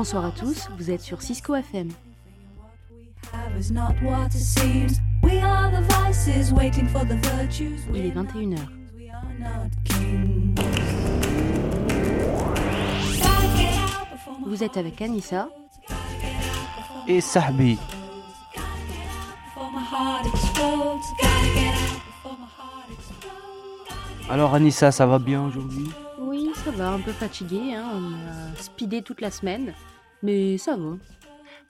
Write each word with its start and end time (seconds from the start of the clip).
Bonsoir 0.00 0.24
à 0.24 0.30
tous, 0.30 0.70
vous 0.78 0.90
êtes 0.90 1.02
sur 1.02 1.20
Cisco 1.20 1.54
FM. 1.54 1.90
Il 7.94 8.06
est 8.06 8.10
21h. 8.10 8.56
Vous 14.46 14.64
êtes 14.64 14.78
avec 14.78 15.02
Anissa 15.02 15.50
et 17.06 17.20
Sahbi. 17.20 17.78
Alors 24.30 24.54
Anissa, 24.54 24.90
ça 24.92 25.04
va 25.04 25.18
bien 25.18 25.44
aujourd'hui? 25.44 25.90
Oui, 26.18 26.50
ça 26.64 26.70
va, 26.70 26.92
un 26.92 27.00
peu 27.00 27.12
fatigué, 27.12 27.74
hein. 27.74 27.84
on 27.92 28.14
a 28.14 28.56
speedé 28.62 29.02
toute 29.02 29.20
la 29.20 29.30
semaine, 29.30 29.74
mais 30.22 30.58
ça 30.58 30.76
va. 30.76 30.96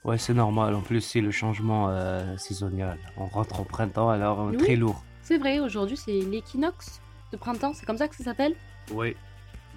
Ouais, 0.03 0.17
c'est 0.17 0.33
normal, 0.33 0.73
en 0.75 0.81
plus 0.81 1.01
c'est 1.01 1.21
le 1.21 1.31
changement 1.31 1.89
euh, 1.89 2.35
saisonnier. 2.37 2.87
On 3.17 3.25
rentre 3.25 3.59
au 3.61 3.63
printemps, 3.63 4.09
alors 4.09 4.51
est 4.53 4.57
très 4.57 4.75
lourd. 4.75 5.03
C'est 5.21 5.37
vrai, 5.37 5.59
aujourd'hui 5.59 5.97
c'est 5.97 6.19
l'équinoxe 6.19 7.01
de 7.31 7.37
printemps, 7.37 7.73
c'est 7.73 7.85
comme 7.85 7.97
ça 7.97 8.07
que 8.07 8.15
ça 8.15 8.23
s'appelle? 8.23 8.55
Oui, 8.91 9.15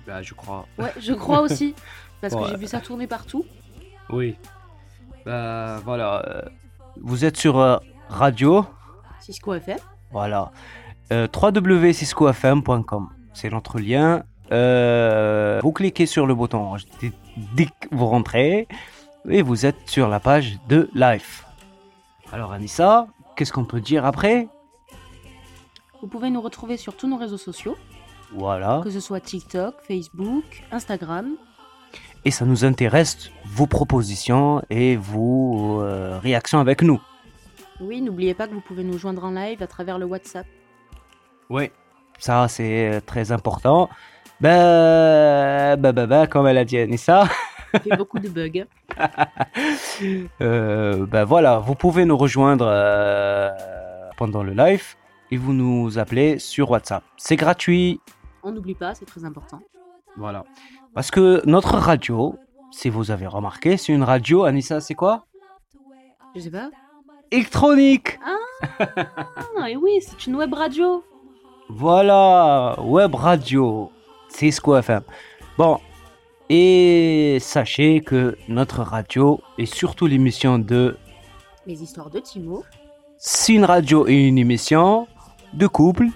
bah, 0.07 0.23
je 0.23 0.35
crois. 0.35 0.67
Ouais, 0.79 0.93
je 0.99 1.13
crois 1.13 1.41
aussi, 1.43 1.75
parce 2.21 2.35
que 2.35 2.49
j'ai 2.49 2.57
vu 2.57 2.67
ça 2.67 2.81
tourner 2.81 3.07
partout. 3.07 3.45
Oui. 4.11 4.37
Bah 5.25 5.81
voilà, 5.85 6.23
euh, 6.27 6.43
vous 7.01 7.25
êtes 7.25 7.37
sur 7.37 7.59
euh, 7.59 7.79
radio 8.09 8.67
Cisco 9.21 9.55
FM. 9.55 9.79
Voilà. 10.11 10.51
Euh, 11.13 11.27
www.ciscofm.com. 11.35 13.09
C'est 13.33 13.51
notre 13.51 13.79
lien. 13.79 14.23
Euh, 14.53 15.61
vous 15.63 15.73
cliquez 15.73 16.07
sur 16.07 16.27
le 16.27 16.35
bouton 16.35 16.77
dès 17.55 17.67
que 17.67 17.89
vous 17.91 18.07
rentrez 18.07 18.69
et 19.29 19.43
vous 19.43 19.67
êtes 19.67 19.89
sur 19.89 20.09
la 20.09 20.21
page 20.21 20.59
de 20.69 20.91
live. 20.95 21.45
Alors 22.33 22.53
Anissa, 22.53 23.07
qu'est-ce 23.37 23.53
qu'on 23.53 23.65
peut 23.65 23.81
dire 23.81 24.05
après? 24.05 24.49
Vous 26.01 26.09
pouvez 26.09 26.31
nous 26.31 26.41
retrouver 26.41 26.77
sur 26.77 26.97
tous 26.97 27.09
nos 27.09 27.17
réseaux 27.17 27.39
sociaux. 27.39 27.77
Voilà. 28.33 28.81
Que 28.83 28.91
ce 28.91 29.01
soit 29.01 29.21
TikTok, 29.21 29.75
Facebook, 29.87 30.45
Instagram. 30.71 31.37
Et 32.25 32.31
ça 32.31 32.45
nous 32.45 32.65
intéresse 32.65 33.31
vos 33.47 33.67
propositions 33.67 34.63
et 34.71 34.97
vos 34.97 35.83
euh, 35.83 36.19
réactions 36.19 36.59
avec 36.59 36.83
nous. 36.83 37.01
Oui, 37.81 38.01
n'oubliez 38.01 38.35
pas 38.35 38.49
que 38.49 38.55
vous 38.55 38.61
pouvez 38.61 38.85
nous 38.85 38.99
joindre 38.99 39.25
en 39.25 39.31
live 39.31 39.63
à 39.63 39.67
travers 39.67 39.99
le 39.99 40.07
WhatsApp. 40.07 40.47
Oui, 41.51 41.71
ça 42.19 42.49
c'est 42.49 43.03
très 43.07 43.33
important. 43.33 43.89
Bah, 44.41 45.77
bah, 45.77 45.93
bah, 45.93 46.07
bah, 46.07 46.27
comme 46.27 46.47
elle 46.47 46.59
a 46.59 46.65
dit 46.65 46.79
Anissa. 46.79 47.25
Il 47.85 47.89
y 47.89 47.93
a 47.93 47.97
beaucoup 47.97 48.19
de 48.19 48.29
bugs. 48.29 48.67
euh, 50.41 51.07
ben 51.07 51.25
voilà, 51.25 51.59
vous 51.59 51.75
pouvez 51.75 52.05
nous 52.05 52.17
rejoindre 52.17 52.67
euh, 52.69 53.51
pendant 54.17 54.43
le 54.43 54.53
live 54.53 54.95
et 55.31 55.37
vous 55.37 55.53
nous 55.53 55.99
appelez 55.99 56.39
sur 56.39 56.71
WhatsApp. 56.71 57.03
C'est 57.17 57.37
gratuit. 57.37 58.01
On 58.43 58.53
n'oublie 58.53 58.75
pas, 58.75 58.95
c'est 58.95 59.07
très 59.07 59.25
important. 59.25 59.61
Voilà. 60.17 60.45
Parce 60.95 61.11
que 61.11 61.43
notre 61.47 61.75
radio, 61.77 62.37
si 62.71 62.91
vous 62.91 63.11
avez 63.11 63.27
remarqué, 63.27 63.77
c'est 63.77 63.93
une 63.93 64.05
radio, 64.05 64.45
Anissa, 64.45 64.81
c'est 64.81 64.95
quoi? 64.95 65.25
Je 66.37 66.41
sais 66.41 66.51
pas. 66.51 66.71
Électronique 67.31 68.19
Ah, 69.59 69.71
et 69.71 69.77
oui, 69.77 69.99
c'est 70.01 70.27
une 70.27 70.37
web 70.37 70.53
radio. 70.55 71.03
Voilà, 71.69 72.77
web 72.81 73.15
radio, 73.15 73.91
Cisco 74.35 74.77
FM. 74.77 75.03
Bon, 75.57 75.79
et 76.51 77.39
sachez 77.41 78.01
que 78.01 78.37
notre 78.49 78.83
radio 78.83 79.41
et 79.59 79.67
surtout 79.67 80.07
l'émission 80.07 80.59
de 80.59 80.97
Les 81.67 81.83
histoires 81.83 82.11
de 82.11 82.19
Timo, 82.19 82.65
c'est 83.17 83.55
une 83.55 83.65
radio 83.65 84.09
et 84.09 84.27
une 84.27 84.39
émission 84.39 85.07
de 85.53 85.67
couple 85.69 86.09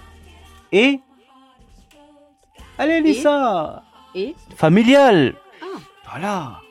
et 0.73 0.99
allez 2.77 2.99
Lisa 2.99 3.83
et 4.13 4.35
familiale. 4.53 5.35
Ah. 5.61 5.79
Voilà. 6.11 6.61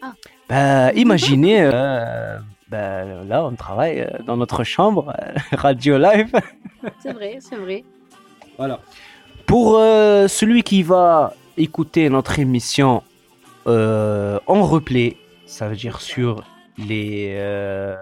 Ah. 0.00 0.12
Bah, 0.48 0.92
imaginez, 0.94 1.60
euh, 1.60 2.38
bah, 2.68 3.04
là 3.04 3.44
on 3.44 3.54
travaille 3.56 4.00
euh, 4.00 4.22
dans 4.24 4.38
notre 4.38 4.64
chambre, 4.64 5.14
euh, 5.20 5.34
radio 5.56 5.98
live. 5.98 6.32
c'est 7.00 7.12
vrai, 7.12 7.36
c'est 7.40 7.56
vrai. 7.56 7.84
Voilà. 8.56 8.80
Pour 9.46 9.78
euh, 9.78 10.28
celui 10.28 10.62
qui 10.62 10.82
va 10.82 11.34
écouter 11.56 12.08
notre 12.10 12.38
émission 12.38 13.02
euh, 13.66 14.38
en 14.46 14.64
replay, 14.64 15.16
ça 15.46 15.68
veut 15.68 15.76
dire 15.76 16.00
sur 16.00 16.42
les. 16.78 17.34
Euh... 17.38 17.94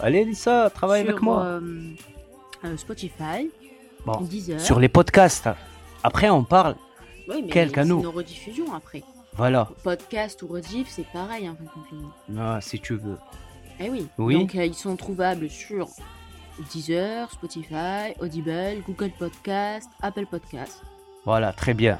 Allez, 0.00 0.24
Lisa, 0.24 0.70
travaille 0.70 1.02
Sur, 1.02 1.10
avec 1.10 1.22
moi. 1.22 1.60
Spotify, 2.76 3.50
Bon, 4.04 4.20
Deezer. 4.20 4.60
Sur 4.60 4.78
les 4.78 4.88
podcasts. 4.88 5.48
Après, 6.02 6.30
on 6.30 6.44
parle. 6.44 6.76
Oui, 7.28 7.42
mais 7.42 7.48
quel 7.50 7.72
canot 7.72 8.00
nos 8.02 8.10
rediffusions 8.12 8.72
après. 8.74 9.02
Voilà. 9.34 9.68
Podcast 9.82 10.42
ou 10.42 10.46
rediff, 10.48 10.88
c'est 10.88 11.06
pareil. 11.12 11.48
En 11.48 11.54
fait, 11.54 11.96
euh, 11.96 12.38
Ah, 12.38 12.60
si 12.60 12.80
tu 12.80 12.94
veux. 12.94 13.18
Eh 13.80 13.90
oui. 13.90 14.06
Oui. 14.18 14.34
Donc 14.34 14.54
ils 14.54 14.74
sont 14.74 14.96
trouvables 14.96 15.48
sur 15.48 15.88
Deezer, 16.72 17.30
Spotify, 17.30 18.14
Audible, 18.20 18.82
Google 18.86 19.10
Podcast, 19.18 19.88
Apple 20.02 20.26
Podcast. 20.26 20.82
Voilà, 21.24 21.52
très 21.52 21.74
bien. 21.74 21.98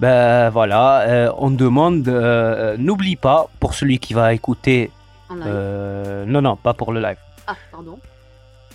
Ben 0.00 0.50
voilà, 0.50 1.00
euh, 1.08 1.32
on 1.38 1.50
demande. 1.50 2.06
euh, 2.08 2.76
N'oublie 2.76 3.16
pas, 3.16 3.48
pour 3.60 3.74
celui 3.74 3.98
qui 3.98 4.12
va 4.14 4.34
écouter. 4.34 4.90
En 5.28 5.34
live. 5.36 5.44
euh, 5.48 6.24
non, 6.26 6.42
non, 6.42 6.56
pas 6.56 6.74
pour 6.74 6.92
le 6.92 7.00
live. 7.00 7.16
Ah, 7.46 7.56
pardon. 7.72 7.98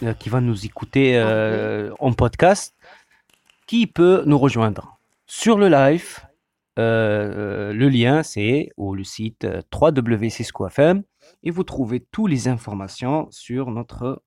euh, 0.04 0.14
qui 0.14 0.30
va 0.30 0.42
nous 0.42 0.66
écouter 0.66 1.18
euh, 1.18 1.92
en 2.00 2.12
podcast, 2.14 2.76
qui 3.68 3.86
peut 3.88 4.24
nous 4.26 4.38
rejoindre 4.40 4.98
sur 5.28 5.58
le 5.58 5.68
live. 5.70 6.20
euh, 6.80 7.74
le 7.74 7.90
lien, 7.90 8.24
c'est 8.24 8.70
ou 8.78 8.96
le 8.96 9.04
site 9.04 9.44
euh, 9.44 9.62
www.cisco.fm 9.72 11.04
et 11.44 11.52
vous 11.52 11.64
trouvez 11.64 12.00
toutes 12.12 12.30
les 12.32 12.48
informations 12.48 13.28
sur 13.30 13.70
notre 13.72 14.24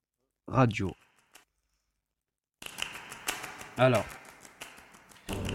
radio. 0.47 0.91
Alors, 3.77 4.05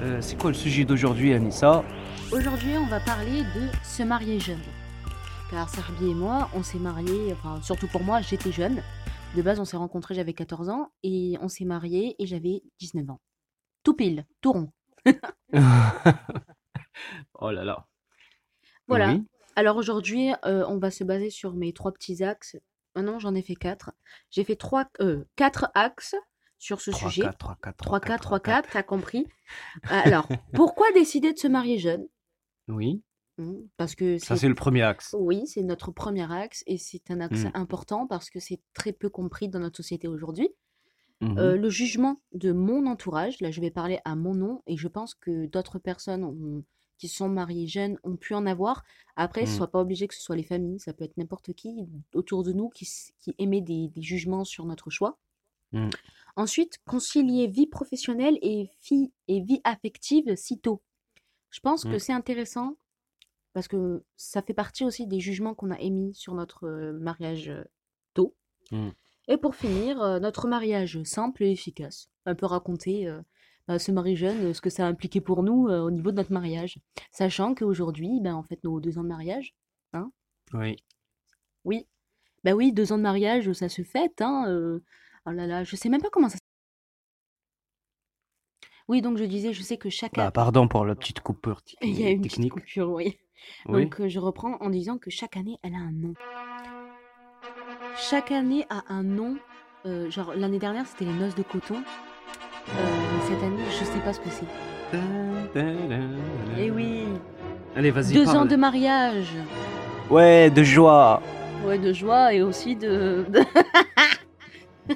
euh, 0.03 0.21
c'est 0.21 0.37
quoi 0.37 0.51
le 0.51 0.57
sujet 0.57 0.85
d'aujourd'hui, 0.85 1.33
Anissa? 1.33 1.85
Aujourd'hui, 2.33 2.77
on 2.77 2.87
va 2.87 3.01
parler 3.01 3.43
de 3.43 3.69
se 3.83 4.03
marier 4.03 4.39
jeune. 4.39 4.61
Car 5.51 5.69
Serbi 5.69 6.11
et 6.11 6.15
moi, 6.15 6.49
on 6.55 6.63
s'est 6.63 6.79
mariés, 6.79 7.33
enfin, 7.33 7.61
surtout 7.63 7.89
pour 7.89 8.03
moi, 8.03 8.21
j'étais 8.21 8.53
jeune. 8.53 8.83
De 9.37 9.43
base, 9.43 9.59
on 9.61 9.65
s'est 9.65 9.77
rencontrés, 9.77 10.15
j'avais 10.15 10.35
14 10.35 10.69
ans, 10.69 10.93
et 11.03 11.37
on 11.41 11.49
s'est 11.49 11.65
mariés, 11.65 12.17
et 12.19 12.27
j'avais 12.27 12.63
19 12.81 13.11
ans. 13.11 13.21
Tout 13.83 13.95
pile, 13.95 14.27
tout 14.41 14.53
rond. 14.53 14.73
Oh 17.35 17.51
là 17.51 17.65
là. 17.65 17.87
Voilà. 18.87 19.13
Oui. 19.13 19.25
Alors 19.57 19.77
aujourd'hui, 19.77 20.33
euh, 20.45 20.65
on 20.69 20.79
va 20.79 20.91
se 20.91 21.05
baser 21.05 21.31
sur 21.31 21.55
mes 21.55 21.73
trois 21.73 21.93
petits 21.93 22.23
axes. 22.23 22.57
Maintenant, 22.95 23.19
j'en 23.19 23.35
ai 23.35 23.43
fait 23.43 23.55
quatre. 23.55 23.93
J'ai 24.31 24.45
fait 24.45 24.57
trois, 24.57 24.87
euh, 25.01 25.25
quatre 25.37 25.71
axes 25.75 26.15
sur 26.59 26.81
ce 26.81 26.91
3, 26.91 27.09
sujet. 27.11 27.23
4, 27.23 27.39
3, 27.39 27.59
4, 27.63 27.77
3, 27.77 28.01
4, 28.01 28.23
3, 28.23 28.41
4, 28.41 28.69
t'as 28.71 28.83
compris. 28.83 29.27
Alors, 29.85 30.29
pourquoi 30.55 30.91
décider 30.93 31.33
de 31.33 31.39
se 31.39 31.49
marier 31.49 31.79
jeune? 31.79 32.07
Oui, 32.69 33.03
Hmm, 33.39 33.63
Parce 33.79 33.95
que 33.95 34.19
ça 34.19 34.37
c'est 34.37 34.49
le 34.49 34.55
premier 34.55 34.83
axe. 34.83 35.17
Oui, 35.19 35.47
c'est 35.47 35.63
notre 35.63 35.93
premier 35.93 36.31
axe 36.31 36.63
et 36.67 36.77
c'est 36.77 37.11
un 37.11 37.21
axe 37.23 37.45
Mm. 37.45 37.51
important 37.55 38.07
parce 38.07 38.29
que 38.29 38.39
c'est 38.39 38.61
très 38.75 38.93
peu 38.93 39.09
compris 39.09 39.49
dans 39.49 39.61
notre 39.61 39.77
société 39.79 40.09
aujourd'hui. 40.09 40.51
Mhm. 41.23 41.39
Euh, 41.39 41.57
le 41.57 41.71
jugement 41.71 42.21
de 42.33 42.53
mon 42.53 42.85
entourage, 42.87 43.41
là 43.41 43.51
je 43.51 43.61
vais 43.63 43.71
parler 43.71 43.99
à 44.05 44.15
mon 44.15 44.35
nom 44.35 44.63
et 44.67 44.77
je 44.77 44.89
pense 44.89 45.15
que 45.15 45.47
d'autres 45.47 45.79
personnes 45.79 46.25
ont- 46.25 46.65
qui 47.01 47.09
sont 47.09 47.29
mariées 47.29 47.67
jeunes 47.67 47.99
ont 48.05 48.17
pu 48.17 48.35
en 48.35 48.47
avoir. 48.47 48.85
Après, 49.17 49.47
ce 49.47 49.55
Mm. 49.55 49.57
soit 49.57 49.71
pas 49.73 49.81
obligé 49.81 50.07
que 50.07 50.15
ce 50.15 50.23
soit 50.23 50.37
les 50.37 50.45
familles, 50.45 50.79
ça 50.79 50.93
peut 50.93 51.05
être 51.05 51.17
n'importe 51.17 51.53
qui 51.55 51.89
autour 52.15 52.45
de 52.45 52.53
nous 52.53 52.69
qui, 52.69 52.87
qui 53.19 53.35
émet 53.39 53.61
des, 53.63 53.89
des 53.89 54.03
jugements 54.03 54.45
sur 54.45 54.65
notre 54.67 54.91
choix. 54.91 55.19
Mm. 55.73 55.89
Ensuite, 56.37 56.79
concilier 56.87 57.49
vie 57.49 57.67
professionnelle 57.67 58.39
et, 58.43 58.71
vie, 58.89 59.11
et 59.27 59.41
vie 59.41 59.61
affective 59.65 60.37
si 60.37 60.59
tôt. 60.61 60.83
Je 61.51 61.59
pense 61.61 61.83
que 61.85 61.97
Mm. 61.97 61.99
c'est 61.99 62.13
intéressant 62.13 62.77
parce 63.53 63.67
que 63.67 64.05
ça 64.17 64.43
fait 64.43 64.55
partie 64.55 64.85
aussi 64.85 65.09
des 65.09 65.19
jugements 65.19 65.55
qu'on 65.55 65.73
a 65.73 65.81
émis 65.81 66.15
sur 66.15 66.35
notre 66.35 66.67
euh, 66.69 66.93
mariage 66.93 67.49
euh, 67.49 67.65
tôt. 68.15 68.37
Et 69.27 69.37
pour 69.37 69.55
finir, 69.57 70.01
euh, 70.01 70.21
notre 70.21 70.47
mariage 70.47 71.03
simple 71.03 71.43
et 71.45 71.51
efficace. 71.51 72.09
Un 72.27 72.35
peu 72.37 72.47
raconter 72.47 73.09
euh, 73.09 73.21
bah, 73.71 73.79
ce 73.79 73.93
mari 73.93 74.17
jeune, 74.17 74.47
euh, 74.47 74.53
ce 74.53 74.61
que 74.61 74.69
ça 74.69 74.85
a 74.85 74.89
impliqué 74.89 75.21
pour 75.21 75.45
nous 75.45 75.69
euh, 75.69 75.81
au 75.81 75.93
niveau 75.93 76.11
de 76.11 76.17
notre 76.17 76.33
mariage. 76.33 76.79
Sachant 77.13 77.55
qu'aujourd'hui, 77.55 78.19
ben, 78.21 78.35
en 78.35 78.43
fait, 78.43 78.59
nos 78.65 78.81
deux 78.81 78.99
ans 78.99 79.05
de 79.05 79.09
mariage, 79.09 79.55
Oui. 80.53 80.77
oui, 81.65 81.87
bah 82.43 82.53
oui, 82.55 82.73
deux 82.73 82.93
ans 82.93 82.99
de 82.99 83.03
mariage, 83.05 83.53
ça 83.53 83.69
se 83.69 83.83
fête, 83.83 84.21
hein. 84.23 84.47
euh, 84.49 84.81
Oh 85.27 85.31
là 85.31 85.47
là, 85.47 85.63
je 85.63 85.77
sais 85.77 85.89
même 85.89 86.03
pas 86.03 86.11
comment 86.11 86.29
ça. 86.29 86.39
Oui, 88.89 89.03
donc 89.03 89.19
je 89.19 89.25
disais, 89.25 89.53
je 89.53 89.63
sais 89.63 89.77
que 89.77 89.89
chaque 89.89 90.15
Bah, 90.15 90.33
pardon 90.33 90.67
pour 90.67 90.85
la 90.85 90.97
petite 90.97 91.21
coupure 91.21 91.63
tic- 91.63 91.79
Il 91.83 92.01
y 92.01 92.05
a 92.05 92.11
une 92.11 92.23
petite 92.23 92.33
technique. 92.33 92.53
coupure, 92.55 92.91
oui. 92.91 93.19
Oui. 93.67 93.85
Donc 93.85 94.01
euh, 94.01 94.09
je 94.09 94.19
reprends 94.19 94.57
en 94.61 94.69
disant 94.71 94.99
que 94.99 95.11
chaque 95.11 95.37
année, 95.37 95.59
elle 95.63 95.75
a 95.75 95.79
un 95.79 95.93
nom. 95.93 96.15
Chaque 97.97 98.33
année 98.33 98.67
a 98.69 98.83
un 98.93 99.05
nom. 99.05 99.37
euh, 99.87 100.11
genre 100.11 100.35
l'année 100.35 100.59
dernière, 100.59 100.87
c'était 100.89 101.05
les 101.05 101.15
noces 101.15 101.37
de 101.37 101.43
coton. 101.45 101.83
Euh, 102.71 103.00
cette 103.31 103.43
année, 103.43 103.63
je 103.71 103.85
sais 103.85 103.99
pas 104.01 104.13
ce 104.13 104.21
que 104.21 104.29
c'est. 104.31 104.47
Eh 106.59 106.71
oui, 106.71 107.05
Allez, 107.77 107.91
vas-y. 107.91 108.13
deux 108.15 108.25
parle. 108.25 108.39
ans 108.39 108.45
de 108.45 108.57
mariage. 108.57 109.29
Ouais, 110.11 110.51
de 110.51 110.63
joie. 110.63 111.23
Ouais, 111.65 111.79
de 111.79 111.93
joie 111.93 112.33
et 112.35 112.43
aussi 112.43 112.75
de. 112.77 113.25
de- 113.29 113.45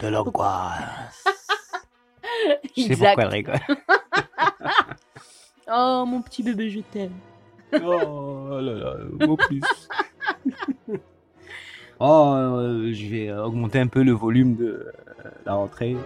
De 0.00 0.08
l'angoisse. 0.08 1.24
Je 2.76 2.82
sais 2.82 2.96
pourquoi 2.96 3.22
elle 3.24 3.28
rigole. 3.28 3.60
Oh 5.66 6.04
mon 6.06 6.20
petit 6.20 6.42
bébé, 6.42 6.68
je 6.68 6.80
t'aime. 6.80 7.14
Oh 7.82 8.48
là 8.60 8.72
là, 8.74 8.96
mot 9.26 9.34
plus. 9.38 9.62
oh, 11.98 12.34
euh, 12.36 12.92
je 12.92 13.06
vais 13.08 13.32
augmenter 13.32 13.78
un 13.80 13.86
peu 13.86 14.02
le 14.02 14.12
volume 14.12 14.56
de 14.56 14.64
euh, 14.66 14.92
la 15.46 15.54
rentrée. 15.54 15.96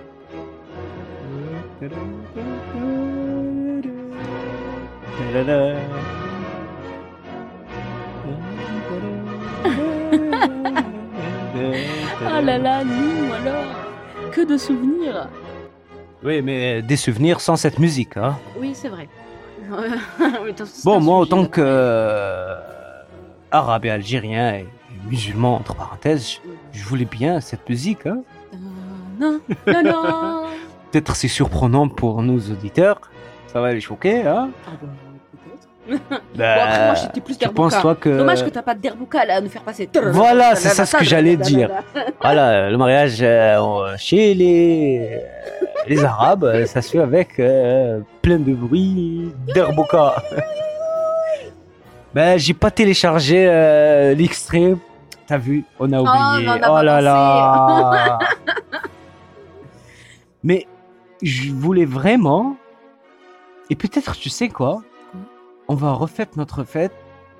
Ah 1.81 1.85
là 12.43 12.59
là, 12.59 12.85
nous 12.85 13.33
alors. 13.33 13.65
Que 14.33 14.45
de 14.45 14.57
souvenirs. 14.57 15.29
Oui, 16.25 16.43
mais 16.43 16.83
des 16.83 16.97
souvenirs 16.97 17.41
sans 17.41 17.55
cette 17.55 17.79
musique. 17.79 18.17
Hein. 18.17 18.37
Oui, 18.59 18.73
c'est 18.75 18.89
vrai. 18.89 19.09
Bon, 20.85 20.99
moi, 20.99 21.19
autant 21.19 21.45
que 21.45 21.61
euh, 21.63 22.57
arabe 23.51 23.85
et 23.85 23.91
algérien 23.91 24.55
et 24.55 24.67
musulman, 25.07 25.57
entre 25.57 25.75
parenthèses, 25.75 26.41
je 26.73 26.85
voulais 26.85 27.05
bien 27.05 27.41
cette 27.41 27.69
musique. 27.69 28.07
Hein. 28.07 28.23
Non, 29.21 29.41
non, 29.67 29.83
non. 29.85 30.47
Peut-être 30.91 31.17
c'est 31.17 31.29
surprenant 31.29 31.89
pour 31.89 32.23
nos 32.23 32.39
auditeurs. 32.39 33.01
Ça 33.47 33.61
va 33.61 33.73
les 33.73 33.81
choquer, 33.81 34.27
hein 34.27 34.51
Ah 34.67 34.71
bah, 34.81 34.89
peut-être. 35.33 36.09
Bah, 36.37 36.55
Bon, 36.55 36.63
après, 36.63 36.87
moi, 36.87 36.95
j'étais 36.95 37.21
plus 37.21 37.39
Tu 37.39 37.49
penses, 37.49 37.79
toi, 37.81 37.95
que... 37.95 38.19
Dommage 38.19 38.45
que 38.45 38.51
t'as 38.51 38.63
pas 38.63 38.75
de 38.75 38.81
derbouka 38.81 39.25
là 39.25 39.37
à 39.37 39.41
nous 39.41 39.49
faire 39.49 39.63
passer. 39.63 39.89
Voilà, 40.13 40.55
c'est 40.55 40.69
ça 40.69 40.87
ce 40.87 40.97
que 40.97 41.05
j'allais 41.05 41.37
dire. 41.37 41.71
Voilà, 42.21 42.71
le 42.71 42.77
mariage 42.77 43.19
euh, 43.23 43.95
chez 43.97 44.35
les, 44.35 45.23
les 45.89 46.05
Arabes, 46.05 46.45
euh, 46.45 46.67
ça 46.67 46.83
se 46.83 46.91
fait 46.91 46.99
avec 46.99 47.39
euh, 47.39 48.01
plein 48.21 48.39
de 48.39 48.53
bruit 48.53 49.33
d'Airboka. 49.55 50.17
ben, 52.15 52.39
j'ai 52.39 52.55
pas 52.55 52.71
téléchargé 52.71 53.47
euh, 53.49 54.15
l'extrait. 54.15 54.75
T'as 55.27 55.39
vu, 55.39 55.65
on 55.79 55.93
a 55.93 56.01
oublié. 56.01 56.47
non, 56.47 56.53
on 56.59 56.63
a 56.63 56.81
oh 56.81 56.83
là 56.83 57.01
là. 57.01 58.19
Mais 60.43 60.67
je 61.23 61.53
voulais 61.53 61.85
vraiment. 61.85 62.57
Et 63.71 63.77
peut-être, 63.77 64.17
tu 64.17 64.29
sais 64.31 64.49
quoi 64.49 64.83
On 65.69 65.75
va 65.75 65.93
refaire 65.93 66.27
notre 66.37 66.65
fête. 66.65 66.93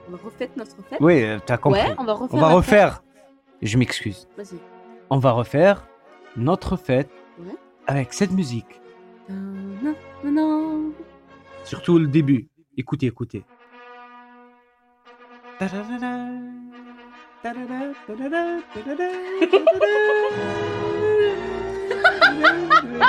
On 0.09 0.13
va 0.13 0.19
refaire 0.25 0.49
notre 0.57 0.77
fête. 0.89 0.99
Oui, 1.01 1.23
euh, 1.25 1.39
t'as 1.45 1.57
compris. 1.59 1.81
Ouais, 1.81 1.95
on 1.99 2.05
va 2.05 2.13
refaire. 2.15 2.35
on 2.35 2.41
va 2.41 2.49
la 2.49 2.55
refaire. 2.55 3.03
Je 3.63 3.79
m'excuse. 3.79 4.29
Vas-y. 4.37 4.59
On 5.11 5.19
va 5.19 5.33
refaire 5.33 5.87
notre 6.37 6.77
fête 6.77 7.11
Ouais. 7.39 7.55
avec 7.87 8.13
cette 8.13 8.33
musique. 8.33 8.81
Non, 9.29 9.95
non, 10.25 10.31
non. 10.31 10.93
Surtout 11.65 11.99
le 11.99 12.07
début. 12.09 12.49
Écoutez, 12.77 13.07
écoutez. 13.07 13.45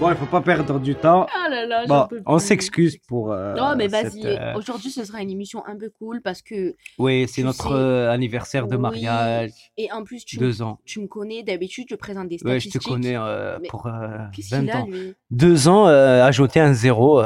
Bon, 0.00 0.10
il 0.10 0.16
faut 0.16 0.26
pas 0.26 0.40
perdre 0.40 0.80
du 0.80 0.96
temps. 0.96 1.26
Ah 1.32 1.48
là 1.48 1.64
là, 1.66 1.84
j'en 1.86 2.00
Bon, 2.02 2.06
peux 2.08 2.20
on 2.26 2.38
s'excuse 2.40 2.98
pour. 3.06 3.30
euh, 3.32 3.54
Non, 3.54 3.74
mais 3.76 3.86
vas-y. 3.86 4.26
euh, 4.26 4.54
Aujourd'hui, 4.56 4.90
ce 4.90 5.04
sera 5.04 5.22
une 5.22 5.30
émission 5.30 5.64
un 5.66 5.76
peu 5.76 5.88
cool 5.88 6.20
parce 6.20 6.42
que. 6.42 6.74
Oui, 6.98 7.26
c'est 7.28 7.44
notre 7.44 7.68
sais- 7.68 7.74
euh, 7.74 8.10
anniversaire 8.10 8.66
de 8.66 8.74
Oui, 8.74 8.82
mariage. 8.82 9.52
Et 9.78 9.92
en 9.92 10.02
plus, 10.02 10.24
tu, 10.24 10.36
Deux 10.36 10.62
ans. 10.62 10.80
tu 10.84 11.00
me 11.00 11.06
connais. 11.06 11.44
D'habitude, 11.44 11.86
je 11.88 11.94
présente 11.94 12.28
des 12.28 12.38
Ouais, 12.44 12.54
je 12.58 12.68
statistiques. 12.68 12.82
te 12.82 12.88
connais 12.88 13.16
euh, 13.16 13.56
Mais 13.62 13.68
pour 13.68 13.86
euh, 13.86 13.92
Qu'est-ce 14.34 14.50
20 14.56 14.60
qu'il 14.62 14.70
a, 14.72 14.78
ans. 14.80 14.86
lui? 14.86 15.14
Deux 15.30 15.68
ans, 15.68 15.86
ajouter 15.86 16.58
un 16.58 16.72
zéro. 16.74 17.22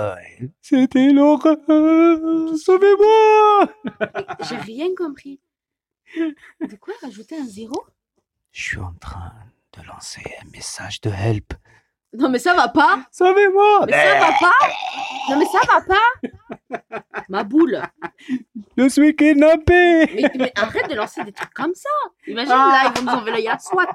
C'était 0.61 1.11
l'horreur. 1.11 1.57
Sauvez-moi 2.55 3.69
J'ai 4.49 4.57
rien 4.57 4.89
compris. 4.97 5.41
De 6.61 6.77
quoi 6.77 6.95
rajouter 7.03 7.37
un 7.39 7.45
zéro? 7.47 7.85
Je 8.53 8.63
suis 8.63 8.79
en 8.79 8.95
train 9.01 9.33
de 9.77 9.83
lancer 9.87 10.23
un 10.43 10.51
message 10.51 11.01
de 11.01 11.11
help. 11.11 11.55
Non, 12.15 12.31
mais 12.31 12.39
ça 12.39 12.55
va 12.55 12.69
pas. 12.69 13.07
Sauvez-moi 13.13 13.85
Mais 13.87 13.93
ça 13.93 14.19
va 14.19 14.33
pas. 14.41 14.69
Non, 15.29 15.39
mais 15.39 15.45
ça 15.45 15.61
va 15.67 15.83
pas. 15.83 17.21
Ma 17.29 17.45
boule. 17.45 17.83
Je 18.79 18.89
suis 18.89 19.15
kidnappé 19.15 20.07
Mais, 20.15 20.33
mais 20.39 20.53
arrête 20.57 20.89
de 20.89 20.95
lancer 20.95 21.23
des 21.25 21.33
trucs 21.33 21.53
comme 21.53 21.75
ça. 21.75 21.91
Imagine, 22.27 22.49
là, 22.51 22.91
ils 22.97 22.99
vont 22.99 23.13
nous 23.13 23.19
envoyer 23.19 23.47
la 23.49 23.59
SWAT. 23.59 23.95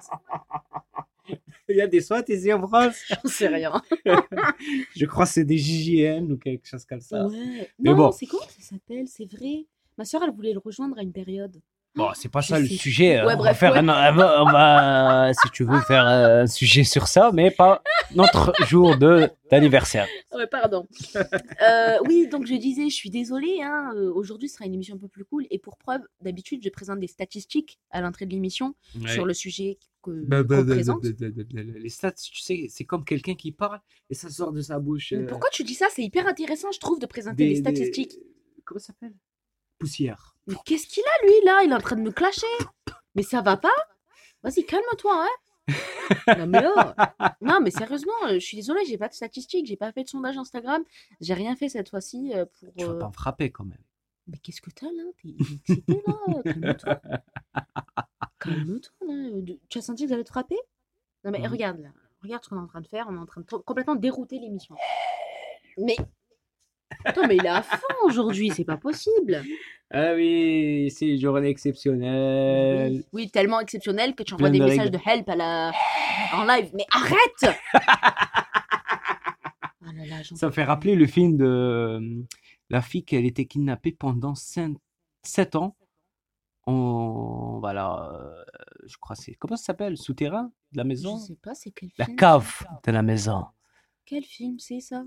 Il 1.70 1.78
y 1.78 1.82
a 1.82 1.88
des 1.88 2.02
SWAT 2.02 2.24
ici 2.28 2.54
en 2.54 2.68
France. 2.68 3.02
J'en 3.08 3.30
sais 3.30 3.48
rien. 3.48 3.82
Je 4.96 5.06
crois 5.06 5.26
que 5.26 5.32
c'est 5.32 5.46
des 5.46 5.58
JJN 5.58 6.32
ou 6.34 6.38
quelque 6.38 6.68
chose 6.68 6.86
comme 6.86 7.02
ça. 7.02 7.26
Ouais. 7.26 7.72
Mais 7.80 7.90
Non, 7.92 7.96
bon. 7.96 8.12
c'est 8.12 8.28
comment 8.28 8.44
ça 8.44 8.62
s'appelle? 8.62 9.08
C'est 9.08 9.26
vrai. 9.26 9.66
Ma 9.98 10.06
soeur, 10.06 10.22
elle 10.24 10.32
voulait 10.32 10.54
le 10.54 10.60
rejoindre 10.60 11.00
à 11.00 11.02
une 11.02 11.14
période. 11.14 11.60
Bon, 11.96 12.10
c'est 12.16 12.30
pas 12.30 12.42
ça 12.42 12.60
le 12.60 12.66
sujet. 12.66 13.18
Ouais, 13.18 13.22
on 13.24 13.28
va 13.28 13.36
bref, 13.36 13.58
faire 13.58 13.74
ouais. 13.74 13.80
un, 13.80 14.42
on 14.42 14.52
va, 14.52 15.32
si 15.44 15.50
tu 15.52 15.64
veux, 15.64 15.80
faire 15.82 16.08
un 16.08 16.48
sujet 16.48 16.84
sur 16.84 17.08
ça, 17.08 17.32
mais 17.34 17.52
pas 17.52 17.84
notre 18.16 18.54
jour 18.66 18.98
de 18.98 19.30
d'anniversaire. 19.52 20.08
Ouais, 20.34 20.48
pardon. 20.48 20.88
Euh, 21.16 21.98
oui, 22.08 22.28
donc 22.28 22.48
je 22.48 22.56
disais, 22.56 22.90
je 22.90 22.96
suis 22.96 23.12
désolée. 23.12 23.60
Hein, 23.62 23.94
euh, 23.96 24.12
Aujourd'hui, 24.12 24.50
ce 24.50 24.56
sera 24.56 24.66
une 24.66 24.74
émission 24.74 24.96
un 24.96 24.98
peu 24.98 25.08
plus 25.08 25.26
cool. 25.26 25.46
Et 25.52 25.60
pour 25.60 25.78
preuve, 25.78 26.02
d'habitude, 26.22 26.62
je 26.64 26.70
présente 26.70 27.00
des 27.00 27.08
statistiques 27.08 27.80
à 27.92 28.02
l'entrée 28.02 28.26
de 28.26 28.32
l'émission 28.32 28.74
sur 29.06 29.26
le 29.26 29.34
sujet 29.34 29.78
que 30.02 30.12
Bah, 30.26 30.44
bah, 30.44 30.64
bah, 30.64 30.74
présente. 30.74 31.04
bah, 31.04 31.10
bah, 31.20 31.28
bah, 31.36 31.44
bah, 31.54 31.62
Les 31.80 31.90
stats, 31.90 32.12
tu 32.14 32.42
sais, 32.42 32.68
c'est 32.70 32.86
comme 32.86 33.06
quelqu'un 33.06 33.36
qui 33.36 33.52
parle 33.52 33.80
et 34.10 34.16
ça 34.16 34.30
sort 34.30 34.52
de 34.52 34.62
sa 34.62 34.80
bouche. 34.80 35.14
Mais 35.14 35.24
euh, 35.24 35.28
pourquoi 35.28 35.50
tu 35.52 35.64
dis 35.64 35.76
ça? 35.76 35.88
C'est 35.92 36.04
hyper 36.04 36.28
intéressant, 36.28 36.72
je 36.72 36.80
trouve, 36.80 37.00
de 37.00 37.06
présenter 37.06 37.48
des, 37.48 37.56
statistiques. 37.56 38.18
Comment 38.66 38.80
ça 38.80 38.88
s'appelle? 38.88 39.14
Poussière. 39.80 40.36
Mais 40.48 40.56
qu'est-ce 40.66 40.88
qu'il 40.88 41.04
a, 41.04 41.26
lui, 41.26 41.46
là? 41.46 41.62
Il 41.64 41.72
est 41.72 41.76
en 41.76 41.80
train 41.80 41.96
de 41.96 42.02
me 42.02 42.12
clasher. 42.12 42.46
Mais 43.16 43.24
ça 43.24 43.42
va 43.42 43.58
pas? 43.58 43.70
Vas-y, 44.44 44.66
calme-toi, 44.66 45.26
hein 45.26 45.30
Non, 46.38 46.48
mais 46.48 46.62
Non, 47.42 47.60
mais 47.62 47.72
sérieusement, 47.72 48.12
euh, 48.26 48.34
je 48.34 48.40
suis 48.40 48.58
désolée, 48.58 48.84
j'ai 48.86 48.98
pas 48.98 49.08
de 49.08 49.14
statistiques, 49.14 49.66
j'ai 49.68 49.78
pas 49.78 49.92
fait 49.94 50.04
de 50.04 50.10
sondage 50.10 50.38
Instagram, 50.38 50.84
j'ai 51.22 51.34
rien 51.34 51.56
fait 51.56 51.70
cette 51.70 51.90
fois-ci 51.90 52.34
euh, 52.36 52.46
pour... 52.46 52.74
Tu 52.78 52.84
vas 52.86 52.92
euh, 52.92 53.00
pas 53.00 53.08
me 53.08 53.14
frapper 53.14 53.52
quand 53.52 53.64
même. 53.64 53.82
Mais 54.28 54.38
qu'est-ce 54.38 54.62
que 54.62 54.70
t'as, 54.72 54.88
là? 54.88 55.04
T'es 55.22 55.30
excité, 55.40 56.02
là? 56.06 56.42
Calme-toi. 56.44 57.02
Calme-toi, 58.40 59.08
là. 59.08 59.56
Tu 59.70 59.78
as 59.78 59.82
senti 59.82 60.04
que 60.04 60.10
j'allais 60.10 60.24
te 60.24 60.30
frapper? 60.30 60.58
Non, 61.24 61.32
mais 61.32 61.40
Mhm. 61.40 61.48
regarde, 61.52 61.80
là. 61.80 61.90
Regarde 62.22 62.44
ce 62.44 62.50
qu'on 62.50 62.58
est 62.58 62.64
en 62.64 62.68
train 62.68 62.82
de 62.82 62.88
faire. 62.88 63.06
On 63.10 63.16
est 63.16 63.20
en 63.20 63.26
train 63.26 63.42
de 63.42 63.46
complètement 63.46 63.96
dérouter 63.96 64.40
l'émission. 64.40 64.76
Mais... 65.78 65.96
Attends, 67.06 67.28
mais 67.28 67.36
il 67.38 67.46
est 67.46 67.50
à 67.50 67.62
fond 67.64 67.78
aujourd'hui, 68.06 68.50
c'est 68.52 68.64
pas 68.66 68.78
possible. 68.78 69.44
Ah 69.92 70.14
oui, 70.16 70.90
c'est 70.96 71.08
une 71.10 71.20
journée 71.20 71.50
exceptionnelle. 71.50 72.92
Oui, 72.94 73.06
oui, 73.14 73.30
tellement 73.32 73.60
exceptionnel 73.60 74.16
que 74.16 74.24
tu 74.24 74.34
envoies 74.34 74.50
Plein 74.50 74.60
des 74.60 74.60
de 74.60 74.64
messages 74.66 74.90
règles. 74.90 74.98
de 74.98 75.10
help 75.10 75.30
à 75.30 75.36
la... 75.36 75.72
en 76.34 76.46
live. 76.46 76.72
Mais 76.74 76.86
arrête 76.92 77.58
là 79.82 80.06
là, 80.08 80.22
j'en 80.24 80.36
Ça 80.36 80.48
peux 80.48 80.54
fait 80.54 80.62
plus. 80.64 80.68
rappeler 80.68 80.96
le 80.96 81.06
film 81.06 81.38
de 81.38 81.46
euh, 81.46 82.24
la 82.70 82.82
fille 82.82 83.04
qui 83.04 83.16
elle 83.16 83.26
était 83.26 83.46
kidnappée 83.46 83.92
pendant 83.92 84.34
7 84.36 85.56
ans. 85.56 85.76
En, 86.66 87.58
voilà, 87.60 88.10
euh, 88.14 88.44
je 88.86 88.96
crois 88.98 89.16
que 89.16 89.22
c'est. 89.24 89.34
Comment 89.34 89.58
ça 89.58 89.66
s'appelle? 89.66 89.98
Souterrain? 89.98 90.52
De 90.72 90.78
la 90.78 90.84
Je 90.84 90.88
maison? 90.88 91.18
sais 91.18 91.36
pas, 91.36 91.54
c'est 91.56 91.72
quel 91.72 91.90
La 91.98 92.06
film 92.06 92.18
cave 92.18 92.64
de 92.86 92.92
la 92.92 93.02
maison. 93.02 93.46
Quel 94.06 94.24
film 94.24 94.58
c'est 94.60 94.80
ça? 94.80 95.04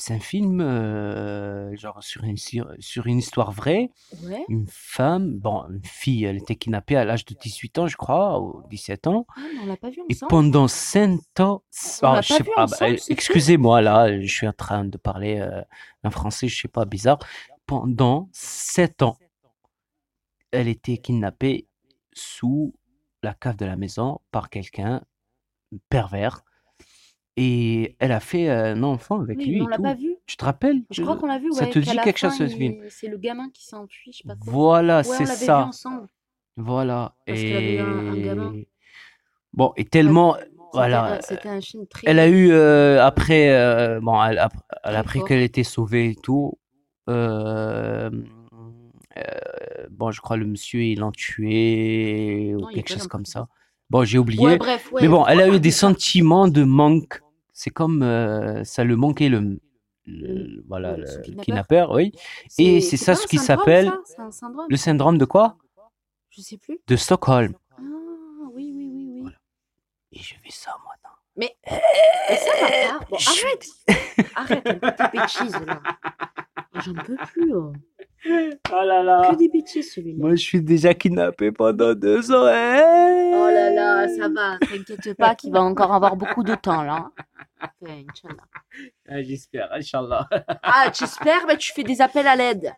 C'est 0.00 0.14
un 0.14 0.18
film 0.18 0.62
euh, 0.62 1.76
genre 1.76 2.02
sur 2.02 2.24
une, 2.24 2.38
sur, 2.38 3.06
une 3.06 3.18
histoire 3.18 3.52
vraie. 3.52 3.90
Ouais. 4.22 4.46
Une 4.48 4.66
femme, 4.66 5.38
bon, 5.38 5.66
une 5.68 5.84
fille, 5.84 6.24
elle 6.24 6.38
était 6.38 6.56
kidnappée 6.56 6.96
à 6.96 7.04
l'âge 7.04 7.26
de 7.26 7.34
18 7.34 7.78
ans, 7.80 7.86
je 7.86 7.98
crois, 7.98 8.40
ou 8.40 8.62
17 8.70 9.08
ans. 9.08 9.26
Ah, 9.36 9.40
mais 9.52 9.60
on 9.62 9.66
l'a 9.66 9.76
pas 9.76 9.90
vu 9.90 10.00
Et 10.08 10.14
ensemble. 10.14 10.30
pendant 10.30 10.68
5 10.68 11.20
ans, 11.40 11.62
ah, 12.02 12.22
bah, 12.80 12.88
excusez-moi 13.10 13.82
là, 13.82 14.18
je 14.22 14.26
suis 14.26 14.48
en 14.48 14.54
train 14.54 14.86
de 14.86 14.96
parler 14.96 15.38
euh, 15.38 15.60
un 16.02 16.10
français, 16.10 16.48
je 16.48 16.62
sais 16.62 16.68
pas, 16.68 16.86
bizarre. 16.86 17.18
Pendant 17.66 18.30
7 18.32 19.02
ans, 19.02 19.18
elle 20.50 20.68
était 20.68 20.96
kidnappée 20.96 21.68
sous 22.14 22.74
la 23.22 23.34
cave 23.34 23.56
de 23.56 23.66
la 23.66 23.76
maison 23.76 24.22
par 24.30 24.48
quelqu'un 24.48 25.02
pervers. 25.90 26.42
Et 27.36 27.96
elle 28.00 28.12
a 28.12 28.20
fait 28.20 28.48
un 28.50 28.82
enfant 28.82 29.20
avec 29.20 29.38
Oui, 29.38 29.44
lui 29.46 29.52
mais 29.52 29.58
et 29.58 29.62
on 29.62 29.68
l'a 29.68 29.78
pas 29.78 29.94
vu. 29.94 30.16
Tu 30.26 30.36
te 30.36 30.44
rappelles 30.44 30.82
Je 30.90 31.00
crois 31.02 31.16
qu'on 31.16 31.26
l'a 31.26 31.38
vu, 31.38 31.50
Ça 31.52 31.66
te 31.66 31.78
dit 31.78 31.94
la 31.94 32.02
quelque 32.02 32.18
chose, 32.18 32.34
ce 32.36 32.46
film 32.48 32.74
il- 32.84 32.90
C'est 32.90 33.08
le 33.08 33.16
gamin 33.18 33.48
qui 33.50 33.64
s'enfuit, 33.66 34.12
je 34.12 34.18
sais 34.18 34.24
pas 34.26 34.34
quoi. 34.34 34.52
Voilà, 34.52 34.96
Ouais, 34.98 35.02
c'est 35.04 35.24
l'avait 35.24 35.34
vu 35.40 35.46
ça. 35.46 35.64
ensemble. 35.66 36.08
Voilà. 36.56 37.14
Parce 37.26 37.40
eu 37.40 37.78
un- 37.78 37.98
un 38.08 38.14
Et 38.16 38.22
gamin. 38.22 38.52
bon, 39.52 39.72
et 39.76 39.84
tellement, 39.84 40.36
voilà, 40.72 41.14
euh, 41.14 41.18
C'était 41.22 41.48
un 41.48 41.60
film 41.60 41.86
très. 41.86 42.02
elle 42.10 42.18
a 42.18 42.28
eu 42.28 42.50
euh, 42.52 43.02
après, 43.02 43.50
euh, 43.50 44.00
bon, 44.00 44.22
elle, 44.22 44.38
a- 44.38 44.48
elle 44.84 44.90
a 44.90 44.90
Très 44.90 44.96
appris 44.98 45.18
fort. 45.20 45.28
qu'elle 45.28 45.42
était 45.42 45.64
sauvée 45.64 46.10
et 46.10 46.14
tout. 46.16 46.58
euh, 47.08 48.10
euh, 49.16 49.86
bon, 49.90 50.10
je 50.12 50.20
crois 50.20 50.36
le 50.36 50.46
monsieur 50.46 50.82
ils 50.82 50.98
l'ont 50.98 51.10
tué 51.12 52.54
ou 52.54 52.68
il 52.70 52.74
quelque 52.74 52.88
chose 52.92 53.06
comme 53.08 53.24
ça. 53.26 53.48
Bon, 53.90 54.04
j'ai 54.04 54.18
oublié. 54.18 54.44
Ouais, 54.46 54.56
bref, 54.56 54.90
ouais. 54.92 55.02
Mais 55.02 55.08
bon, 55.08 55.26
elle 55.26 55.40
a 55.40 55.48
eu 55.48 55.58
des 55.60 55.70
sentiments 55.72 56.46
de 56.48 56.62
manque. 56.64 57.20
C'est 57.52 57.70
comme 57.70 58.02
euh, 58.02 58.62
ça 58.64 58.84
le 58.84 58.96
manquait 58.96 59.28
le, 59.28 59.60
le- 60.06 60.64
voilà 60.68 60.96
le- 60.96 61.32
kidnappeur. 61.42 61.90
oui. 61.90 62.12
Et 62.58 62.80
c'est 62.80 62.96
ça 62.96 63.14
ce 63.14 63.24
un 63.24 63.26
qui 63.26 63.38
s'appelle 63.38 63.88
un 64.18 64.66
le 64.68 64.76
syndrome 64.76 65.18
de 65.18 65.24
quoi? 65.24 65.56
Je 66.30 66.40
sais 66.40 66.56
plus. 66.56 66.78
De 66.86 66.96
Stockholm. 66.96 67.54
Ah, 67.72 67.80
oui, 68.54 68.72
oui, 68.74 68.90
oui, 68.94 69.06
oui. 69.12 69.20
Voilà. 69.22 69.36
Et 70.12 70.18
je 70.20 70.34
fais 70.42 70.50
ça 70.50 70.70
moi. 70.84 70.92
non. 71.04 71.10
Mais, 71.36 71.56
mais 71.66 72.36
ça 72.36 72.50
va 72.60 72.98
pas. 72.98 73.06
Bon, 73.10 73.16
arrête. 73.16 73.66
Arrête 74.36 74.66
avec 74.66 74.96
tes 74.96 75.18
bêtises, 75.18 75.60
là. 75.66 75.82
J'en 76.84 76.94
peux 76.94 77.16
plus. 77.32 77.54
oh. 77.54 77.72
Oh 78.26 78.84
là 78.84 79.02
là. 79.02 79.30
Que 79.30 79.36
des 79.36 79.48
bêtises, 79.48 79.92
celui-là. 79.94 80.18
Moi, 80.18 80.30
je 80.32 80.42
suis 80.42 80.60
déjà 80.60 80.92
kidnappé 80.92 81.52
pendant 81.52 81.94
deux 81.94 82.30
ans. 82.30 82.42
Oh 82.44 83.48
là 83.50 83.70
là, 83.70 84.08
ça 84.08 84.28
va. 84.28 84.58
T'inquiète 84.58 85.16
pas 85.16 85.34
qu'il 85.34 85.52
va 85.52 85.62
encore 85.62 85.92
avoir 85.92 86.16
beaucoup 86.16 86.42
de 86.42 86.54
temps, 86.54 86.82
là. 86.82 87.10
Ouais, 87.80 88.04
Inch'Allah. 88.08 88.44
Ah, 89.08 89.22
J'espère, 89.22 89.72
Inch'Allah. 89.72 90.28
Ah, 90.62 90.90
j'espère, 90.92 91.46
mais 91.46 91.56
tu 91.56 91.72
fais 91.72 91.82
des 91.82 92.00
appels 92.00 92.26
à 92.26 92.36
l'aide. 92.36 92.72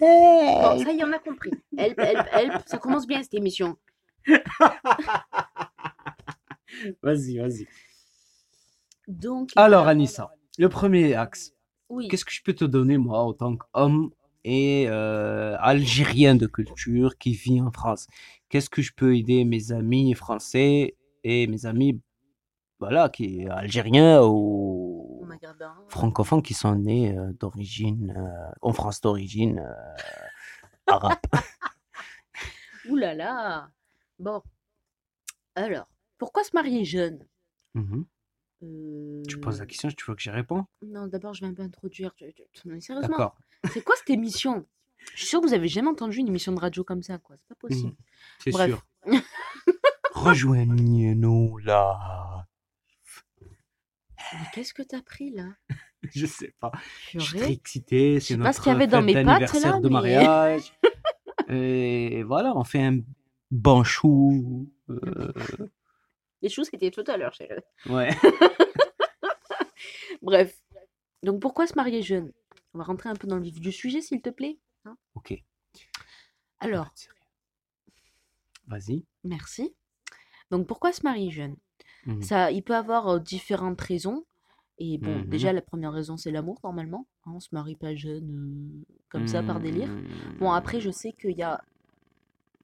Bon, 0.00 0.78
ça 0.82 0.92
y 0.92 0.98
est, 0.98 1.04
on 1.04 1.12
a 1.12 1.18
compris. 1.18 1.52
Help, 1.76 1.98
help, 1.98 2.26
help. 2.32 2.52
Ça 2.66 2.78
commence 2.78 3.06
bien, 3.06 3.22
cette 3.22 3.34
émission. 3.34 3.76
Vas-y, 7.02 7.38
vas-y. 7.38 7.66
Donc. 9.08 9.50
Alors, 9.56 9.86
Anissa, 9.88 10.30
le 10.58 10.68
premier 10.68 11.14
axe. 11.14 11.52
Oui. 11.88 12.08
Qu'est-ce 12.08 12.24
que 12.24 12.32
je 12.32 12.42
peux 12.42 12.54
te 12.54 12.64
donner, 12.64 12.96
moi, 12.96 13.18
en 13.18 13.32
tant 13.32 13.56
qu'homme 13.56 14.10
et 14.44 14.86
euh, 14.88 15.56
algérien 15.60 16.34
de 16.34 16.46
culture 16.46 17.18
qui 17.18 17.32
vit 17.32 17.60
en 17.60 17.70
France 17.70 18.06
Qu'est-ce 18.48 18.70
que 18.70 18.82
je 18.82 18.92
peux 18.92 19.16
aider 19.16 19.44
mes 19.44 19.72
amis 19.72 20.14
français 20.14 20.96
et 21.22 21.46
mes 21.46 21.66
amis, 21.66 22.00
voilà, 22.78 23.08
qui 23.08 23.46
algériens 23.48 24.22
ou 24.24 25.26
francophones 25.88 26.42
qui 26.42 26.54
sont 26.54 26.74
nés 26.74 27.16
euh, 27.16 27.32
d'origine, 27.38 28.14
euh, 28.16 28.52
en 28.62 28.72
France 28.72 29.00
d'origine 29.00 29.62
arabe 30.86 31.18
Ouh 32.88 32.96
là 32.96 33.14
là. 33.14 33.70
Bon. 34.18 34.42
Alors, 35.54 35.88
pourquoi 36.18 36.44
se 36.44 36.50
marier 36.54 36.84
jeune? 36.84 37.26
Mhm. 37.74 38.06
Euh, 38.62 39.22
Tu 39.28 39.38
poses 39.40 39.58
la 39.60 39.66
question, 39.66 39.88
tu 39.90 40.04
veux 40.06 40.14
que 40.14 40.20
j'y 40.22 40.30
réponds 40.30 40.66
Non, 40.86 41.06
d'abord, 41.06 41.32
je 41.34 41.40
vais 41.42 41.46
un 41.46 41.54
peu 41.54 41.62
introduire. 41.62 42.12
Sérieusement, 42.54 43.00
D'accord. 43.00 43.36
c'est 43.72 43.82
quoi 43.82 43.94
cette 43.96 44.10
émission? 44.10 44.66
Je 45.14 45.18
suis 45.20 45.26
sûre 45.28 45.40
que 45.40 45.46
vous 45.46 45.54
avez 45.54 45.68
jamais 45.68 45.88
entendu 45.88 46.18
une 46.18 46.28
émission 46.28 46.52
de 46.52 46.60
radio 46.60 46.84
comme 46.84 47.02
ça, 47.02 47.16
quoi. 47.18 47.36
C'est 47.38 47.48
pas 47.48 47.54
possible. 47.54 47.88
Mhm. 47.90 47.96
C'est 48.44 48.50
Bref. 48.50 48.70
sûr. 48.70 48.82
Rejoignez-nous 50.12 51.58
là. 51.58 52.46
Mais 54.32 54.38
qu'est-ce 54.52 54.74
que 54.74 54.82
t'as 54.82 55.00
pris 55.02 55.30
là? 55.30 55.46
Je 56.14 56.26
sais 56.26 56.54
pas. 56.60 56.70
Je 57.12 57.18
suis 57.18 57.30
Purée. 57.32 57.38
très 57.44 57.52
excité. 57.52 58.14
Je 58.14 58.18
C'est 58.20 58.26
sais 58.34 58.38
pas 58.38 58.44
notre 58.44 58.56
ce 58.58 58.62
qu'il 58.62 58.72
y 58.72 58.74
avait 58.74 58.86
dans 58.86 59.02
mes 59.02 59.14
d'anniversaire 59.14 59.74
là, 59.76 59.80
de 59.80 59.88
mais- 59.88 59.92
mariage. 59.92 60.72
Et 61.48 62.22
voilà, 62.22 62.56
on 62.56 62.64
fait 62.64 62.82
un 62.82 62.98
bon 63.50 63.82
chou. 63.84 64.70
euh, 64.88 65.32
Les 66.42 66.48
choses 66.48 66.70
qui 66.70 66.76
étaient 66.76 66.90
tout 66.90 67.04
à 67.06 67.16
l'heure, 67.16 67.34
chérie. 67.34 67.60
ouais. 67.88 68.10
Bref. 70.22 70.60
Donc, 71.22 71.40
pourquoi 71.40 71.66
se 71.66 71.74
marier 71.74 72.02
jeune? 72.02 72.32
On 72.74 72.78
va 72.78 72.84
rentrer 72.84 73.08
un 73.08 73.14
peu 73.14 73.26
dans 73.26 73.36
le 73.36 73.42
vif 73.42 73.60
du 73.60 73.72
sujet, 73.72 74.00
s'il 74.00 74.22
te 74.22 74.30
plaît. 74.30 74.58
Ok. 75.14 75.34
Alors, 76.60 76.92
Vas-y. 78.66 79.04
merci. 79.24 79.74
Donc, 80.50 80.66
pourquoi 80.66 80.92
se 80.92 81.02
marier 81.02 81.30
jeune? 81.30 81.56
Mhm. 82.06 82.22
Ça, 82.22 82.50
il 82.50 82.62
peut 82.62 82.74
avoir 82.76 83.08
euh, 83.08 83.18
différentes 83.18 83.80
raisons. 83.80 84.24
Et 84.78 84.96
bon, 84.98 85.18
Mhm. 85.18 85.28
déjà, 85.28 85.52
la 85.52 85.60
première 85.62 85.92
raison, 85.92 86.16
c'est 86.16 86.30
l'amour, 86.30 86.58
normalement. 86.64 87.06
Hein, 87.26 87.32
on 87.34 87.40
se 87.40 87.48
marie 87.52 87.76
pas 87.76 87.94
jeune 87.94 88.82
euh, 88.88 88.94
comme 89.10 89.26
ça, 89.26 89.42
par 89.42 89.60
délire. 89.60 89.88
Mhm. 89.88 90.38
Bon, 90.38 90.50
après, 90.52 90.80
je 90.80 90.90
sais 90.90 91.12
qu'il 91.12 91.36
y 91.36 91.42
a. 91.42 91.62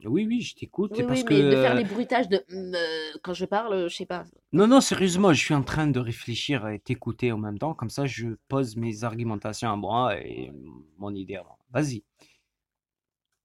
Oui, 0.05 0.27
oui, 0.27 0.43
je 0.43 0.55
t'écoute. 0.55 0.93
Oui, 0.95 1.05
parce 1.05 1.21
mais 1.25 1.29
que. 1.29 1.51
de 1.51 1.57
faire 1.57 1.75
les 1.75 1.85
bruitages 1.85 2.29
de. 2.29 2.45
euh, 2.51 3.19
quand 3.23 3.33
je 3.33 3.47
parle, 3.47 3.73
euh, 3.73 3.89
je 3.89 3.97
sais 3.97 4.07
pas. 4.07 4.25
Non, 4.53 4.67
non, 4.67 4.81
sérieusement, 4.81 5.33
je 5.33 5.41
suis 5.43 5.55
en 5.55 5.63
train 5.63 5.87
de 5.87 5.99
réfléchir 5.99 6.69
et 6.69 6.79
t'écouter 6.79 7.33
en 7.33 7.39
même 7.39 7.59
temps. 7.59 7.75
Comme 7.75 7.91
ça, 7.91 8.05
je 8.05 8.29
pose 8.49 8.77
mes 8.77 9.05
argumentations 9.05 9.71
à 9.71 9.77
moi 9.77 10.17
et 10.19 10.53
mon 10.99 11.15
idée 11.15 11.37
à 11.37 11.43
moi. 11.45 11.59
Vas-y. 11.71 12.05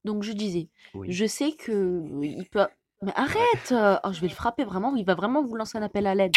Donc, 0.03 0.23
je 0.23 0.33
disais, 0.33 0.67
Oui. 0.93 1.11
je 1.11 1.25
sais 1.25 1.53
que 1.53 2.03
il 2.21 2.45
peut. 2.49 2.67
Mais 3.01 3.13
arrête 3.15 3.71
euh, 3.71 3.97
Oh, 4.03 4.11
je 4.11 4.19
vais 4.21 4.27
le 4.27 4.33
frapper 4.33 4.63
vraiment. 4.65 4.95
Il 4.95 5.05
va 5.05 5.15
vraiment 5.15 5.43
vous 5.43 5.55
lancer 5.55 5.77
un 5.77 5.83
appel 5.83 6.05
à 6.05 6.15
l'aide. 6.15 6.33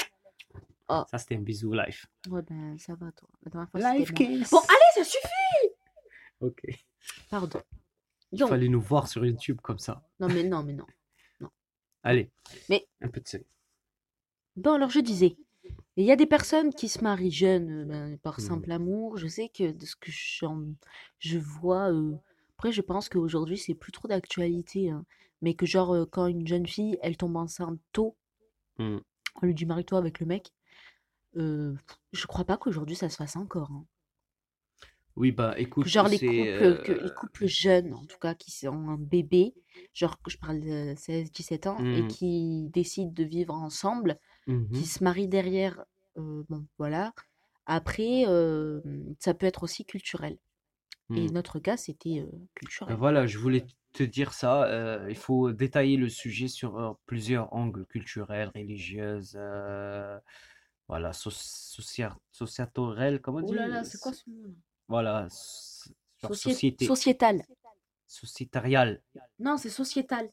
Ça, 0.89 1.19
c'était 1.19 1.37
un 1.37 1.41
bisou 1.41 1.73
live. 1.73 2.05
Ouais, 2.29 2.43
ben, 2.43 2.79
ça 2.79 2.95
va, 2.95 3.11
toi. 3.13 3.29
La 3.53 3.67
fois, 3.67 3.95
Live 3.95 4.13
kiss. 4.13 4.51
Bon, 4.51 4.59
allez, 4.59 5.05
ça 5.05 5.05
suffit 5.05 5.75
Ok. 6.41 6.63
Pardon. 7.31 7.61
Il 8.33 8.47
fallait 8.47 8.69
nous 8.69 8.81
voir 8.81 9.09
sur 9.09 9.25
YouTube 9.25 9.61
comme 9.63 9.79
ça. 9.79 10.03
non, 10.21 10.29
mais 10.29 10.43
non, 10.45 10.63
mais 10.63 10.73
non. 10.73 10.87
Allez. 12.03 12.31
Mais- 12.69 12.87
Un 13.01 13.09
peu 13.09 13.21
de. 13.21 13.45
Bon, 14.57 14.73
alors 14.75 14.91
je 14.91 15.01
disais, 15.01 15.37
il 15.97 16.05
y 16.05 16.13
a 16.13 16.17
des 16.17 16.27
personnes 16.27 16.73
qui 16.75 16.89
se 16.89 17.03
marient 17.03 17.31
jeunes 17.31 17.71
euh, 17.71 17.85
ben, 17.87 18.19
par 18.19 18.39
Mhm. 18.41 18.47
simple 18.47 18.73
amour. 18.73 19.17
Je 19.17 19.27
sais 19.27 19.49
que 19.49 19.73
de 19.73 19.87
ce 19.87 19.97
que 19.97 20.11
je 20.11 21.39
vois, 21.39 21.91
euh, 21.93 22.15
après 22.59 22.73
je 22.73 22.83
pense 22.83 23.09
qu'aujourd'hui 23.09 23.57
c'est 23.59 23.75
plus 23.75 23.91
trop 23.93 24.07
d'actualité, 24.09 24.91
hein, 24.91 25.05
mais 25.43 25.55
que 25.55 25.65
genre 25.67 25.95
euh, 25.95 26.05
quand 26.07 26.27
une 26.27 26.47
jeune 26.47 26.67
fille 26.67 26.99
elle 27.03 27.17
tombe 27.17 27.37
enceinte 27.37 27.79
tôt, 27.93 28.17
Hmm. 28.79 28.99
on 29.41 29.47
lui 29.47 29.55
dit 29.55 29.67
marie-toi 29.67 29.99
avec 29.99 30.19
le 30.21 30.27
mec, 30.27 30.53
euh, 31.37 31.75
je 32.13 32.27
crois 32.27 32.45
pas 32.45 32.57
qu'aujourd'hui 32.57 32.97
ça 32.97 33.09
se 33.09 33.17
fasse 33.17 33.37
encore. 33.37 33.71
hein. 33.73 33.87
Oui, 35.17 35.31
bah 35.33 35.55
écoute, 35.59 35.87
genre 35.87 36.09
les 36.09 36.21
couples, 36.21 36.79
que 36.79 36.93
les 36.93 37.11
euh, 37.11 37.13
couples 37.13 37.47
jeunes 37.47 37.93
en 37.95 38.05
tout 38.07 38.19
cas 38.19 38.35
qui 38.35 38.51
sont 38.51 38.89
un 38.89 38.97
bébé, 38.99 39.55
genre 39.93 40.17
je 40.29 40.37
parle 40.39 40.61
de 40.61 40.95
16-17 40.97 41.67
ans, 41.67 41.87
et 41.93 42.05
Mhm. 42.05 42.07
qui 42.07 42.69
décident 42.71 43.13
de 43.13 43.25
vivre 43.25 43.55
ensemble 43.55 44.19
qui 44.73 44.87
se 44.87 45.05
marient 45.05 45.29
derrière, 45.29 45.85
euh, 46.19 46.45
bon, 46.51 46.67
voilà. 46.79 47.15
Après, 47.67 48.25
euh, 48.29 48.83
ça 49.21 49.35
peut 49.35 49.47
être 49.47 49.65
aussi 49.65 49.87
culturel. 49.87 50.39
Et 51.15 51.29
Hmm. 51.29 51.31
notre 51.31 51.59
cas, 51.61 51.77
c'était 51.79 52.27
Ben 52.87 52.97
culturel. 52.97 52.97
Voilà, 52.97 53.27
je 53.27 53.39
voulais 53.39 53.67
te 53.93 54.03
dire 54.03 54.33
ça. 54.35 55.07
il 55.09 55.17
faut 55.17 55.53
détailler 55.53 55.97
le 55.97 56.09
sujet 56.09 56.49
sur 56.49 56.99
plusieurs 57.07 57.53
angles 57.55 57.87
culturels, 57.87 58.51
religieux, 58.55 59.21
euh, 59.37 60.19
voilà, 60.89 61.13
so 61.13 61.31
socia 61.31 62.19
sociatorel, 62.33 63.21
comment 63.23 63.43
là 63.43 63.69
là, 63.69 63.85
c'est 63.85 63.99
quoi 63.99 64.13
ce 64.13 64.29
mot 64.29 64.55
Voilà, 64.89 65.27
genre 66.23 66.31
Socié- 66.33 66.53
société, 66.53 66.87
Sociétal. 66.87 67.43
sociétarial, 68.07 69.01
Non, 69.39 69.57
c'est 69.57 69.71
sociétal. 69.71 70.29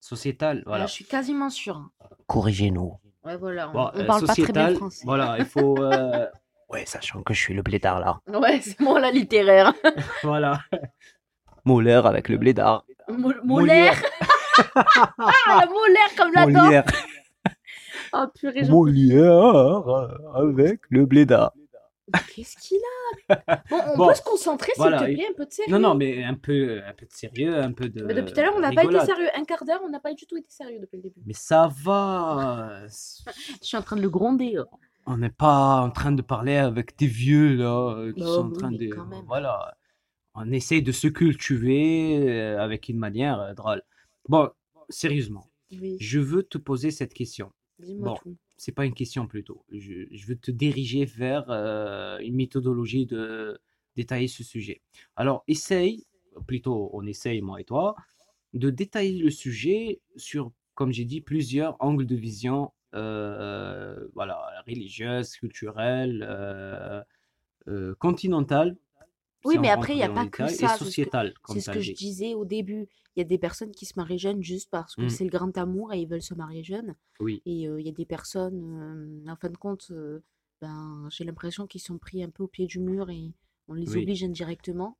sociétal, 0.00 0.58
Voilà. 0.64 0.78
voilà. 0.78 0.86
je 0.86 0.92
suis 0.92 1.04
quasiment 1.04 1.50
sûre. 1.50 1.76
hein. 1.76 1.90
Corrigez-nous. 2.26 2.98
Ouais, 3.24 3.36
voilà, 3.36 3.68
on, 3.70 3.72
Bon, 3.72 3.90
on 3.94 3.98
euh, 3.98 4.04
parle 4.06 4.26
pas 4.26 4.32
très 4.34 4.42
bien 4.42 4.44
sociétal, 4.44 4.76
français. 4.76 5.02
voilà, 5.04 5.36
il 5.38 5.44
faut. 5.44 5.76
euh, 5.82 6.26
Ouais, 6.68 6.84
sachant 6.86 7.22
que 7.22 7.32
je 7.34 7.40
suis 7.40 7.54
le 7.54 7.62
blédard 7.62 8.00
là. 8.00 8.20
Ouais, 8.40 8.60
c'est 8.60 8.78
moi 8.80 8.98
la 9.00 9.10
littéraire. 9.12 9.72
Voilà. 10.24 10.60
Molaire 11.64 12.06
avec 12.06 12.28
le 12.28 12.38
blédard. 12.38 12.84
Mo- 13.08 13.32
Molaire. 13.44 14.00
ah, 14.74 15.14
la 15.60 15.66
molaire 15.66 16.14
comme 16.16 16.32
la 16.32 16.46
dent. 16.46 16.64
Molière. 16.64 16.84
Oh 18.12 18.24
purée, 18.34 18.64
j'en 18.64 18.72
Molière 18.72 19.82
avec 20.34 20.80
le 20.90 21.06
blédard. 21.06 21.52
Qu'est-ce 22.34 22.56
qu'il 22.56 22.78
a? 22.78 23.36
Bon, 23.70 23.80
on 23.94 23.96
Bon, 23.96 24.08
peut 24.08 24.14
se 24.14 24.22
concentrer, 24.22 24.72
s'il 24.74 24.82
voilà, 24.82 24.98
te 25.00 25.04
plaît, 25.04 25.26
un 25.30 25.34
peu 25.34 25.46
de 25.46 25.50
sérieux. 25.52 25.72
Non, 25.72 25.78
non, 25.80 25.94
mais 25.94 26.22
un 26.24 26.34
peu, 26.34 26.80
un 26.86 26.92
peu 26.92 27.06
de 27.06 27.12
sérieux, 27.12 27.56
un 27.56 27.72
peu 27.72 27.88
de. 27.88 28.04
Mais 28.04 28.14
depuis 28.14 28.32
tout 28.32 28.40
à 28.40 28.42
l'heure, 28.44 28.54
on 28.56 28.60
n'a 28.60 28.72
pas 28.72 28.84
été 28.84 29.00
sérieux. 29.00 29.28
Un 29.34 29.44
quart 29.44 29.64
d'heure, 29.64 29.80
on 29.84 29.88
n'a 29.90 30.00
pas 30.00 30.14
du 30.14 30.26
tout 30.26 30.36
été 30.36 30.48
sérieux 30.50 30.78
depuis 30.80 30.96
le 30.98 31.02
début. 31.02 31.20
Mais 31.26 31.32
ça 31.34 31.68
va. 31.82 32.86
Je 33.60 33.66
suis 33.66 33.76
en 33.76 33.82
train 33.82 33.96
de 33.96 34.02
le 34.02 34.10
gronder. 34.10 34.58
oh. 34.58 34.64
On 35.08 35.18
n'est 35.18 35.30
pas 35.30 35.80
en 35.82 35.90
train 35.90 36.12
de 36.12 36.22
parler 36.22 36.56
avec 36.56 36.96
des 36.98 37.06
vieux 37.06 37.54
là 37.56 37.94
euh, 37.96 38.12
qui 38.12 38.20
Bah 38.20 38.26
sont 38.26 38.46
en 38.48 38.52
train 38.52 38.72
de. 38.72 38.90
Voilà. 39.26 39.76
On 40.34 40.50
essaye 40.52 40.82
de 40.82 40.92
se 40.92 41.08
cultiver 41.08 42.28
euh, 42.28 42.60
avec 42.60 42.88
une 42.88 42.98
manière 42.98 43.40
euh, 43.40 43.54
drôle. 43.54 43.82
Bon, 44.28 44.50
sérieusement, 44.90 45.48
Oui, 45.72 45.96
je 46.00 46.18
veux 46.18 46.42
te 46.42 46.58
poser 46.58 46.90
cette 46.90 47.14
question. 47.14 47.52
dis-moi 47.78 48.08
Bon, 48.10 48.16
tout. 48.16 48.36
C'est 48.56 48.72
pas 48.72 48.86
une 48.86 48.94
question 48.94 49.26
plutôt. 49.26 49.64
Je, 49.70 50.26
veux 50.26 50.36
te 50.36 50.50
diriger 50.50 51.04
vers 51.04 51.50
euh, 51.50 52.18
une 52.18 52.36
méthodologie 52.36 53.06
de 53.06 53.58
détailler 53.96 54.28
ce 54.28 54.44
sujet. 54.44 54.82
Alors, 55.16 55.44
essaye, 55.48 56.06
plutôt 56.46 56.90
on 56.92 57.06
essaye, 57.06 57.40
moi 57.40 57.60
et 57.60 57.64
toi, 57.64 57.94
de 58.54 58.70
détailler 58.70 59.18
le 59.18 59.30
sujet 59.30 60.00
sur, 60.16 60.52
comme 60.74 60.92
j'ai 60.92 61.04
dit, 61.04 61.20
plusieurs 61.20 61.76
angles 61.80 62.06
de 62.06 62.16
vision, 62.16 62.72
euh, 62.94 64.08
voilà, 64.14 64.38
religieuse, 64.66 65.32
culturelle, 65.36 66.24
euh, 66.28 67.02
euh, 67.68 67.94
continentale, 67.98 68.76
Oui, 69.46 69.58
mais 69.58 69.70
après, 69.70 69.94
il 69.94 69.96
n'y 69.96 70.02
a 70.02 70.08
pas 70.08 70.26
que 70.26 70.46
ça. 70.48 70.76
C'est 70.78 70.88
ce 70.88 71.02
que, 71.02 71.60
ce 71.60 71.70
que 71.70 71.80
je 71.80 71.92
disais 71.92 72.34
au 72.34 72.44
début. 72.44 72.88
Il 73.14 73.20
y 73.20 73.22
a 73.22 73.24
des 73.24 73.38
personnes 73.38 73.70
qui 73.70 73.86
se 73.86 73.94
marient 73.96 74.18
jeunes 74.18 74.42
juste 74.42 74.68
parce 74.70 74.94
que 74.94 75.06
Mm, 75.06 75.08
c'est 75.08 75.24
le 75.24 75.30
grand 75.30 75.56
amour 75.56 75.92
et 75.94 76.00
ils 76.00 76.06
veulent 76.06 76.22
se 76.22 76.34
marier 76.34 76.62
jeunes. 76.62 76.94
oui, 77.20 77.42
Et 77.46 77.66
euh, 77.66 77.80
il 77.80 77.86
y 77.86 77.88
a 77.88 77.92
des 77.92 78.04
personnes, 78.04 79.24
euh, 79.26 79.30
en 79.30 79.36
fin 79.36 79.48
de 79.48 79.56
compte, 79.56 79.88
euh, 79.90 80.20
ben, 80.60 81.08
j'ai 81.10 81.24
l'impression 81.24 81.66
qu'ils 81.66 81.80
sont 81.80 81.98
pris 81.98 82.22
un 82.22 82.28
peu 82.28 82.42
au 82.42 82.48
pied 82.48 82.66
du 82.66 82.78
mur 82.78 83.08
et 83.10 83.32
on 83.68 83.74
les 83.74 83.88
oui. 83.90 84.02
oblige 84.02 84.22
indirectement. 84.22 84.98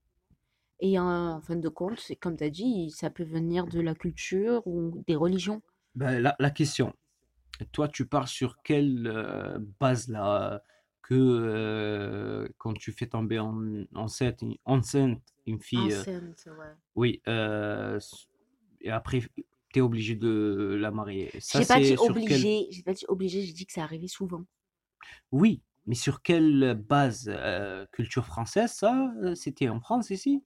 Et 0.81 0.99
en, 0.99 1.41
fin 1.41 1.57
de 1.57 1.69
compte, 1.69 2.01
c'est 2.01 2.17
comme 2.17 2.37
tu 2.37 2.45
as 2.45 2.51
dit, 2.51 2.91
ça 2.91 3.11
peut 3.11 3.25
venir 3.25 3.67
de 3.67 3.81
la 3.81 3.95
culture 3.95 4.67
ou 4.67 5.03
des 5.07 5.17
religions. 5.17 5.63
Ben, 5.95 6.19
la, 6.21 6.37
la 6.39 6.51
question, 6.51 6.95
toi, 7.73 7.89
tu 7.89 8.07
pars 8.07 8.29
sur 8.29 8.63
quelle 8.63 9.61
base 9.81 10.09
là 10.09 10.63
que 11.09 11.15
euh, 11.15 12.49
quand 12.59 12.75
tu 12.75 12.93
fais 12.93 13.07
tomber 13.07 13.39
en, 13.39 13.55
enceinte, 13.95 14.43
une- 14.43 14.57
enceinte 14.65 15.23
une 15.47 15.61
fille, 15.61 15.93
euh, 15.93 16.03
ouais. 16.47 16.75
oui, 16.97 17.23
euh, 17.29 17.99
et 18.81 18.91
après 18.91 19.21
tu 19.73 19.79
es 19.79 19.81
obligé 19.81 20.17
de 20.17 20.77
la 20.81 20.91
marier. 20.91 21.31
Ça, 21.41 21.61
J'ai 21.61 21.67
pas 21.67 21.81
dit 21.81 21.97
obligé, 21.99 22.67
j'ai 22.71 22.83
pas 22.83 22.93
dit 22.95 23.05
obligé, 23.09 23.43
j'ai 23.43 23.53
dit 23.53 23.67
que 23.67 23.73
ça 23.73 23.83
arrivait 23.85 24.09
souvent. 24.09 24.45
Oui, 25.33 25.63
mais 25.87 25.95
sur 25.95 26.23
quelle 26.23 26.75
base 26.75 27.31
culture 27.93 28.27
française, 28.27 28.73
ça, 28.73 29.13
c'était 29.35 29.69
en 29.69 29.81
France 29.81 30.11
ici? 30.11 30.43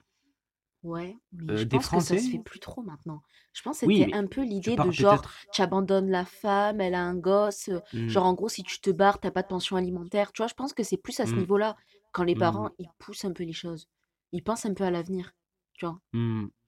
Ouais, 0.82 1.18
mais 1.32 1.54
je 1.56 1.66
des 1.66 1.78
pense 1.78 1.90
que 1.90 2.00
ça 2.00 2.16
se 2.16 2.28
fait 2.28 2.38
plus 2.38 2.58
trop 2.58 2.80
maintenant. 2.82 3.22
Je 3.52 3.60
pense 3.60 3.76
que 3.80 3.80
c'était 3.80 4.08
un 4.12 4.26
peu 4.26 4.42
l'idée 4.42 4.78
de 4.78 4.90
genre, 4.90 5.26
tu 5.52 5.60
abandonnes 5.60 6.10
la 6.10 6.24
femme, 6.24 6.80
elle 6.80 6.94
a 6.94 7.02
un 7.02 7.14
gosse, 7.16 7.68
Hmm, 7.92 8.06
genre 8.06 8.24
en 8.24 8.32
gros, 8.32 8.48
si 8.48 8.62
tu 8.62 8.80
te 8.80 8.88
barres, 8.90 9.20
t'as 9.20 9.30
pas 9.30 9.42
de 9.42 9.48
pension 9.48 9.76
alimentaire. 9.76 10.32
Tu 10.32 10.40
vois, 10.40 10.46
je 10.48 10.54
pense 10.54 10.72
que 10.72 10.82
c'est 10.82 10.96
plus 10.96 11.20
à 11.20 11.26
ce 11.26 11.34
hmm, 11.34 11.38
niveau-là, 11.38 11.76
quand 12.12 12.22
les 12.24 12.34
hmm, 12.34 12.36
parents, 12.36 12.70
ils 12.78 12.88
poussent 12.98 13.26
un 13.26 13.32
peu 13.32 13.44
les 13.44 13.52
choses. 13.52 13.88
Ils 14.32 14.42
pensent 14.42 14.64
un 14.64 14.72
peu 14.72 14.84
à 14.84 14.90
l'avenir, 14.90 15.34
tu 15.74 15.84
vois? 15.84 16.00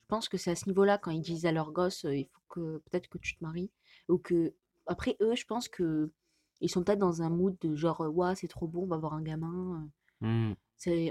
Je 0.02 0.08
pense 0.08 0.28
que 0.28 0.38
c'est 0.38 0.52
à 0.52 0.56
ce 0.56 0.68
niveau-là, 0.68 0.98
quand 0.98 1.10
ils 1.12 1.22
disent 1.22 1.46
à 1.46 1.52
leur 1.52 1.72
gosse, 1.72 2.04
il 2.04 2.28
faut 2.32 2.42
que 2.50 2.78
peut-être 2.90 3.08
que 3.08 3.18
tu 3.18 3.36
te 3.36 3.44
maries. 3.44 3.70
Ou 4.08 4.18
que, 4.18 4.54
après 4.86 5.16
eux, 5.22 5.34
je 5.36 5.46
pense 5.46 5.68
que 5.68 6.12
ils 6.60 6.70
sont 6.70 6.84
peut-être 6.84 6.98
dans 7.00 7.22
un 7.22 7.30
mood 7.30 7.56
de 7.60 7.74
genre, 7.76 8.00
ouah, 8.00 8.34
c'est 8.36 8.48
trop 8.48 8.68
bon, 8.68 8.84
on 8.84 8.86
va 8.88 8.96
avoir 8.96 9.14
un 9.14 9.22
gamin, 9.22 9.88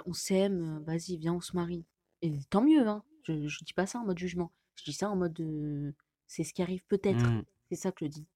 on 0.05 0.13
s'aime, 0.13 0.83
vas-y, 0.85 1.17
viens, 1.17 1.33
on 1.33 1.41
se 1.41 1.55
marie. 1.55 1.85
Et 2.21 2.31
tant 2.49 2.61
mieux, 2.63 2.87
hein. 2.87 3.03
Je, 3.23 3.47
je 3.47 3.63
dis 3.63 3.73
pas 3.73 3.85
ça 3.85 3.99
en 3.99 4.05
mode 4.05 4.17
jugement. 4.17 4.51
Je 4.75 4.83
dis 4.85 4.93
ça 4.93 5.09
en 5.09 5.15
mode, 5.15 5.39
euh, 5.39 5.93
c'est 6.27 6.43
ce 6.43 6.53
qui 6.53 6.61
arrive 6.61 6.85
peut-être. 6.87 7.35
hmm. 7.35 7.43
C'est 7.69 7.75
ça 7.75 7.91
que 7.91 8.05
je 8.05 8.09
dis. 8.11 8.27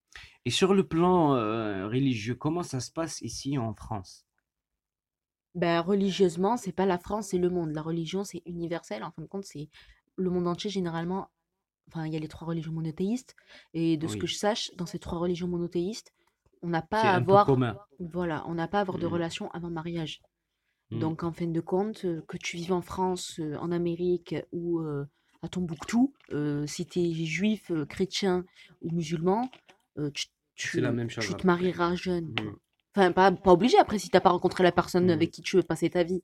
Et 0.46 0.50
sur 0.50 0.74
le 0.74 0.88
plan 0.88 1.34
euh, 1.36 1.88
religieux, 1.90 2.36
comment 2.36 2.64
ça 2.64 2.80
se 2.80 2.90
passe 2.90 3.20
ici 3.20 3.58
en 3.58 3.74
France? 3.76 4.26
Ben, 5.56 5.80
religieusement, 5.80 6.58
c'est 6.58 6.74
pas 6.74 6.86
la 6.86 6.98
France, 6.98 7.28
c'est 7.30 7.38
le 7.38 7.50
monde. 7.50 7.72
La 7.72 7.82
religion, 7.82 8.24
c'est 8.24 8.42
universel. 8.46 9.04
En 9.04 9.12
fin 9.12 9.22
de 9.22 9.28
compte, 9.28 9.46
c'est 9.46 9.70
le 10.18 10.30
monde 10.30 10.48
entier, 10.48 10.70
généralement. 10.70 11.30
Enfin, 11.90 12.06
il 12.08 12.14
y 12.14 12.18
a 12.18 12.20
les 12.20 12.28
trois 12.28 12.48
religions 12.48 12.74
monothéistes. 12.74 13.36
Et 13.74 13.98
de 13.98 14.08
ce 14.08 14.18
que 14.18 14.28
je 14.28 14.36
sache, 14.36 14.72
dans 14.78 14.86
ces 14.86 15.00
trois 15.00 15.20
religions 15.20 15.48
monothéistes, 15.48 16.14
on 16.64 16.70
n'a 16.70 16.82
pas 16.82 17.12
à 17.14 17.16
avoir, 17.16 17.60
voilà, 18.00 18.44
on 18.48 18.56
n'a 18.56 18.68
pas 18.68 18.80
à 18.80 18.82
avoir 18.82 19.00
de 19.00 19.06
Hmm, 19.06 19.08
relation 19.08 19.52
avant 19.52 19.70
mariage. 19.72 20.22
Hmm, 20.92 21.00
Donc, 21.00 21.24
en 21.24 21.32
fin 21.32 21.48
de 21.48 21.62
compte, 21.62 22.06
que 22.28 22.38
tu 22.38 22.58
vives 22.58 22.74
en 22.74 22.82
France, 22.82 23.40
en 23.60 23.72
Amérique 23.72 24.36
ou 24.52 24.80
euh, 24.80 25.06
à 25.42 25.48
Tombouctou, 25.50 26.14
euh, 26.32 26.66
si 26.68 26.86
tu 26.86 27.00
es 27.00 27.14
juif, 27.26 27.72
chrétien 27.90 28.46
ou 28.82 28.92
musulman, 28.92 29.50
tu, 30.14 30.28
C'est 30.58 30.82
la 30.82 30.92
tu, 30.92 30.92
même 30.92 31.10
chose 31.10 31.26
tu 31.26 31.34
à 31.34 31.38
te 31.38 31.46
près. 31.46 31.48
marieras 31.48 31.96
jeune. 31.96 32.34
Hmm, 32.42 32.56
Enfin, 32.96 33.12
pas, 33.12 33.32
pas 33.32 33.52
obligé 33.54 33.78
après 33.78 34.00
si 34.00 34.10
t'as 34.10 34.22
pas 34.22 34.30
rencontré 34.32 34.64
la 34.64 34.72
personne 34.72 35.10
avec 35.10 35.32
qui 35.32 35.42
tu 35.42 35.58
veux 35.58 35.64
passer 35.64 35.90
ta 35.90 36.04
vie. 36.04 36.22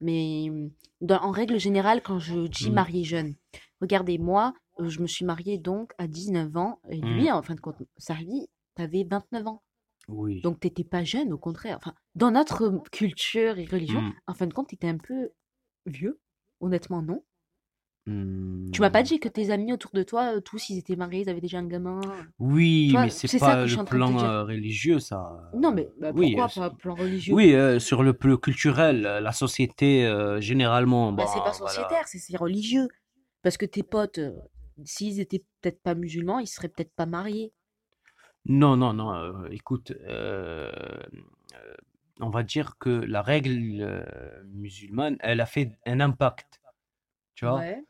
Mais 0.00 0.48
mmh, 0.50 0.70
dans- 1.02 1.22
en 1.22 1.30
règle 1.30 1.58
générale, 1.58 2.02
quand 2.02 2.18
je 2.18 2.46
dis 2.46 2.70
mariée 2.70 3.04
jeune, 3.04 3.34
regardez, 3.80 4.18
moi, 4.18 4.54
je 4.80 5.00
me 5.00 5.06
suis 5.06 5.24
mariée 5.24 5.58
donc 5.58 5.92
à 5.98 6.06
19 6.06 6.56
ans. 6.56 6.80
Et 6.90 7.00
lui, 7.00 7.30
en 7.30 7.42
fin 7.42 7.54
de 7.54 7.60
compte, 7.60 7.76
sa 7.96 8.14
vie, 8.14 8.48
t'avais 8.74 9.04
29 9.04 9.46
ans. 9.46 9.62
Oui. 10.08 10.44
Donc, 10.44 10.60
t'étais 10.60 10.84
pas 10.84 11.04
jeune, 11.04 11.32
au 11.32 11.38
contraire. 11.38 11.76
Enfin, 11.78 11.94
dans 12.14 12.30
notre 12.30 12.82
culture 12.92 13.58
et 13.58 13.66
religion, 13.66 14.02
Hmm, 14.02 14.18
en 14.26 14.34
fin 14.34 14.46
de 14.46 14.54
compte, 14.54 14.68
t'étais 14.68 14.88
un 14.88 14.98
peu 14.98 15.32
vieux. 15.86 16.20
Honnêtement, 16.60 17.02
non. 17.02 17.24
Tu 18.72 18.82
m'as 18.82 18.90
pas 18.90 19.02
hmm. 19.02 19.04
dit 19.04 19.20
que 19.20 19.28
tes 19.30 19.48
amis 19.50 19.72
autour 19.72 19.92
de 19.92 20.02
toi, 20.02 20.36
euh, 20.36 20.40
tous, 20.42 20.68
ils 20.68 20.76
étaient 20.78 20.96
mariés, 20.96 21.22
ils 21.22 21.30
avaient 21.30 21.40
déjà 21.40 21.58
un 21.58 21.66
gamin. 21.66 22.26
Tu 22.86 22.92
Oui, 22.92 22.96
mais 22.98 23.08
vois, 23.08 23.10
c'est 23.10 23.28
c'est 23.28 23.38
ça 23.40 23.56
pas 23.56 23.66
je 23.66 23.66
le 23.66 23.76
suis 23.76 23.80
en 23.80 23.84
train 23.86 23.98
de 23.98 24.04
te 24.04 24.12
plan 24.12 24.18
dire. 24.18 24.32
euh, 24.40 24.44
religieux, 24.44 24.98
ça. 24.98 25.18
Non, 25.54 25.72
euh, 25.72 25.72
mais 25.72 25.90
bah, 25.96 26.12
Oui, 26.12 26.38
euh, 26.38 26.46
pourquoi 26.46 26.48
c'est- 26.48 26.60
pas 26.60 26.68
plan 26.70 26.96
religieux? 26.96 27.40
oui, 27.40 27.54
euh, 27.54 27.78
sur 27.80 28.02
le 28.02 28.12
plan 28.14 28.36
culturel, 28.36 29.06
euh, 29.06 29.20
la 29.20 29.32
société, 29.32 30.06
euh, 30.06 30.40
généralement, 30.40 31.12
Bah, 31.16 31.26
c'est 31.26 31.40
bah 31.40 31.42
pas 31.42 31.52
voilà. 31.58 31.98
sociétaire, 31.98 32.08
c'est 32.08 32.18
c'est 32.18 32.36
religieux. 32.36 32.88
Parce 33.42 33.56
que 33.58 33.66
tes 33.66 33.82
potes, 33.84 34.18
euh, 34.18 34.32
s'ils 34.84 35.20
étaient 35.20 35.44
peut-être 35.62 35.82
pas 35.82 35.94
musulmans, 35.94 36.38
ils 36.40 36.46
seraient 36.48 36.68
peut-être 36.68 36.92
pas 36.94 37.06
mariés. 37.06 37.52
Non, 38.46 38.76
non, 38.76 38.92
non. 38.92 39.14
euh, 39.14 39.48
écoute, 39.50 39.92
euh, 40.06 40.70
euh, 41.54 41.74
on 42.20 42.30
va 42.30 42.42
dire 42.42 42.76
que 42.78 42.90
la 42.90 43.22
règle 43.22 43.78
euh, 43.80 44.42
musulmane, 44.52 45.16
elle 45.20 45.40
a 45.40 45.46
fait 45.46 45.72
un 45.86 46.00
impact, 46.00 46.60
tu 47.34 47.46
vois? 47.46 47.58
Ouais. 47.58 47.82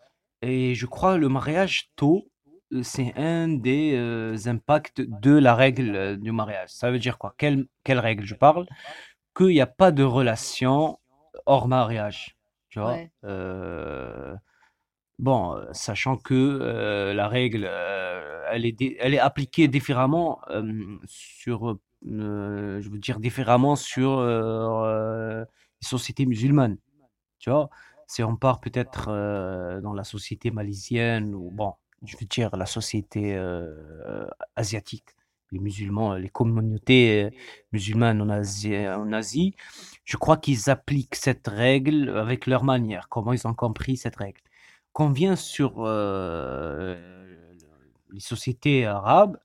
Et 0.42 0.74
je 0.74 0.86
crois 0.86 1.18
le 1.18 1.28
mariage 1.28 1.90
tôt, 1.96 2.28
euh, 2.72 2.82
c'est 2.82 3.12
un 3.16 3.48
des 3.48 3.94
euh, 3.96 4.36
impacts 4.46 5.00
de 5.00 5.32
la 5.32 5.54
règle 5.54 5.96
euh, 5.96 6.16
du 6.16 6.32
mariage. 6.32 6.70
Ça 6.70 6.90
veut 6.90 6.98
dire 6.98 7.18
quoi? 7.18 7.34
Quelle, 7.38 7.66
quelle 7.82 7.98
règle 7.98 8.24
je 8.24 8.34
parle? 8.34 8.66
Qu'il 9.36 9.48
n'y 9.48 9.60
a 9.60 9.66
pas 9.66 9.90
de 9.90 10.02
relation 10.04 10.98
hors 11.46 11.68
mariage, 11.68 12.36
tu 12.68 12.78
vois? 12.78 12.94
Ouais. 12.94 13.10
Euh, 13.24 14.34
bon, 15.18 15.56
euh, 15.56 15.64
sachant 15.72 16.16
que 16.16 16.34
euh, 16.34 17.14
la 17.14 17.28
règle, 17.28 17.66
euh, 17.68 18.42
elle 18.52 18.64
est, 18.66 19.18
appliquée 19.18 19.68
différemment 19.68 20.40
sur, 21.06 21.78
je 22.04 22.88
veux 22.88 22.98
dire 22.98 23.20
différemment 23.20 23.76
sur 23.76 24.20
les 24.22 25.86
sociétés 25.86 26.26
musulmanes, 26.26 26.76
tu 27.38 27.50
vois? 27.50 27.70
Si 28.06 28.22
on 28.22 28.36
part 28.36 28.60
peut-être 28.60 29.06
dans 29.82 29.94
la 29.94 30.04
société 30.04 30.50
malaisienne 30.50 31.34
ou 31.34 31.50
bon, 31.50 31.72
je 32.04 32.16
veux 32.18 32.26
dire 32.26 32.54
la 32.56 32.66
société 32.66 33.36
asiatique, 34.56 35.16
les 35.50 35.58
musulmans, 35.58 36.14
les 36.14 36.28
communautés 36.28 37.30
musulmanes 37.72 38.20
en 38.22 39.12
Asie, 39.12 39.54
je 40.04 40.16
crois 40.16 40.36
qu'ils 40.36 40.70
appliquent 40.70 41.16
cette 41.16 41.48
règle 41.48 42.10
avec 42.10 42.46
leur 42.46 42.62
manière, 42.62 43.08
comment 43.08 43.32
ils 43.32 43.46
ont 43.48 43.54
compris 43.54 43.96
cette 43.96 44.16
règle? 44.16 44.40
Quand 44.94 45.06
on 45.08 45.10
vient 45.12 45.36
sur 45.36 45.74
euh, 45.78 46.96
les 48.12 48.20
sociétés 48.20 48.86
arabes, 48.86 49.38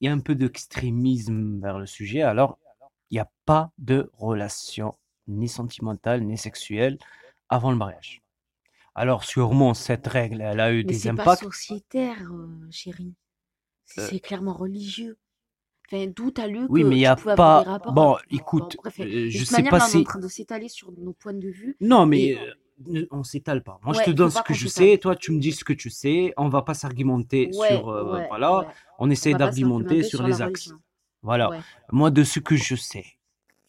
il 0.00 0.06
y 0.06 0.08
a 0.08 0.12
un 0.12 0.18
peu 0.18 0.34
d'extrémisme 0.34 1.60
vers 1.60 1.78
le 1.78 1.86
sujet, 1.86 2.22
alors 2.22 2.58
il 3.10 3.14
n'y 3.14 3.20
a 3.20 3.30
pas 3.44 3.70
de 3.78 4.10
relation 4.14 4.94
ni 5.28 5.46
sentimentale 5.48 6.22
ni 6.24 6.36
sexuelle 6.36 6.98
avant 7.48 7.70
le 7.70 7.76
mariage. 7.76 8.22
Alors 8.94 9.24
sûrement 9.24 9.74
cette 9.74 10.06
règle, 10.06 10.40
elle 10.40 10.60
a 10.60 10.72
eu 10.72 10.78
Mais 10.78 10.84
des 10.84 10.94
c'est 10.94 11.12
pas 11.12 11.22
impacts. 11.22 11.42
sociétaire, 11.44 12.32
euh, 12.32 12.66
chérie. 12.70 13.14
Euh, 13.98 14.06
C'est 14.08 14.20
clairement 14.20 14.54
religieux. 14.54 15.18
Enfin, 15.86 16.06
d'où 16.06 16.30
t'as 16.30 16.46
lu 16.46 16.64
oui, 16.70 16.82
que 16.82 16.86
mais 16.88 16.98
il 16.98 17.06
a 17.06 17.16
pouvais 17.16 17.32
avoir 17.32 17.60
des 17.60 17.64
pas... 17.64 17.78
Bon, 17.92 18.14
avec... 18.14 18.30
Bon, 18.30 18.36
écoute, 18.38 18.76
bref, 18.78 19.00
euh, 19.00 19.28
je 19.28 19.44
sais 19.44 19.56
manière, 19.56 19.70
pas 19.70 19.78
là, 19.78 19.84
on 19.84 19.88
est 19.88 19.96
en 19.96 19.98
si... 20.00 20.04
train 20.04 20.18
de 20.20 20.28
s'étaler 20.28 20.68
sur 20.68 20.90
nos 20.92 21.12
points 21.12 21.34
de 21.34 21.48
vue. 21.48 21.76
Non, 21.80 22.06
mais 22.06 22.22
Et 22.22 22.38
euh, 22.38 22.54
ne- 22.86 23.06
on 23.10 23.22
s'étale 23.24 23.62
pas. 23.62 23.78
Moi, 23.82 23.94
je 23.94 24.02
te 24.02 24.10
il 24.10 24.14
donne 24.14 24.30
ce 24.30 24.42
que 24.42 24.54
je 24.54 24.68
sais, 24.68 24.98
toi, 24.98 25.16
tu 25.16 25.32
me 25.32 25.40
dis 25.40 25.52
ce 25.52 25.64
que 25.64 25.72
tu 25.72 25.90
sais. 25.90 26.32
On 26.36 26.48
va 26.48 26.62
pas 26.62 26.74
s'argumenter 26.74 27.50
Ouais, 27.54 27.68
sur... 27.68 27.88
euh, 27.88 28.18
ouais, 28.18 28.26
voilà, 28.28 28.72
on 28.98 29.10
essaie 29.10 29.34
d'argumenter 29.34 30.02
sur 30.02 30.18
sur 30.18 30.26
les 30.26 30.42
axes. 30.42 30.72
Voilà. 31.22 31.50
Moi, 31.90 32.10
de 32.10 32.24
ce 32.24 32.40
que 32.40 32.56
je 32.56 32.74
sais, 32.74 33.06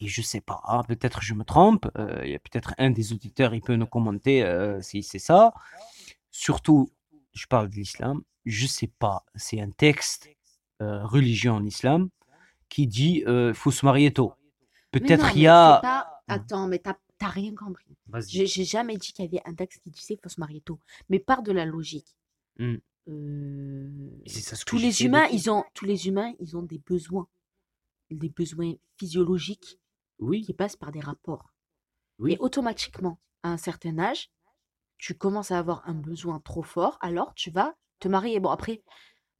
et 0.00 0.06
je 0.08 0.22
sais 0.22 0.40
pas, 0.40 0.60
hein, 0.66 0.82
peut-être 0.88 1.22
je 1.22 1.34
me 1.34 1.44
trompe, 1.44 1.88
euh, 1.96 2.20
il 2.24 2.30
y 2.32 2.34
a 2.34 2.38
peut-être 2.38 2.74
un 2.78 2.90
des 2.90 3.12
auditeurs, 3.12 3.54
il 3.54 3.60
peut 3.60 3.76
nous 3.76 3.86
commenter 3.86 4.42
euh, 4.42 4.80
si 4.82 5.02
c'est 5.02 5.20
ça. 5.20 5.52
Surtout, 6.30 6.90
je 7.32 7.46
parle 7.46 7.68
de 7.70 7.76
l'islam, 7.76 8.22
je 8.44 8.66
sais 8.66 8.90
pas, 8.98 9.24
c'est 9.36 9.60
un 9.60 9.70
texte 9.70 10.28
euh, 10.82 11.04
religieux 11.04 11.52
en 11.52 11.64
islam 11.64 12.08
qui 12.68 12.88
dit 12.88 13.22
euh, 13.28 13.54
faut 13.54 13.70
se 13.70 13.86
marier 13.86 14.12
tôt. 14.12 14.34
Peut-être 14.90 15.36
il 15.36 15.42
y 15.42 15.46
a... 15.46 15.78
pas... 15.80 16.10
Attends, 16.26 16.66
mais 16.66 16.78
t'as 16.78 16.96
t'as 17.18 17.28
rien 17.28 17.54
compris. 17.54 17.96
J'ai 18.26 18.46
j'ai 18.46 18.64
jamais 18.64 18.96
dit 18.96 19.12
qu'il 19.12 19.24
y 19.24 19.28
avait 19.28 19.42
un 19.48 19.54
texte 19.54 19.82
qui 19.82 19.90
disait 19.90 20.14
qu'il 20.14 20.22
faut 20.22 20.28
se 20.28 20.40
marier 20.40 20.60
tôt. 20.60 20.78
Mais 21.08 21.18
part 21.18 21.42
de 21.42 21.52
la 21.52 21.64
logique. 21.64 22.16
Hmm. 22.58 22.76
euh, 23.08 24.10
ça 24.26 24.56
tous 24.64 24.78
les 24.78 25.02
humains, 25.02 25.26
ils 25.32 25.50
ont, 25.50 25.64
tous 25.74 25.84
les 25.84 26.06
humains, 26.06 26.32
ils 26.38 26.56
ont 26.56 26.62
des 26.62 26.78
besoins, 26.78 27.28
des 28.10 28.28
besoins 28.28 28.74
physiologiques 28.96 29.78
Oui, 30.20 30.42
qui 30.42 30.54
passent 30.54 30.76
par 30.76 30.92
des 30.92 31.00
rapports. 31.00 31.52
oui. 32.18 32.34
Et 32.34 32.38
automatiquement, 32.38 33.18
à 33.42 33.50
un 33.50 33.56
certain 33.56 33.98
âge, 33.98 34.30
tu 34.98 35.14
commences 35.14 35.50
à 35.50 35.58
avoir 35.58 35.82
un 35.88 35.94
besoin 35.94 36.40
trop 36.40 36.62
fort, 36.62 36.96
alors 37.00 37.34
tu 37.34 37.50
vas 37.50 37.74
te 37.98 38.08
marier. 38.08 38.38
Bon, 38.40 38.50
après, 38.50 38.82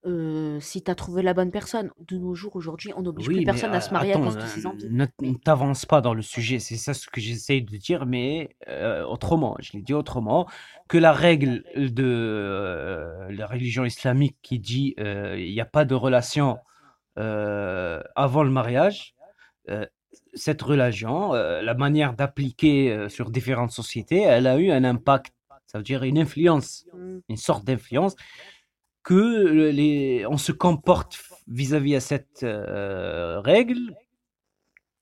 euh, 0.06 0.58
si 0.60 0.82
tu 0.82 0.90
as 0.90 0.94
trouvé 0.94 1.22
la 1.22 1.34
bonne 1.34 1.50
personne, 1.50 1.90
de 2.08 2.16
nos 2.18 2.34
jours, 2.34 2.56
aujourd'hui, 2.56 2.92
on 2.96 3.02
n'oblige 3.02 3.28
Oui, 3.28 3.34
plus 3.36 3.40
mais 3.40 3.52
personne 3.52 3.72
à 3.72 3.80
se 3.80 3.92
marier 3.92 4.12
à 4.12 4.16
attends, 4.16 4.24
cause 4.26 4.36
de 4.36 4.46
ses 4.46 4.66
euh, 4.66 4.68
envies. 4.70 4.88
ne 4.90 5.06
t'avance 5.42 5.86
pas 5.86 6.00
dans 6.00 6.14
le 6.14 6.22
sujet, 6.22 6.58
c'est 6.58 6.76
ça 6.76 6.94
ce 6.94 7.08
que 7.08 7.20
j'essaye 7.20 7.62
de 7.62 7.76
dire, 7.76 8.04
mais 8.06 8.56
euh, 8.68 9.04
autrement, 9.04 9.56
je 9.60 9.72
l'ai 9.72 9.82
dit 9.82 9.94
autrement, 9.94 10.46
que 10.88 10.98
la 10.98 11.12
règle 11.12 11.64
de 11.76 12.04
euh, 12.04 13.26
la 13.30 13.46
religion 13.46 13.84
islamique 13.84 14.36
qui 14.42 14.58
dit 14.58 14.94
euh, 15.00 15.36
il 15.38 15.52
n'y 15.52 15.60
a 15.60 15.64
pas 15.66 15.84
de 15.84 15.94
relation 15.94 16.58
euh, 17.18 18.02
avant 18.16 18.42
le 18.42 18.50
mariage, 18.50 19.14
euh, 19.70 19.86
cette 20.34 20.62
religion, 20.62 21.34
euh, 21.34 21.62
la 21.62 21.74
manière 21.74 22.14
d'appliquer 22.14 22.92
euh, 22.92 23.08
sur 23.08 23.30
différentes 23.30 23.70
sociétés, 23.70 24.22
elle 24.22 24.46
a 24.46 24.58
eu 24.58 24.70
un 24.70 24.84
impact, 24.84 25.32
ça 25.66 25.78
veut 25.78 25.84
dire 25.84 26.02
une 26.04 26.18
influence, 26.18 26.84
Mm. 26.92 27.18
une 27.28 27.36
sorte 27.36 27.64
d'influence 27.64 28.14
que 29.04 29.14
euh, 29.14 29.70
les, 29.70 30.26
on 30.26 30.38
se 30.38 30.50
comporte 30.50 31.22
vis-à-vis 31.46 31.94
à 31.96 32.00
cette 32.00 32.42
euh, 32.42 33.40
règle. 33.40 33.94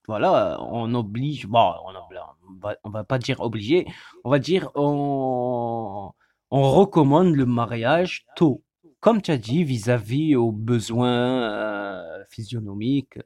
Voilà, 0.08 0.58
on 0.60 0.92
oblige, 0.94 1.46
bon, 1.46 1.72
on, 1.86 2.58
va, 2.60 2.76
on 2.82 2.90
va 2.90 3.04
pas 3.04 3.18
dire 3.18 3.40
obligé, 3.40 3.86
on 4.24 4.30
va 4.30 4.40
dire 4.40 4.68
on, 4.74 6.10
on 6.50 6.70
recommande 6.72 7.34
le 7.34 7.46
mariage 7.46 8.26
tôt. 8.34 8.62
Comme 8.98 9.22
tu 9.22 9.30
as 9.30 9.38
dit, 9.38 9.64
vis-à-vis 9.64 10.34
aux 10.36 10.52
besoins 10.52 11.42
euh, 11.52 12.24
physionomiques, 12.28 13.18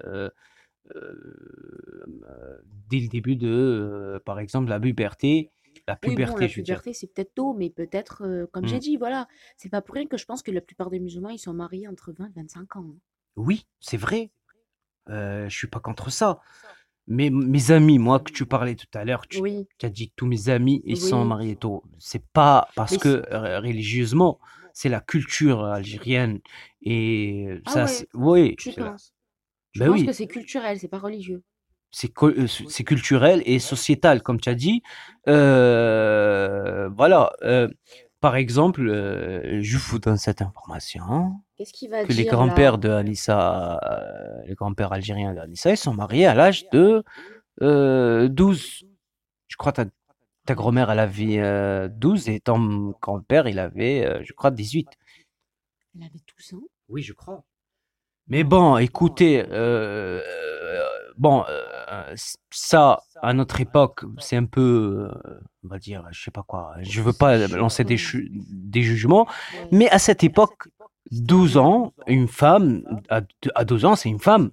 dès 2.91 3.01
le 3.01 3.09
début 3.09 3.37
de, 3.37 4.23
par 4.25 4.39
exemple, 4.39 4.69
la 4.69 4.79
puberté, 4.79 5.51
la 5.89 5.97
Oui, 6.03 6.17
bon, 6.17 6.37
puberté, 6.37 6.39
la 6.39 6.49
je 6.49 6.61
puberté, 6.61 6.95
c'est 6.95 7.07
peut-être 7.09 7.35
tôt, 7.35 7.53
mais 7.53 7.69
peut-être, 7.71 8.23
euh, 8.25 8.47
comme 8.53 8.67
j'ai 8.67 8.79
Mm. 8.79 8.81
dit, 8.81 8.97
voilà, 8.97 9.29
c'est 9.59 9.69
pas 9.69 9.83
pour 9.83 9.95
rien 9.97 10.07
que 10.07 10.17
je 10.17 10.25
pense 10.25 10.43
que 10.43 10.51
la 10.51 10.61
plupart 10.63 10.89
des 10.91 11.01
musulmans, 11.01 11.29
ils 11.31 11.39
sont 11.39 11.53
mariés 11.55 11.87
entre 11.89 12.13
20 12.13 12.29
et 12.29 12.33
25 12.35 12.77
ans. 12.77 12.87
hein. 12.95 12.99
Oui, 13.37 13.67
c'est 13.81 13.97
vrai. 13.97 14.31
Euh, 15.11 15.49
je 15.49 15.57
suis 15.57 15.69
pas 15.69 15.81
contre 15.81 16.11
ça. 16.11 16.41
Mais 17.09 17.31
mes 17.31 17.73
amis, 17.73 17.99
moi 17.99 18.21
que 18.21 18.33
tu 18.33 18.47
parlais 18.47 18.77
tout 18.77 18.87
à 18.95 19.05
l'heure, 19.05 19.27
tu, 19.29 19.43
Oui, 19.43 19.69
tu 19.79 19.87
as 19.87 19.91
dit 19.91 20.11
que 20.11 20.15
tous 20.17 20.27
mes 20.27 20.49
amis, 20.51 20.83
ils 20.87 20.99
sont 20.99 21.25
mariés 21.27 21.57
tôt. 21.57 21.85
C'est 21.99 22.27
pas 22.33 22.73
parce 22.77 22.97
Mais 22.97 22.99
que 22.99 23.25
euh, 23.33 23.61
religieusement, 23.61 24.41
c'est 24.73 24.89
la 24.91 25.01
culture 25.01 25.65
algérienne 25.65 26.41
et 26.83 27.61
Ah 27.67 27.77
ça, 27.77 27.85
ouais, 27.85 28.09
oui, 28.15 28.59
tu 28.59 28.73
penses? 28.73 29.13
Je 29.73 29.81
ben 29.81 29.89
pense 29.89 30.03
oui, 30.03 30.05
que 30.05 30.13
c'est 30.13 30.29
culturel, 30.29 30.81
c'est 30.81 30.89
pas 30.89 30.99
religieux. 31.01 31.45
C'est 31.97 32.13
euh, 32.23 32.47
c'est 32.47 32.85
culturel 32.85 33.43
et 33.47 33.59
sociétal, 33.59 34.23
comme 34.23 34.39
tu 34.39 34.51
as 34.51 34.55
dit. 34.55 34.83
Euh, 35.29 36.91
voilà. 36.95 37.33
euh, 37.43 37.69
par 38.21 38.37
exemple, 38.37 38.87
euh, 38.87 39.61
je 39.63 39.79
vous 39.79 39.99
donne 39.99 40.19
cette 40.19 40.43
information. 40.43 41.41
Qu'est-ce 41.57 41.73
qu'il 41.73 41.91
va 41.91 42.05
que 42.05 42.13
les 42.13 42.25
dire 42.25 42.33
grands-pères 42.33 42.73
là 42.73 42.79
de 42.79 42.91
Anissa, 42.91 43.81
euh, 43.83 44.43
les 44.47 44.55
grands-pères 44.55 44.93
algériens 44.93 45.33
d'Anissa, 45.33 45.71
ils 45.71 45.77
sont 45.79 45.95
mariés 45.95 46.27
à 46.27 46.35
l'âge 46.35 46.69
de 46.71 47.03
euh, 47.63 48.29
12. 48.29 48.85
Je 49.49 49.57
crois 49.57 49.73
que 49.73 49.83
ta, 49.83 49.89
ta 50.45 50.55
grand-mère, 50.55 50.91
elle 50.91 50.99
avait 50.99 51.39
euh, 51.39 51.89
12 51.89 52.29
et 52.29 52.41
ton 52.41 52.95
grand-père, 53.01 53.49
il 53.49 53.59
avait, 53.59 54.05
euh, 54.05 54.21
je 54.23 54.35
crois, 54.35 54.51
18. 54.51 54.87
Il 55.95 56.03
avait 56.03 56.21
12 56.37 56.59
ans. 56.59 56.65
Oui, 56.91 57.03
je 57.03 57.15
crois. 57.15 57.43
Mais 58.29 58.43
bon, 58.43 58.77
écoutez, 58.77 59.41
euh, 59.41 60.21
euh, 60.21 60.83
bon, 61.17 61.45
euh, 61.49 62.15
ça, 62.51 63.01
à 63.23 63.33
notre 63.33 63.61
époque, 63.61 64.05
c'est 64.19 64.35
un 64.35 64.47
peu, 64.47 65.09
on 65.65 65.69
va 65.69 65.79
dire, 65.79 66.05
je 66.11 66.25
sais 66.25 66.33
pas 66.33 66.43
quoi, 66.43 66.75
je 66.81 67.03
veux 67.03 67.13
pas 67.13 67.47
lancer 67.47 67.85
des, 67.85 67.97
jugements, 68.83 69.29
mais 69.71 69.89
à 69.91 70.01
cette 70.01 70.25
époque, 70.25 70.69
12 71.13 71.57
ans, 71.57 71.93
une 72.09 72.27
femme, 72.27 72.83
à, 73.11 73.21
à 73.55 73.65
12 73.65 73.85
ans, 73.85 73.95
c'est 73.95 74.09
une 74.09 74.19
femme. 74.19 74.51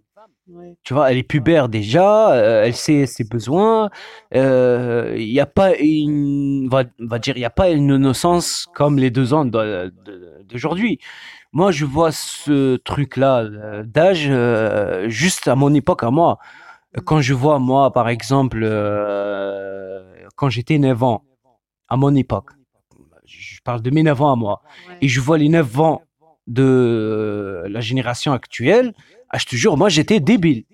Tu 0.84 0.94
vois, 0.94 1.10
elle 1.10 1.18
est 1.18 1.24
pubère 1.24 1.68
déjà, 1.68 2.36
elle 2.36 2.76
sait 2.76 3.08
ses 3.08 3.24
besoins. 3.24 3.90
Il 4.34 5.16
n'y 5.16 5.40
a 5.40 5.48
pas 5.48 5.76
une, 5.78 6.70
va, 6.70 6.84
dire, 7.18 7.38
il 7.38 7.42
y 7.42 7.46
a 7.46 7.50
pas 7.50 7.72
une 7.72 7.96
innocence 7.96 8.68
comme 8.76 9.00
les 9.00 9.10
deux 9.10 9.34
ans 9.34 9.46
d'aujourd'hui. 9.46 11.00
Moi, 11.54 11.72
je 11.72 11.86
vois 11.86 12.12
ce 12.12 12.78
truc-là 12.78 13.44
euh, 13.44 13.84
d'âge 13.84 14.26
euh, 14.28 15.08
juste 15.08 15.48
à 15.48 15.56
mon 15.56 15.72
époque, 15.76 16.02
à 16.04 16.10
moi. 16.10 16.40
Quand 17.06 17.22
je 17.22 17.36
vois, 17.36 17.60
moi, 17.60 17.94
par 17.94 18.10
exemple, 18.10 18.62
euh, 18.64 20.02
quand 20.36 20.50
j'étais 20.50 20.80
9 20.80 21.04
ans, 21.04 21.24
à 21.88 21.96
mon 21.96 22.16
époque, 22.16 22.50
je 23.26 23.60
parle 23.64 23.84
de 23.84 23.92
mes 23.92 24.02
9 24.02 24.20
ans 24.24 24.32
à 24.32 24.36
moi, 24.36 24.64
et 25.02 25.08
je 25.08 25.22
vois 25.22 25.38
les 25.38 25.50
9 25.50 25.80
ans 25.80 26.02
de 26.48 27.64
la 27.68 27.82
génération 27.82 28.34
actuelle, 28.34 28.94
ah, 29.30 29.38
je 29.38 29.46
te 29.46 29.56
jure, 29.56 29.78
moi, 29.78 29.90
j'étais 29.90 30.20
débile. 30.20 30.66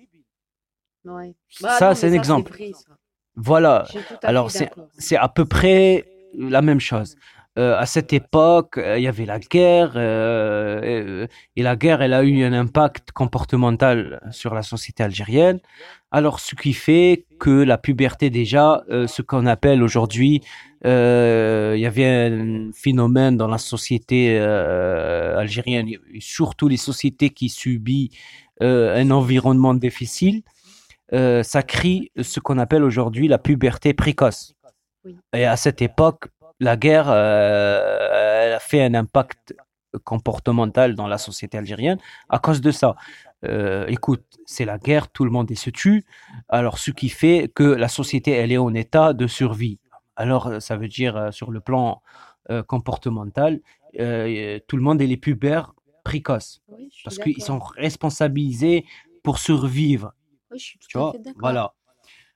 Ouais. 1.04 1.34
Ça, 1.50 1.78
Bah 1.78 1.88
non, 1.88 1.94
c'est 1.94 2.08
un 2.08 2.12
exemple. 2.12 2.56
ça. 2.58 2.94
Voilà. 3.36 3.86
Alors, 4.22 4.50
c'est 4.50 5.16
à 5.16 5.28
peu 5.28 5.44
près 5.44 6.06
la 6.34 6.62
même 6.62 6.80
chose. 6.80 7.16
Euh, 7.58 7.76
à 7.76 7.84
cette 7.84 8.12
époque, 8.12 8.78
euh, 8.78 8.96
il 8.96 9.02
y 9.02 9.08
avait 9.08 9.26
la 9.26 9.40
guerre, 9.40 9.92
euh, 9.96 11.26
et 11.56 11.62
la 11.62 11.74
guerre, 11.74 12.00
elle 12.00 12.12
a 12.12 12.22
eu 12.22 12.44
un 12.44 12.52
impact 12.52 13.10
comportemental 13.10 14.20
sur 14.30 14.54
la 14.54 14.62
société 14.62 15.02
algérienne. 15.02 15.58
Alors, 16.12 16.38
ce 16.38 16.54
qui 16.54 16.72
fait 16.72 17.26
que 17.40 17.50
la 17.50 17.76
puberté, 17.76 18.30
déjà, 18.30 18.84
ce 18.88 19.22
qu'on 19.22 19.46
appelle 19.46 19.82
aujourd'hui, 19.82 20.42
il 20.84 20.88
y 20.88 21.86
avait 21.86 22.06
un 22.06 22.70
phénomène 22.72 23.36
dans 23.36 23.48
la 23.48 23.58
société 23.58 24.38
algérienne, 24.38 25.88
surtout 26.18 26.68
les 26.68 26.76
sociétés 26.76 27.30
qui 27.30 27.48
subissent 27.48 28.10
un 28.60 29.10
environnement 29.12 29.74
difficile, 29.74 30.42
ça 31.12 31.62
crée 31.62 32.10
ce 32.20 32.40
qu'on 32.40 32.58
appelle 32.58 32.82
aujourd'hui 32.82 33.28
la 33.28 33.38
puberté 33.38 33.94
précoce. 33.94 34.54
Et 35.32 35.44
à 35.44 35.56
cette 35.56 35.80
époque, 35.80 36.26
la 36.60 36.76
guerre 36.76 37.06
euh, 37.08 38.44
elle 38.44 38.52
a 38.52 38.60
fait 38.60 38.82
un 38.82 38.94
impact 38.94 39.54
comportemental 40.04 40.94
dans 40.94 41.08
la 41.08 41.18
société 41.18 41.58
algérienne 41.58 41.98
à 42.28 42.38
cause 42.38 42.60
de 42.60 42.70
ça. 42.70 42.96
Euh, 43.44 43.86
écoute, 43.88 44.22
c'est 44.44 44.64
la 44.64 44.78
guerre, 44.78 45.10
tout 45.10 45.24
le 45.24 45.30
monde 45.30 45.52
se 45.54 45.70
tue. 45.70 46.04
Alors, 46.48 46.78
ce 46.78 46.90
qui 46.90 47.08
fait 47.08 47.50
que 47.54 47.64
la 47.64 47.88
société, 47.88 48.32
elle 48.32 48.52
est 48.52 48.58
en 48.58 48.74
état 48.74 49.12
de 49.12 49.26
survie. 49.26 49.78
Alors, 50.16 50.46
euh, 50.48 50.60
ça 50.60 50.76
veut 50.76 50.88
dire 50.88 51.16
euh, 51.16 51.30
sur 51.30 51.50
le 51.50 51.60
plan 51.60 52.02
comportemental, 52.66 53.60
tout 53.92 54.76
le 54.76 54.80
monde 54.80 55.00
est 55.00 55.06
les 55.06 55.16
pubères 55.16 55.72
précoces 56.02 56.62
Oui, 56.66 56.90
parce 57.04 57.16
qu'ils 57.18 57.40
sont 57.40 57.60
responsabilisés 57.60 58.84
pour 59.22 59.38
survivre. 59.38 60.14
Oui, 60.50 60.58
je 60.58 60.64
suis 60.64 60.78
Tu 60.80 60.98
à 60.98 61.00
vois, 61.00 61.12
fait 61.12 61.32
voilà. 61.38 61.74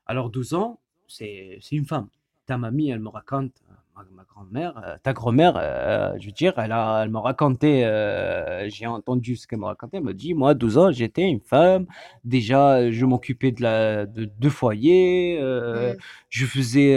Alors 0.06 0.30
12 0.30 0.54
ans, 0.54 0.78
c'est 1.08 1.58
une 1.72 1.84
femme. 1.84 2.06
Ta 2.46 2.58
mamie, 2.58 2.90
elle 2.90 3.00
me 3.00 3.08
raconte, 3.08 3.54
ma, 3.94 4.04
ma 4.12 4.24
grand-mère, 4.24 4.76
euh, 4.84 4.96
ta 5.02 5.12
grand-mère, 5.12 5.54
euh, 5.56 6.12
je 6.18 6.26
veux 6.26 6.32
dire, 6.32 6.54
elle 6.58 6.72
a, 6.72 7.02
elle 7.04 7.10
m'a 7.10 7.20
raconté, 7.20 7.84
euh, 7.84 8.68
j'ai 8.68 8.86
entendu 8.86 9.36
ce 9.36 9.46
qu'elle 9.46 9.60
m'a 9.60 9.68
raconté, 9.68 9.98
elle 9.98 10.02
me 10.04 10.14
dit, 10.14 10.34
moi, 10.34 10.54
12 10.54 10.78
ans, 10.78 10.90
j'étais 10.92 11.22
une 11.22 11.40
femme, 11.40 11.86
déjà, 12.24 12.90
je 12.90 13.04
m'occupais 13.04 13.52
de 13.52 13.62
la, 13.62 14.06
de 14.06 14.24
deux 14.24 14.50
foyers, 14.50 15.38
euh, 15.40 15.94
Mm. 15.94 15.98
je 16.28 16.46
faisais 16.46 16.92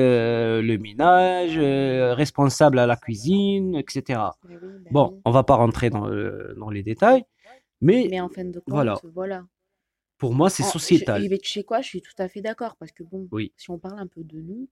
le 0.62 0.78
ménage, 0.78 1.58
responsable 2.16 2.80
à 2.80 2.88
la 2.88 2.96
cuisine, 2.96 3.76
etc. 3.76 4.38
Oui, 4.44 4.56
bah 4.84 4.90
Bon, 4.92 5.12
oui. 5.14 5.22
on 5.26 5.32
va 5.32 5.44
pas 5.44 5.56
rentrer 5.56 5.90
dans, 5.90 6.08
le- 6.08 6.56
dans 6.58 6.70
les 6.70 6.82
détails, 6.84 7.24
mais 7.82 8.08
Mais 8.10 8.20
en 8.22 8.30
fin 8.30 8.46
de 8.46 8.60
compte, 8.60 8.72
voilà, 8.72 9.00
voilà. 9.14 9.46
pour 10.18 10.34
moi, 10.34 10.50
c'est 10.50 10.64
je- 10.64 10.70
sociétal. 10.70 11.22
eh 11.24 11.30
ben, 11.30 11.38
tu 11.40 11.52
sais 11.52 11.64
quoi, 11.64 11.82
je 11.82 11.88
suis 11.88 12.02
tout 12.02 12.14
à 12.18 12.28
fait 12.28 12.42
d'accord 12.42 12.76
parce 12.78 12.92
que 12.92 13.04
bon, 13.04 13.28
Oui, 13.32 13.52
si 13.58 13.70
on 13.70 13.78
parle 13.78 14.00
un 14.00 14.08
peu 14.08 14.24
de 14.24 14.40
nous, 14.42 14.68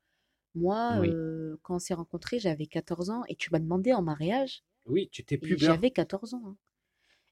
moi, 0.55 0.97
oui. 1.01 1.09
euh, 1.09 1.57
quand 1.63 1.75
on 1.75 1.79
s'est 1.79 1.93
rencontrés, 1.93 2.39
j'avais 2.39 2.65
14 2.67 3.09
ans 3.09 3.23
et 3.27 3.35
tu 3.35 3.49
m'as 3.51 3.59
demandé 3.59 3.93
en 3.93 4.01
mariage 4.01 4.63
Oui, 4.87 5.09
tu 5.11 5.21
et 5.29 5.37
pubère. 5.37 5.57
j'avais 5.73 5.91
14 5.91 6.33
ans. 6.33 6.43
hein. 6.45 6.57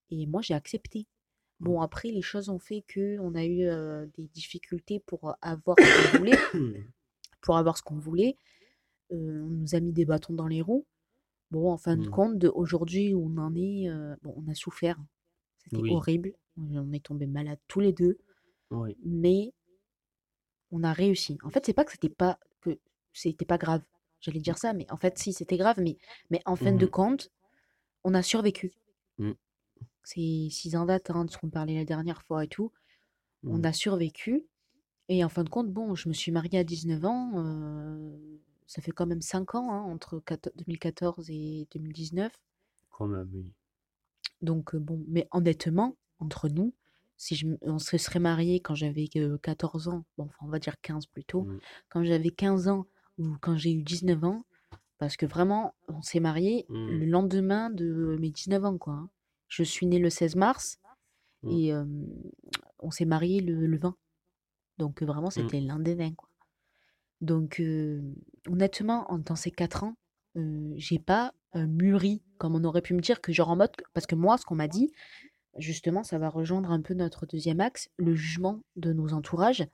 Et 0.10 0.26
moi, 0.28 0.42
j'ai 0.42 0.54
accepté. 0.54 1.08
Bon, 1.60 1.82
après, 1.82 2.10
les 2.10 2.22
choses 2.22 2.50
ont 2.50 2.60
fait 2.60 2.84
que 2.88 3.18
on 3.20 3.36
a 3.36 3.46
eu 3.46 3.64
euh, 3.66 4.06
des 4.18 4.28
difficultés 4.28 5.00
pour 5.06 5.36
avoir 5.42 5.78
ce 5.80 6.12
qu'on 6.12 6.18
voulait, 6.18 6.38
pour 7.42 7.58
avoir 7.58 7.78
ce 7.78 7.84
qu'on 7.84 7.98
voulait. 7.98 8.38
Euh, 9.12 9.44
on 9.44 9.50
nous 9.50 9.76
a 9.76 9.80
mis 9.80 9.94
des 9.94 10.06
bâtons 10.06 10.34
dans 10.34 10.48
les 10.48 10.62
roues. 10.62 10.86
Bon, 11.52 11.72
en 11.72 11.78
fin 11.78 11.96
de 11.98 12.08
Hmm. 12.08 12.10
compte, 12.10 12.44
aujourd'hui 12.46 13.14
où 13.14 13.26
on 13.28 13.38
en 13.38 13.56
est, 13.56 13.88
bon, 14.24 14.34
on 14.36 14.52
a 14.52 14.56
souffert. 14.56 14.98
C'était 15.60 15.78
Oui, 15.78 15.92
horrible. 15.92 16.34
On 16.58 16.92
est 16.92 17.04
tombés 17.06 17.28
malades 17.28 17.60
tous 17.68 17.80
les 17.80 17.94
deux. 17.94 18.18
oui. 18.72 18.98
mais 19.06 19.54
on 20.72 20.84
a 20.84 20.92
réussi. 20.94 21.38
En 21.44 21.50
fait, 21.50 21.66
c'est 21.66 21.74
pas 21.74 21.86
que 21.86 21.92
c'était 21.92 22.10
pas 22.10 22.40
c'était 23.14 23.46
pas 23.46 23.58
grave. 23.58 23.84
J'allais 24.22 24.40
dire 24.42 24.58
ça, 24.58 24.74
mais 24.74 24.86
en 24.92 24.98
fait, 24.98 25.18
si 25.20 25.34
c'était 25.34 25.58
grave, 25.58 25.80
mais 25.80 25.98
mais 26.32 26.42
en 26.46 26.56
fin 26.56 26.72
de 26.74 26.86
Mhm. 26.86 26.92
compte, 26.92 27.30
on 28.04 28.14
a 28.16 28.24
survécu. 28.24 28.74
Mmh. 29.18 29.34
C'est 30.04 30.48
6 30.52 30.76
ans 30.76 30.86
d'attente, 30.86 31.32
ce 31.32 31.38
qu'on 31.38 31.50
parlait 31.50 31.76
la 31.76 31.86
dernière 31.86 32.22
fois 32.24 32.44
et 32.44 32.48
tout. 32.48 32.72
On 33.48 33.60
Mmh. 33.60 33.66
a 33.66 33.74
survécu. 33.74 34.46
Et 35.10 35.24
en 35.26 35.30
fin 35.30 35.44
de 35.46 35.50
compte, 35.50 35.72
bon, 35.72 35.96
je 35.96 36.10
me 36.10 36.14
suis 36.14 36.32
mariée 36.32 36.60
à 36.60 36.66
19 36.66 37.06
ans. 37.06 37.34
euh, 37.38 38.40
ça 38.68 38.82
fait 38.82 38.92
quand 38.92 39.08
même 39.08 39.22
5 39.22 39.56
ans, 39.56 39.72
hein, 39.74 39.82
entre 39.84 40.20
14 40.20 40.54
2014 40.58 41.30
et 41.32 41.68
2019. 41.74 42.34
Quand 42.90 43.08
même, 43.08 43.30
oui. 43.34 43.54
Donc, 44.42 44.76
euh, 44.76 44.80
bon, 44.80 45.04
mais 45.08 45.28
honnêtement, 45.32 45.96
entre 46.20 46.50
nous, 46.50 46.74
si 47.18 47.36
je, 47.36 47.48
on 47.62 47.80
se 47.80 47.98
serait 47.98 48.20
mariés 48.20 48.60
quand 48.60 48.76
j'avais 48.76 49.08
euh, 49.18 49.38
14 49.38 49.88
ans, 49.88 50.06
bon, 50.18 50.26
enfin, 50.26 50.38
on 50.42 50.50
va 50.50 50.60
dire 50.60 50.80
15 50.82 51.06
plutôt, 51.08 51.44
Mmh. 51.44 51.60
quand 51.90 52.04
j'avais 52.04 52.30
15 52.32 52.68
ans 52.68 52.86
ou 53.18 53.36
quand 53.42 53.58
j'ai 53.58 53.72
eu 53.74 53.84
19 53.84 54.24
ans, 54.24 54.44
parce 55.00 55.18
que 55.18 55.26
vraiment, 55.26 55.74
on 55.88 56.02
s'est 56.02 56.20
mariés 56.20 56.66
Mmh. 56.70 56.88
le 57.00 57.06
lendemain 57.06 57.70
de 57.70 58.18
mes 58.20 58.30
19 58.32 58.64
ans, 58.66 58.78
quoi. 58.78 58.94
hein. 58.94 59.10
Je 59.48 59.64
suis 59.64 59.86
née 59.86 60.00
le 60.00 60.10
16 60.10 60.36
mars 60.36 60.80
Mmh. 61.44 61.50
et 61.52 61.74
euh, 61.74 61.86
on 62.80 62.92
s'est 62.92 63.06
mariés 63.06 63.42
le, 63.42 63.66
le 63.68 63.78
20. 63.78 63.96
Donc, 64.78 65.02
euh, 65.02 65.06
vraiment, 65.06 65.28
Mmh. 65.28 65.32
c'était 65.32 65.60
le 65.62 65.68
lendemain, 65.68 66.14
quoi. 66.16 66.30
Donc, 67.22 67.60
euh, 67.60 68.02
honnêtement, 68.48 69.12
en- 69.12 69.20
dans 69.20 69.36
ces 69.36 69.52
4 69.52 69.84
ans, 69.84 69.96
euh, 70.38 70.74
j'ai 70.78 71.00
pas 71.00 71.34
mûri, 71.56 72.24
comme 72.40 72.56
on 72.56 72.64
aurait 72.64 72.82
pu 72.82 72.96
me 72.96 73.00
dire, 73.00 73.22
que 73.22 73.32
genre 73.32 73.50
en 73.52 73.56
mode, 73.56 73.70
parce 73.94 74.08
que 74.08 74.16
moi, 74.16 74.40
ce 74.40 74.44
qu'on 74.46 74.56
m'a 74.56 74.68
dit, 74.68 74.92
justement, 75.60 76.04
ça 76.04 76.18
va 76.18 76.30
rejoindre 76.30 76.72
un 76.72 76.82
peu 76.82 76.96
notre 76.96 77.28
deuxième 77.28 77.60
axe, 77.62 77.90
le 77.98 78.16
jugement 78.16 78.62
de 78.76 78.92
nos 78.92 79.14
entourages. 79.14 79.68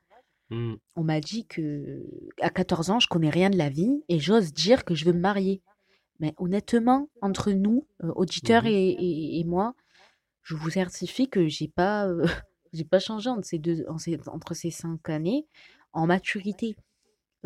Mmh. 0.50 0.74
On 0.96 1.04
m'a 1.04 1.20
dit 1.20 1.46
que 1.46 2.04
à 2.40 2.50
14 2.50 2.90
ans, 2.90 3.00
je 3.00 3.08
connais 3.08 3.30
rien 3.30 3.50
de 3.50 3.56
la 3.58 3.68
vie 3.70 4.02
et 4.08 4.18
j'ose 4.18 4.52
dire 4.52 4.84
que 4.84 4.94
je 4.94 5.04
veux 5.04 5.12
me 5.12 5.20
marier. 5.20 5.62
Mais 6.20 6.34
honnêtement, 6.38 7.08
entre 7.22 7.52
nous, 7.52 7.86
euh, 8.04 8.12
auditeurs 8.16 8.64
Mhm. 8.64 8.70
et, 8.70 8.90
et- 8.90 9.40
et 9.40 9.44
moi, 9.44 9.74
je 10.42 10.54
vous 10.56 10.70
certifie 10.70 11.28
que 11.28 11.48
j'ai 11.48 11.68
pas, 11.68 12.08
euh, 12.08 12.24
j'ai 12.72 12.84
pas 12.84 12.98
changé 13.00 13.30
entre 13.30 13.46
ces 13.46 13.58
deux, 13.58 13.84
en 13.88 13.98
ces- 13.98 14.18
entre 14.28 14.54
ces 14.54 14.70
cinq 14.70 15.08
années 15.10 15.46
en 15.92 16.06
maturité. 16.06 16.76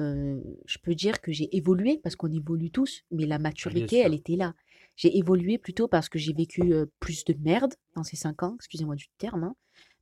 Euh, 0.00 0.40
je 0.66 0.78
peux 0.78 0.94
dire 0.94 1.20
que 1.20 1.30
j'ai 1.32 1.54
évolué 1.56 2.00
parce 2.02 2.16
qu'on 2.16 2.32
évolue 2.32 2.70
tous, 2.70 3.02
mais 3.12 3.26
la 3.26 3.38
maturité, 3.38 3.98
elle 3.98 4.14
était 4.14 4.36
là. 4.36 4.54
J'ai 4.96 5.16
évolué 5.18 5.58
plutôt 5.58 5.86
parce 5.88 6.08
que 6.08 6.18
j'ai 6.18 6.32
vécu 6.32 6.72
euh, 6.74 6.86
plus 7.00 7.24
de 7.24 7.34
merde 7.40 7.74
dans 7.94 8.02
ces 8.04 8.16
cinq 8.16 8.42
ans, 8.42 8.54
excusez-moi 8.56 8.96
du 8.96 9.06
terme, 9.18 9.44
hein, 9.44 9.56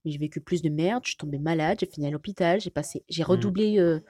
mais 0.05 0.11
j'ai 0.13 0.19
vécu 0.19 0.41
plus 0.41 0.63
de 0.63 0.69
merde, 0.69 1.03
je 1.05 1.11
suis 1.11 1.17
tombée 1.17 1.39
malade, 1.39 1.79
j'ai 1.81 1.87
fini 1.87 2.07
à 2.07 2.11
l'hôpital, 2.11 2.61
j'ai 2.61 2.71
passé, 2.71 3.05
j'ai 3.09 3.23
Mmh. 3.23 3.27
redoublé 3.27 3.79
euh, 3.79 4.01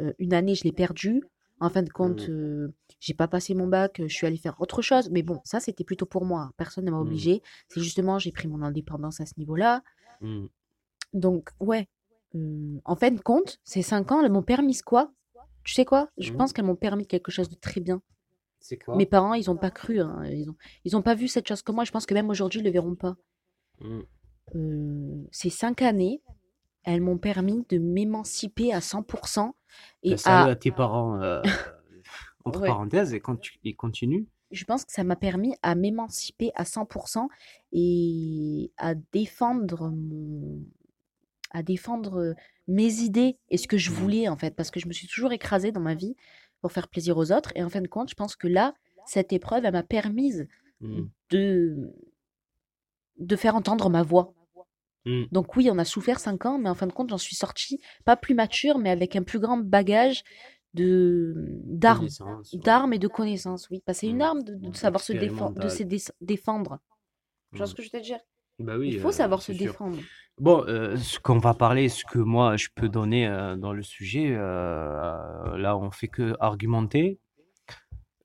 euh, 0.00 0.12
une 0.18 0.34
année, 0.34 0.54
je 0.54 0.64
l'ai 0.64 0.72
perdue. 0.72 1.22
En 1.60 1.70
fin 1.70 1.82
de 1.82 1.90
compte, 1.90 2.28
Mmh. 2.28 2.32
euh, 2.32 2.68
j'ai 3.00 3.14
pas 3.14 3.26
passé 3.26 3.54
mon 3.54 3.66
bac, 3.66 3.98
euh, 4.00 4.06
je 4.08 4.14
suis 4.14 4.26
allée 4.26 4.36
faire 4.36 4.60
autre 4.60 4.80
chose. 4.80 5.10
Mais 5.10 5.22
bon, 5.22 5.40
ça, 5.44 5.58
c'était 5.58 5.82
plutôt 5.84 6.06
pour 6.06 6.24
moi. 6.24 6.52
Personne 6.56 6.84
ne 6.84 6.90
m'a 6.90 6.98
Mmh. 6.98 7.00
obligée. 7.00 7.42
C'est 7.68 7.80
justement, 7.80 8.18
j'ai 8.20 8.30
pris 8.32 8.46
mon 8.48 8.62
indépendance 8.62 9.20
à 9.20 9.26
ce 9.26 9.34
niveau-là. 9.38 9.82
Donc, 11.12 11.50
ouais. 11.60 11.88
en 12.84 12.94
fin 12.96 13.10
de 13.10 13.20
compte, 13.20 13.58
ces 13.64 13.82
cinq 13.82 14.12
ans, 14.12 14.22
elles 14.22 14.30
m'ont 14.30 14.42
permis 14.42 14.78
quoi? 14.78 15.12
Tu 15.64 15.74
sais 15.74 15.84
quoi? 15.84 16.10
Je 16.18 16.32
pense 16.32 16.52
qu'elles 16.52 16.64
m'ont 16.66 16.76
permis 16.76 17.06
quelque 17.06 17.30
chose 17.30 17.48
de 17.48 17.54
très 17.56 17.80
bien. 17.80 18.02
C'est 18.60 18.78
quoi? 18.78 18.96
Mes 18.96 19.06
parents, 19.06 19.34
ils 19.34 19.50
ont 19.50 19.56
pas 19.56 19.70
cru. 19.70 20.00
hein, 20.00 20.22
Ils 20.26 20.48
ont, 20.50 20.56
ils 20.84 20.96
ont 20.96 21.02
pas 21.02 21.14
vu 21.14 21.26
cette 21.28 21.46
chose 21.48 21.62
que 21.62 21.72
moi. 21.72 21.84
Je 21.84 21.90
pense 21.92 22.06
que 22.06 22.14
même 22.14 22.28
aujourd'hui, 22.30 22.60
ils 22.60 22.64
le 22.64 22.70
verront 22.70 22.94
pas. 22.94 23.16
Euh, 24.54 25.24
ces 25.30 25.50
cinq 25.50 25.82
années, 25.82 26.22
elles 26.84 27.00
m'ont 27.00 27.18
permis 27.18 27.64
de 27.68 27.78
m'émanciper 27.78 28.72
à 28.72 28.80
100% 28.80 29.54
et 30.02 30.10
Ben, 30.10 30.16
salut 30.16 30.50
à, 30.50 30.56
tes 30.56 30.70
parents, 30.70 31.20
euh, 31.20 31.42
entre 32.44 32.60
Ouais. 32.60 32.68
parenthèses, 32.68 33.12
et, 33.14 33.20
contu- 33.20 33.58
et 33.64 33.74
continue. 33.74 34.26
je 34.50 34.64
pense 34.64 34.84
que 34.86 34.92
ça 34.92 35.04
m'a 35.04 35.16
permis 35.16 35.54
à 35.62 35.74
m'émanciper 35.74 36.50
à 36.54 36.64
100% 36.64 37.28
et 37.72 38.72
à 38.78 38.94
défendre 39.12 39.90
mon 39.90 40.62
à 41.50 41.62
défendre 41.62 42.18
euh, 42.20 42.34
mes 42.66 43.00
idées 43.00 43.38
et 43.50 43.56
ce 43.58 43.66
que 43.68 43.78
je 43.78 43.90
Mmh. 43.90 43.94
voulais 43.94 44.28
en 44.28 44.36
fait 44.36 44.54
parce 44.54 44.70
que 44.70 44.80
je 44.80 44.86
me 44.88 44.92
suis 44.92 45.06
toujours 45.08 45.32
écrasée 45.32 45.72
dans 45.72 45.80
ma 45.80 45.94
vie 45.94 46.14
pour 46.60 46.72
faire 46.72 46.88
plaisir 46.88 47.16
aux 47.16 47.32
autres 47.32 47.52
et 47.54 47.62
en 47.62 47.70
fin 47.70 47.80
de 47.80 47.88
compte 47.88 48.10
je 48.10 48.14
pense 48.14 48.36
que 48.36 48.48
là 48.48 48.74
cette 49.06 49.32
épreuve 49.32 49.64
elle 49.64 49.72
m'a 49.72 49.82
permise 49.82 50.46
Mmh. 50.80 51.04
de 51.30 51.92
de 53.18 53.36
faire 53.36 53.56
entendre 53.56 53.90
ma 53.90 54.02
voix 54.02 54.32
Mmh. 55.04 55.24
donc 55.32 55.56
oui 55.56 55.68
on 55.70 55.78
a 55.78 55.84
souffert 55.84 56.20
cinq 56.20 56.46
ans 56.46 56.58
mais 56.58 56.68
en 56.68 56.74
fin 56.74 56.86
de 56.86 56.92
compte 56.92 57.10
j'en 57.10 57.18
suis 57.18 57.36
sortie 57.36 57.80
pas 58.04 58.16
plus 58.16 58.34
mature 58.34 58.78
mais 58.78 58.90
avec 58.90 59.16
un 59.16 59.22
plus 59.22 59.38
grand 59.38 59.58
bagage 59.58 60.22
de 60.74 61.34
d'armes 61.64 62.08
ouais. 62.20 62.58
d'armes 62.58 62.92
et 62.92 62.98
de 62.98 63.08
connaissances 63.08 63.68
oui 63.70 63.82
c'est 63.92 64.06
une 64.08 64.18
Mmh. 64.18 64.22
arme 64.22 64.42
de, 64.42 64.54
de 64.54 64.76
savoir 64.76 65.02
se 65.02 65.12
défendre 65.12 65.58
de 65.58 65.68
se 65.68 65.82
Expérimental. 65.82 65.88
dé- 65.88 66.02
défendre 66.20 66.78
tu 67.52 67.58
vois 67.58 67.66
ce 67.66 67.74
que 67.74 67.82
je 67.82 67.88
veux 67.92 67.98
te 67.98 68.04
dire? 68.04 68.20
Bah 68.58 68.76
oui, 68.76 68.88
il 68.88 68.98
faut 68.98 69.08
euh, 69.08 69.12
savoir 69.12 69.40
se 69.42 69.52
sûr. 69.52 69.72
défendre 69.72 70.04
Bon, 70.38 70.64
euh, 70.68 70.96
ce 70.96 71.18
qu'on 71.18 71.38
va 71.38 71.54
parler, 71.54 71.88
ce 71.88 72.04
que 72.04 72.18
moi 72.18 72.56
je 72.56 72.68
peux 72.74 72.88
donner 72.88 73.26
euh, 73.26 73.56
dans 73.56 73.72
le 73.72 73.82
sujet, 73.82 74.30
là 74.30 75.76
on 75.80 75.90
fait 75.90 76.08
que 76.08 76.34
argumenter. 76.40 77.18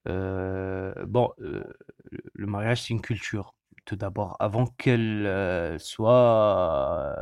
Bon, 0.05 1.29
le 1.37 2.45
mariage 2.47 2.81
c'est 2.83 2.89
une 2.93 3.01
culture. 3.01 3.53
Tout 3.85 3.95
d'abord, 3.97 4.37
avant 4.39 4.65
qu'elle 4.65 5.25
euh, 5.25 5.77
soit 5.77 7.13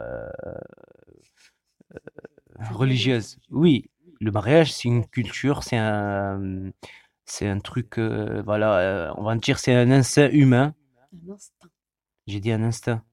euh, 0.45 0.59
religieuse. 2.69 3.39
Oui, 3.49 3.89
le 4.19 4.31
mariage 4.31 4.71
c'est 4.71 4.87
une 4.87 5.07
culture, 5.07 5.63
c'est 5.63 5.77
un, 5.77 6.71
c'est 7.25 7.47
un 7.47 7.59
truc, 7.59 7.97
euh, 7.97 8.43
voilà, 8.45 9.13
on 9.17 9.23
va 9.23 9.35
dire 9.35 9.57
c'est 9.57 9.73
un 9.73 9.89
instinct 9.89 10.29
humain. 10.31 10.75
un 11.27 11.33
instinct 11.33 11.67
J'ai 12.27 12.39
dit 12.39 12.51
un 12.51 12.63
instinct. 12.63 13.03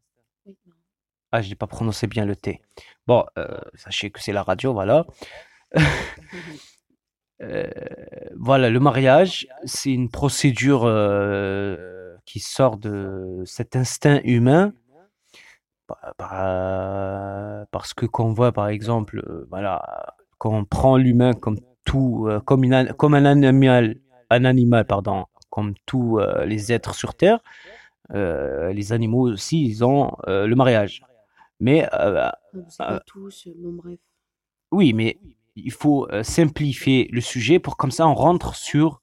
Ah, 1.33 1.41
je 1.41 1.49
n'ai 1.49 1.55
pas 1.55 1.67
prononcé 1.67 2.07
bien 2.07 2.27
le 2.27 2.37
T. 2.37 2.63
Bon, 3.07 3.25
sachez 3.75 4.11
que 4.11 4.21
c'est 4.21 4.33
la 4.33 4.43
radio, 4.43 4.73
voilà. 4.73 5.07
Euh, 7.41 7.71
voilà, 8.37 8.69
le 8.71 8.81
mariage, 8.81 9.47
c'est 9.65 9.93
une 9.93 10.11
procédure 10.11 10.83
euh, 10.85 11.77
qui 12.29 12.41
sort 12.41 12.77
de 12.77 13.43
cet 13.47 13.75
instinct 13.75 14.21
humain. 14.23 14.75
Bah, 15.89 16.15
bah, 16.19 17.65
parce 17.71 17.95
que 17.95 18.05
quand 18.05 18.27
on 18.27 18.35
voit, 18.35 18.53
par 18.53 18.69
exemple, 18.69 19.25
euh, 19.27 19.47
voilà, 19.49 20.15
quand 20.37 20.53
on 20.53 20.67
prend 20.67 20.99
l'humain 20.99 21.33
comme 21.33 21.59
tout, 21.85 22.27
euh, 22.29 22.41
comme, 22.41 22.65
une 22.65 22.93
comme 22.99 23.15
un 23.15 23.25
animal, 23.25 23.97
un 24.29 24.45
animal, 24.45 24.85
pardon, 24.85 25.25
comme 25.49 25.73
tous 25.87 26.19
euh, 26.19 26.45
les 26.45 26.71
êtres 26.71 26.95
sur 26.95 27.15
Terre, 27.15 27.41
euh, 28.13 28.75
les 28.75 28.93
animaux 28.93 29.27
aussi, 29.33 29.65
ils 29.65 29.83
ont 29.83 30.13
euh, 30.27 30.47
le 30.47 30.55
mariage. 30.55 31.03
Mais 31.61 31.89
euh, 31.95 32.29
tous, 33.07 33.49
bref. 33.57 33.99
oui, 34.71 34.93
mais 34.93 35.19
il 35.57 35.73
faut 35.73 36.07
simplifier 36.23 37.09
le 37.11 37.23
sujet 37.23 37.59
pour 37.59 37.77
comme 37.79 37.91
ça 37.91 38.07
on 38.07 38.15
rentre 38.15 38.55
sur 38.55 39.03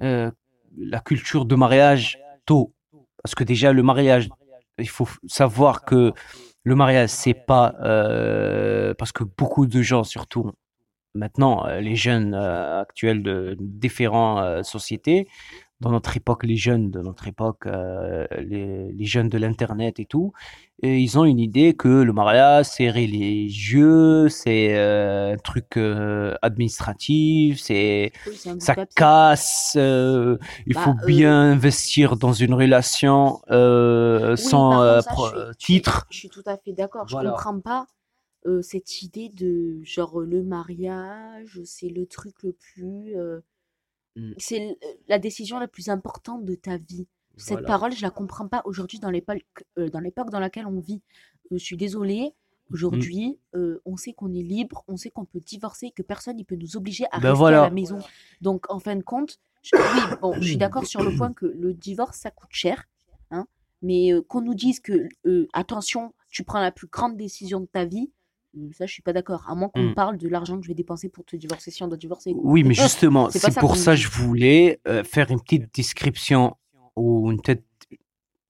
la 0.00 1.00
culture 1.04 1.44
de 1.44 1.56
mariage 1.56 2.18
tôt. 2.44 2.74
Parce 3.22 3.34
que 3.34 3.44
déjà 3.44 3.72
le 3.72 3.82
mariage, 3.82 4.28
il 4.78 4.88
faut 4.88 5.08
savoir 5.26 5.84
que 5.84 6.12
le 6.64 6.74
mariage 6.74 7.10
c'est 7.10 7.34
pas 7.34 7.74
euh, 7.82 8.94
parce 8.94 9.12
que 9.12 9.24
beaucoup 9.24 9.66
de 9.66 9.82
gens 9.82 10.04
surtout 10.04 10.52
maintenant 11.14 11.66
euh, 11.66 11.80
les 11.80 11.96
jeunes 11.96 12.34
euh, 12.34 12.80
actuels 12.80 13.22
de 13.22 13.56
différentes 13.58 14.64
sociétés 14.64 15.26
dans 15.80 15.90
notre 15.90 16.16
époque 16.16 16.44
les 16.44 16.56
jeunes 16.56 16.90
de 16.90 17.00
notre 17.00 17.26
époque 17.28 17.66
euh, 17.66 18.26
les, 18.38 18.92
les 18.92 19.04
jeunes 19.06 19.28
de 19.28 19.38
l'internet 19.38 19.98
et 20.00 20.06
tout 20.06 20.32
et 20.82 20.98
ils 20.98 21.18
ont 21.18 21.24
une 21.24 21.38
idée 21.40 21.74
que 21.74 21.88
le 21.88 22.12
mariage 22.12 22.66
c'est 22.66 22.90
religieux 22.90 24.28
c'est 24.28 24.76
euh, 24.76 25.34
un 25.34 25.36
truc 25.38 25.76
euh, 25.76 26.34
administratif 26.42 27.60
c'est 27.60 28.12
Oui, 28.24 28.40
ça 28.58 28.76
casse 28.94 29.74
euh, 29.76 30.38
il 30.66 30.74
Bah, 30.74 30.74
faut 30.74 30.94
euh, 31.04 31.06
bien 31.06 31.52
investir 31.52 32.16
dans 32.16 32.32
une 32.32 32.54
relation 32.54 33.40
euh, 33.50 34.36
Oui, 34.36 34.64
sans 34.64 34.82
euh, 34.82 35.00
contre, 35.00 35.02
ça, 35.02 35.14
pro- 35.14 35.28
je 35.28 35.28
suis- 35.28 35.46
je 35.58 35.64
suis- 35.66 35.84
titre 35.84 36.06
Je 36.08 36.16
suis 36.16 36.30
tout 36.30 36.42
à 36.46 36.56
fait 36.56 36.72
d'accord. 36.72 37.06
Voilà. 37.08 37.08
Je 37.08 37.16
comprends 37.16 37.60
pas 37.60 37.86
euh, 38.46 38.62
cette 38.62 39.02
idée 39.02 39.28
de 39.30 39.80
genre 39.84 40.20
le 40.20 40.42
mariage, 40.42 41.60
c'est 41.64 41.88
le 41.90 42.06
truc 42.06 42.42
le 42.42 42.52
plus. 42.52 43.16
Euh, 44.16 44.20
Mm. 44.30 44.34
c'est 44.38 44.56
l- 44.56 44.76
la 45.08 45.18
décision 45.18 45.58
la 45.58 45.68
plus 45.68 45.88
importante 45.88 46.44
de 46.44 46.54
ta 46.54 46.76
vie. 46.76 47.06
Cette 47.36 47.52
Voilà. 47.52 47.66
parole, 47.68 47.92
je 47.92 48.02
la 48.02 48.10
comprends 48.10 48.48
pas 48.48 48.62
aujourd'hui 48.64 48.98
dans 48.98 49.10
l'époque 49.10 49.42
euh, 49.78 49.88
dans 49.88 50.00
l'époque 50.00 50.30
dans 50.30 50.40
laquelle 50.40 50.66
on 50.66 50.80
vit. 50.80 51.00
Euh, 51.52 51.58
je 51.58 51.64
suis 51.64 51.76
désolée. 51.76 52.32
Mm. 52.70 52.74
Aujourd'hui, 52.74 53.38
euh, 53.54 53.80
on 53.84 53.96
sait 53.96 54.12
qu'on 54.12 54.32
est 54.32 54.42
libre, 54.42 54.84
on 54.88 54.96
sait 54.96 55.10
qu'on 55.10 55.24
peut 55.24 55.40
divorcer, 55.40 55.90
que 55.90 56.02
personne 56.02 56.36
ne 56.36 56.42
peut 56.44 56.56
nous 56.56 56.76
obliger 56.76 57.04
à 57.12 57.18
Ben 57.18 57.30
rester 57.30 57.38
voilà. 57.38 57.60
à 57.62 57.64
la 57.64 57.70
maison. 57.70 57.98
Donc, 58.40 58.70
en 58.70 58.78
fin 58.78 58.94
de 58.96 59.02
compte, 59.02 59.38
je- 59.62 59.76
oui, 59.76 60.16
bon, 60.20 60.34
je 60.34 60.40
suis 60.48 60.56
d'accord 60.58 60.86
sur 60.86 61.02
le 61.02 61.16
point 61.16 61.32
que 61.32 61.46
le 61.46 61.72
divorce, 61.74 62.18
ça 62.18 62.30
coûte 62.30 62.50
cher. 62.52 62.84
Hein, 63.32 63.46
mais 63.82 64.12
euh, 64.12 64.22
qu'on 64.22 64.40
nous 64.42 64.54
dise 64.54 64.80
que, 64.80 65.08
euh, 65.26 65.46
attention, 65.52 66.12
tu 66.30 66.44
prends 66.44 66.60
la 66.60 66.70
plus 66.72 66.86
grande 66.88 67.16
décision 67.16 67.60
de 67.60 67.66
ta 67.66 67.84
vie, 67.84 68.08
euh, 68.08 68.12
ça, 68.72 68.86
je 68.86 68.92
suis 68.92 69.02
pas 69.02 69.12
d'accord. 69.12 69.44
À 69.48 69.54
moins 69.54 69.68
qu'on 69.68 69.82
me 69.82 69.90
Mm. 69.90 69.94
parle 69.94 70.18
de 70.18 70.28
l'argent 70.28 70.56
que 70.58 70.62
je 70.64 70.68
vais 70.68 70.74
dépenser 70.74 71.08
pour 71.08 71.24
te 71.24 71.36
divorcer 71.36 71.70
si 71.70 71.82
on 71.82 71.88
doit 71.88 71.96
divorcer. 71.96 72.32
Oui, 72.36 72.64
mais 72.64 72.74
justement, 72.98 73.30
C'est 73.30 73.58
pour 73.58 73.76
ça 73.76 73.92
que 73.92 74.00
je 74.00 74.08
voulais 74.08 74.80
euh, 74.88 75.04
faire 75.04 75.30
une 75.30 75.40
petite 75.40 75.72
description 75.74 76.56
ou 76.96 77.30
une, 77.30 77.40
tête- 77.40 77.64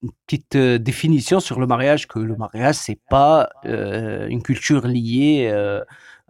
une 0.02 0.10
petite 0.26 0.56
euh, 0.56 0.78
définition 0.78 1.38
sur 1.40 1.60
le 1.60 1.66
mariage, 1.66 2.08
que 2.08 2.18
le 2.18 2.34
mariage, 2.36 2.76
c'est 2.76 2.98
pas 3.10 3.50
euh, 3.66 4.26
une 4.28 4.42
culture 4.42 4.86
liée 4.86 5.52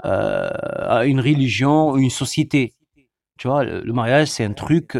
à 0.02 1.04
une 1.04 1.20
religion 1.20 1.90
ou 1.92 1.98
une 1.98 2.10
société. 2.10 2.74
Tu 3.38 3.48
vois, 3.48 3.64
le, 3.64 3.80
le 3.82 3.92
mariage, 3.92 4.28
c'est 4.28 4.44
un 4.44 4.52
truc 4.52 4.98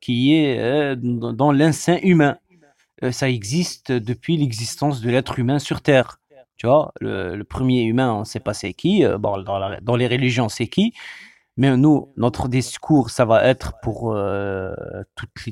qui 0.00 0.34
est 0.34 0.96
dans, 0.96 1.32
dans 1.32 1.52
l'instinct 1.52 1.98
humain. 2.02 2.38
Ça 3.10 3.28
existe 3.28 3.92
depuis 3.92 4.36
l'existence 4.38 5.00
de 5.02 5.10
l'être 5.10 5.38
humain 5.38 5.58
sur 5.58 5.82
Terre. 5.82 6.18
Tu 6.56 6.66
vois, 6.66 6.92
le, 7.00 7.42
premier 7.42 7.82
humain, 7.82 8.14
on 8.14 8.24
sait 8.24 8.40
pas 8.40 8.54
c'est 8.54 8.72
qui. 8.72 9.04
euh, 9.04 9.18
Bon, 9.18 9.42
dans, 9.42 9.96
les 9.96 10.06
religions, 10.06 10.48
c'est 10.48 10.68
qui. 10.68 10.94
Mais 11.56 11.76
nous, 11.76 12.12
notre 12.16 12.48
discours, 12.48 13.10
ça 13.10 13.24
va 13.24 13.44
être 13.44 13.74
pour 13.82 14.12
euh, 14.14 14.74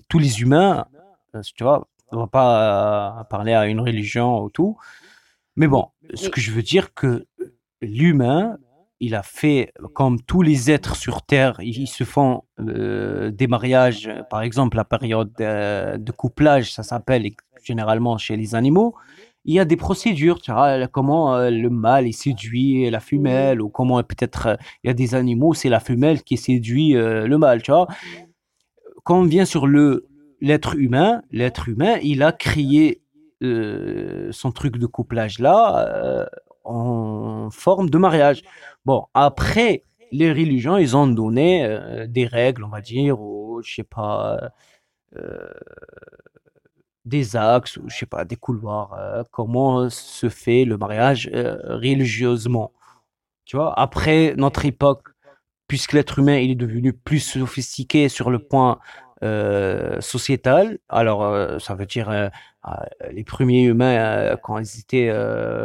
tous 0.08 0.18
les 0.18 0.40
humains. 0.42 0.86
Euh, 1.34 1.42
Tu 1.54 1.64
vois, 1.64 1.88
on 2.12 2.18
va 2.18 2.26
pas 2.26 3.26
parler 3.30 3.52
à 3.54 3.66
une 3.66 3.80
religion 3.80 4.42
ou 4.42 4.50
tout. 4.50 4.76
Mais 5.56 5.66
bon, 5.68 5.88
ce 6.14 6.28
que 6.28 6.40
je 6.40 6.50
veux 6.52 6.62
dire 6.62 6.94
que 6.94 7.26
l'humain, 7.80 8.58
il 9.00 9.14
a 9.14 9.22
fait 9.22 9.72
comme 9.94 10.20
tous 10.22 10.42
les 10.42 10.70
êtres 10.70 10.96
sur 10.96 11.22
Terre, 11.22 11.56
ils, 11.60 11.86
se 11.86 12.04
font 12.04 12.42
des 12.58 13.46
mariages. 13.46 14.10
Par 14.30 14.42
exemple, 14.42 14.76
la 14.76 14.84
période 14.84 15.32
de 15.36 16.12
couplage, 16.12 16.72
ça 16.72 16.82
s'appelle 16.82 17.30
généralement 17.62 18.18
chez 18.18 18.36
les 18.36 18.54
animaux. 18.54 18.94
Il 19.44 19.54
y 19.54 19.60
a 19.60 19.64
des 19.64 19.76
procédures, 19.76 20.40
tu 20.40 20.52
vois, 20.52 20.86
comment 20.88 21.36
euh, 21.36 21.50
le 21.50 21.68
mâle 21.68 22.06
est 22.06 22.12
séduit 22.12 22.88
la 22.90 23.00
femelle, 23.00 23.60
ou 23.60 23.68
comment 23.68 24.02
peut-être 24.02 24.46
euh, 24.46 24.56
il 24.82 24.88
y 24.88 24.90
a 24.90 24.94
des 24.94 25.14
animaux, 25.14 25.52
c'est 25.54 25.68
la 25.68 25.80
femelle 25.80 26.22
qui 26.22 26.36
séduit 26.36 26.96
euh, 26.96 27.26
le 27.26 27.36
mâle, 27.36 27.62
tu 27.62 27.70
vois. 27.70 27.86
Quand 29.04 29.20
on 29.20 29.24
vient 29.24 29.44
sur 29.44 29.66
l'être 29.66 30.76
humain, 30.76 31.22
l'être 31.30 31.68
humain, 31.68 31.98
il 32.02 32.22
a 32.22 32.32
créé 32.32 33.02
euh, 33.42 34.28
son 34.32 34.50
truc 34.50 34.78
de 34.78 34.86
couplage 34.86 35.38
là 35.38 35.86
euh, 35.88 36.26
en 36.64 37.50
forme 37.50 37.90
de 37.90 37.98
mariage. 37.98 38.42
Bon, 38.86 39.04
après, 39.12 39.84
les 40.10 40.32
religions, 40.32 40.78
ils 40.78 40.96
ont 40.96 41.06
donné 41.06 41.66
euh, 41.66 42.06
des 42.06 42.26
règles, 42.26 42.64
on 42.64 42.68
va 42.68 42.80
dire, 42.80 43.20
ou 43.20 43.60
je 43.62 43.74
sais 43.74 43.82
pas, 43.82 44.38
euh, 45.16 45.48
des 47.04 47.36
axes, 47.36 47.78
je 47.86 47.96
sais 47.96 48.06
pas, 48.06 48.24
des 48.24 48.36
couloirs, 48.36 48.94
euh, 48.98 49.22
comment 49.30 49.90
se 49.90 50.28
fait 50.28 50.64
le 50.64 50.78
mariage 50.78 51.30
euh, 51.34 51.56
religieusement. 51.76 52.72
Tu 53.44 53.56
vois, 53.56 53.78
après 53.78 54.34
notre 54.36 54.64
époque, 54.66 55.08
puisque 55.68 55.92
l'être 55.94 56.18
humain 56.18 56.38
il 56.38 56.50
est 56.52 56.54
devenu 56.56 56.92
plus 56.92 57.20
sophistiqué 57.20 58.08
sur 58.08 58.30
le 58.30 58.38
point 58.38 58.78
euh, 59.22 60.00
sociétal, 60.00 60.78
alors 60.88 61.60
ça 61.60 61.74
veut 61.74 61.86
dire 61.86 62.10
euh, 62.10 62.28
les 63.12 63.24
premiers 63.24 63.64
humains 63.64 64.36
quand 64.42 64.58
ils 64.58 64.80
étaient 64.80 65.12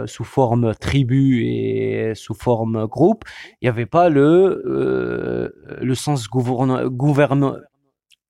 sous 0.07 0.23
forme 0.25 0.75
tribu 0.75 1.45
et 1.45 2.13
sous 2.15 2.33
forme 2.33 2.85
groupe, 2.87 3.23
il 3.61 3.65
n'y 3.65 3.69
avait 3.69 3.85
pas 3.85 4.09
le 4.09 5.53
le 5.81 5.95
sens 5.95 6.27
gouverne 6.29 6.87
gouverne 6.89 7.61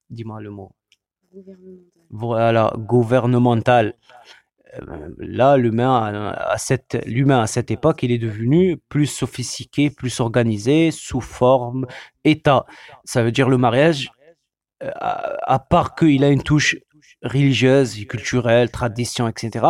dis-moi 0.10 0.42
le 0.42 0.52
mot 0.52 0.72
Gouvernemental. 1.32 1.92
voilà 2.10 2.74
gouvernemental 2.78 3.96
euh, 4.76 5.10
là, 5.18 5.58
l'humain 5.58 6.34
à, 6.36 6.58
cette, 6.58 7.04
l'humain 7.06 7.42
à 7.42 7.48
cette 7.48 7.72
époque, 7.72 8.04
il 8.04 8.12
est 8.12 8.20
devenu 8.20 8.78
plus 8.90 9.08
sophistiqué, 9.08 9.90
plus 9.90 10.20
organisé, 10.20 10.92
sous 10.92 11.22
forme 11.22 11.88
État. 12.24 12.66
Ça 13.04 13.24
veut 13.24 13.32
dire 13.32 13.50
le 13.50 13.58
mariage, 13.58 14.12
euh, 14.84 14.92
à, 14.94 15.60
part 15.60 15.96
qu'il 15.96 16.24
a 16.24 16.30
une 16.30 16.44
touche 16.44 16.78
religieuse, 17.24 17.96
culturelle, 18.06 18.70
tradition, 18.70 19.28
etc., 19.28 19.66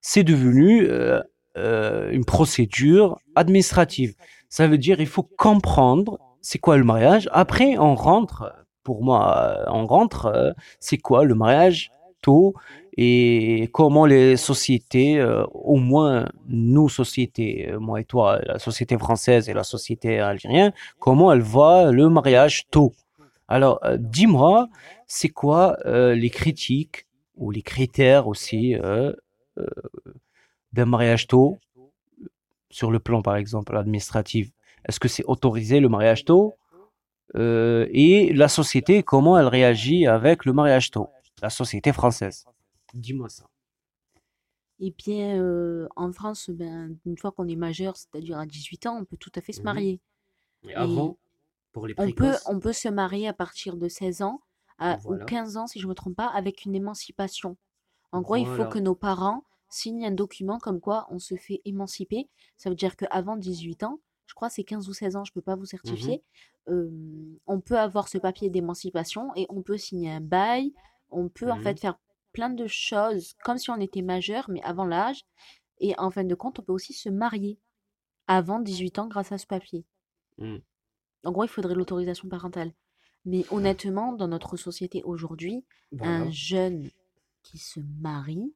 c'est 0.00 0.24
devenu 0.24 0.86
euh, 0.88 1.20
une 1.56 2.24
procédure 2.24 3.18
administrative. 3.34 4.14
Ça 4.48 4.66
veut 4.66 4.78
dire 4.78 5.00
il 5.00 5.06
faut 5.06 5.22
comprendre 5.22 6.18
c'est 6.40 6.58
quoi 6.58 6.78
le 6.78 6.84
mariage. 6.84 7.28
Après, 7.32 7.76
on 7.76 7.94
rentre, 7.94 8.50
pour 8.82 9.02
moi, 9.04 9.36
euh, 9.36 9.64
on 9.72 9.86
rentre, 9.86 10.26
euh, 10.26 10.52
c'est 10.80 10.98
quoi 10.98 11.24
le 11.24 11.34
mariage 11.34 11.92
tôt 12.22 12.54
et 12.96 13.70
comment 13.72 14.04
les 14.04 14.36
sociétés, 14.36 15.18
euh, 15.20 15.44
au 15.52 15.76
moins 15.76 16.26
nous 16.48 16.88
sociétés, 16.88 17.70
euh, 17.70 17.78
moi 17.78 18.00
et 18.00 18.04
toi, 18.04 18.40
la 18.44 18.58
société 18.58 18.98
française 18.98 19.48
et 19.48 19.54
la 19.54 19.64
société 19.64 20.18
algérienne, 20.18 20.72
comment 20.98 21.32
elle 21.32 21.40
voit 21.42 21.92
le 21.92 22.08
mariage 22.08 22.66
tôt? 22.70 22.92
Alors, 23.48 23.80
euh, 23.84 23.96
dis-moi, 23.98 24.68
c'est 25.06 25.28
quoi 25.28 25.76
euh, 25.86 26.14
les 26.14 26.30
critiques 26.30 27.06
ou 27.36 27.50
les 27.50 27.62
critères 27.62 28.28
aussi 28.28 28.74
euh, 28.76 29.12
euh, 29.58 29.66
d'un 30.72 30.86
mariage 30.86 31.26
tôt? 31.26 31.58
Sur 32.70 32.90
le 32.90 33.00
plan, 33.00 33.22
par 33.22 33.36
exemple, 33.36 33.76
administratif 33.76 34.50
Est-ce 34.88 35.00
que 35.00 35.08
c'est 35.08 35.24
autorisé 35.24 35.80
le 35.80 35.88
mariage 35.88 36.24
tôt? 36.24 36.54
Euh, 37.36 37.86
Et 37.92 38.32
la 38.32 38.48
société, 38.48 39.02
comment 39.02 39.38
elle 39.38 39.46
réagit 39.46 40.06
avec 40.06 40.44
le 40.44 40.52
mariage 40.52 40.90
tôt 40.90 41.08
La 41.42 41.50
société 41.50 41.92
française. 41.92 42.44
Dis-moi 42.94 43.28
ça. 43.28 43.46
Eh 44.80 44.92
bien, 44.96 45.38
euh, 45.40 45.86
en 45.94 46.10
France, 46.12 46.48
ben, 46.50 46.96
une 47.04 47.18
fois 47.18 47.32
qu'on 47.32 47.46
est 47.48 47.56
majeur, 47.56 47.96
c'est-à-dire 47.96 48.38
à 48.38 48.46
18 48.46 48.86
ans, 48.86 48.96
on 48.98 49.04
peut 49.04 49.18
tout 49.18 49.30
à 49.36 49.40
fait 49.42 49.52
se 49.52 49.60
Mhm. 49.60 49.64
marier. 49.64 50.00
Et 50.68 50.74
avant, 50.74 51.18
pour 51.72 51.86
les 51.86 51.94
On 51.98 52.10
peut, 52.12 52.34
on 52.46 52.58
peut 52.60 52.72
se 52.72 52.88
marier 52.88 53.28
à 53.28 53.32
partir 53.34 53.76
de 53.76 53.88
16 53.88 54.22
ans 54.22 54.40
à, 54.78 54.96
Voilà. 54.96 55.22
ou 55.22 55.26
15 55.26 55.56
ans, 55.58 55.66
si 55.66 55.78
je 55.80 55.84
ne 55.84 55.90
me 55.90 55.94
trompe 55.94 56.16
pas, 56.16 56.26
avec 56.28 56.64
une 56.64 56.74
émancipation. 56.74 57.56
En 58.12 58.22
gros, 58.22 58.36
il 58.36 58.46
faut 58.46 58.64
que 58.66 58.78
nos 58.78 58.94
parents 58.94 59.44
signent 59.68 60.06
un 60.06 60.10
document 60.10 60.58
comme 60.58 60.80
quoi 60.80 61.06
on 61.10 61.18
se 61.18 61.36
fait 61.36 61.60
émanciper. 61.66 62.28
Ça 62.56 62.70
veut 62.70 62.76
dire 62.76 62.96
qu'avant 62.96 63.36
18 63.36 63.82
ans, 63.84 64.00
je 64.30 64.34
crois 64.34 64.46
que 64.48 64.54
c'est 64.54 64.62
15 64.64 64.88
ou 64.88 64.92
16 64.92 65.16
ans, 65.16 65.24
je 65.24 65.32
ne 65.32 65.34
peux 65.34 65.42
pas 65.42 65.56
vous 65.56 65.64
certifier, 65.66 66.22
euh, 66.68 66.88
on 67.48 67.60
peut 67.60 67.76
avoir 67.78 68.06
ce 68.06 68.16
papier 68.16 68.48
d'émancipation 68.48 69.32
et 69.34 69.44
on 69.48 69.60
peut 69.62 69.76
signer 69.76 70.08
un 70.12 70.20
bail. 70.20 70.72
On 71.10 71.28
peut 71.28 71.50
en 71.50 71.58
fait 71.58 71.80
faire 71.80 71.98
plein 72.32 72.50
de 72.50 72.68
choses 72.68 73.34
comme 73.44 73.58
si 73.58 73.70
on 73.70 73.80
était 73.80 74.02
majeur, 74.02 74.48
mais 74.48 74.62
avant 74.62 74.84
l'âge. 74.84 75.24
Et 75.80 75.98
en 75.98 76.12
fin 76.12 76.22
de 76.22 76.34
compte, 76.36 76.60
on 76.60 76.62
peut 76.62 76.72
aussi 76.72 76.92
se 76.92 77.08
marier 77.08 77.58
avant 78.28 78.60
18 78.60 79.00
ans 79.00 79.08
grâce 79.08 79.32
à 79.32 79.38
ce 79.38 79.46
papier. 79.48 79.84
Mm. 80.38 80.58
En 81.24 81.32
gros, 81.32 81.42
il 81.44 81.48
faudrait 81.48 81.74
l'autorisation 81.74 82.28
parentale. 82.28 82.72
Mais 83.24 83.44
honnêtement, 83.50 84.12
dans 84.12 84.28
notre 84.28 84.56
société 84.56 85.02
aujourd'hui, 85.02 85.64
Voilà. 85.90 86.26
un 86.26 86.30
jeune 86.30 86.88
qui 87.42 87.58
se 87.58 87.80
marie 88.00 88.54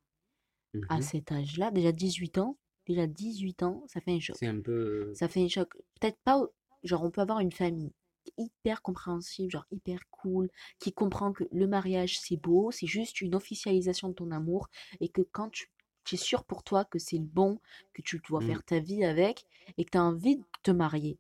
à 0.89 0.97
Mhm. 0.97 1.03
cet 1.03 1.33
âge-là, 1.33 1.73
déjà 1.73 1.91
18 1.93 2.39
ans, 2.39 2.57
déjà 2.87 3.07
18 3.07 3.63
ans, 3.63 3.85
ça 3.89 4.01
fait 4.01 4.13
un 4.13 4.21
choc. 4.21 4.37
C'est 4.39 4.47
un 4.47 4.61
peu. 4.61 5.13
Ça 5.15 5.29
fait 5.29 5.43
un 5.43 5.49
choc. 5.49 5.75
Peut-être 6.01 6.19
pas, 6.25 6.43
genre 6.83 7.03
on 7.05 7.11
peut 7.11 7.21
avoir 7.21 7.41
une 7.41 7.53
famille 7.53 7.93
hyper 8.39 8.81
compréhensible, 8.83 9.51
genre 9.51 9.67
hyper 9.71 10.01
cool, 10.11 10.51
qui 10.79 10.93
comprend 10.93 11.33
que 11.33 11.45
le 11.53 11.67
mariage 11.67 12.19
c'est 12.19 12.37
beau, 12.39 12.71
c'est 12.71 12.87
juste 12.87 13.21
une 13.21 13.35
officialisation 13.35 14.09
de 14.09 14.15
ton 14.15 14.31
amour 14.31 14.69
et 15.01 15.09
que 15.11 15.21
quand 15.23 15.51
tu, 15.51 15.71
tu 16.05 16.15
es 16.15 16.19
sûr 16.19 16.45
pour 16.45 16.63
toi 16.65 16.85
que 16.85 16.99
c'est 16.99 17.19
le 17.19 17.25
bon, 17.25 17.61
que 17.93 18.01
tu 18.03 18.21
dois 18.27 18.41
Mm. 18.41 18.47
faire 18.47 18.65
ta 18.65 18.79
vie 18.81 19.05
avec 19.05 19.45
et 19.77 19.85
que 19.85 19.91
tu 19.91 19.99
as 19.99 20.05
envie 20.05 20.37
de 20.39 20.45
te 20.63 20.71
marier, 20.71 21.19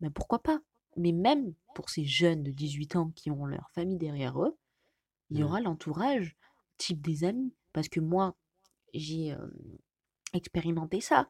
mais 0.00 0.10
pourquoi 0.10 0.40
pas? 0.40 0.60
Mais 0.96 1.12
même 1.12 1.54
pour 1.74 1.88
ces 1.88 2.04
jeunes 2.04 2.42
de 2.42 2.50
18 2.50 2.96
ans 2.96 3.12
qui 3.14 3.30
ont 3.30 3.46
leur 3.46 3.70
famille 3.70 3.98
derrière 3.98 4.42
eux, 4.42 4.56
il 5.30 5.38
y 5.38 5.44
aura 5.44 5.60
l'entourage, 5.60 6.36
type 6.78 7.00
des 7.00 7.22
amis. 7.22 7.54
Parce 7.72 7.88
que 7.88 8.00
moi, 8.00 8.34
j'ai 8.92 9.32
euh, 9.32 9.46
expérimenté 10.34 11.00
ça. 11.00 11.28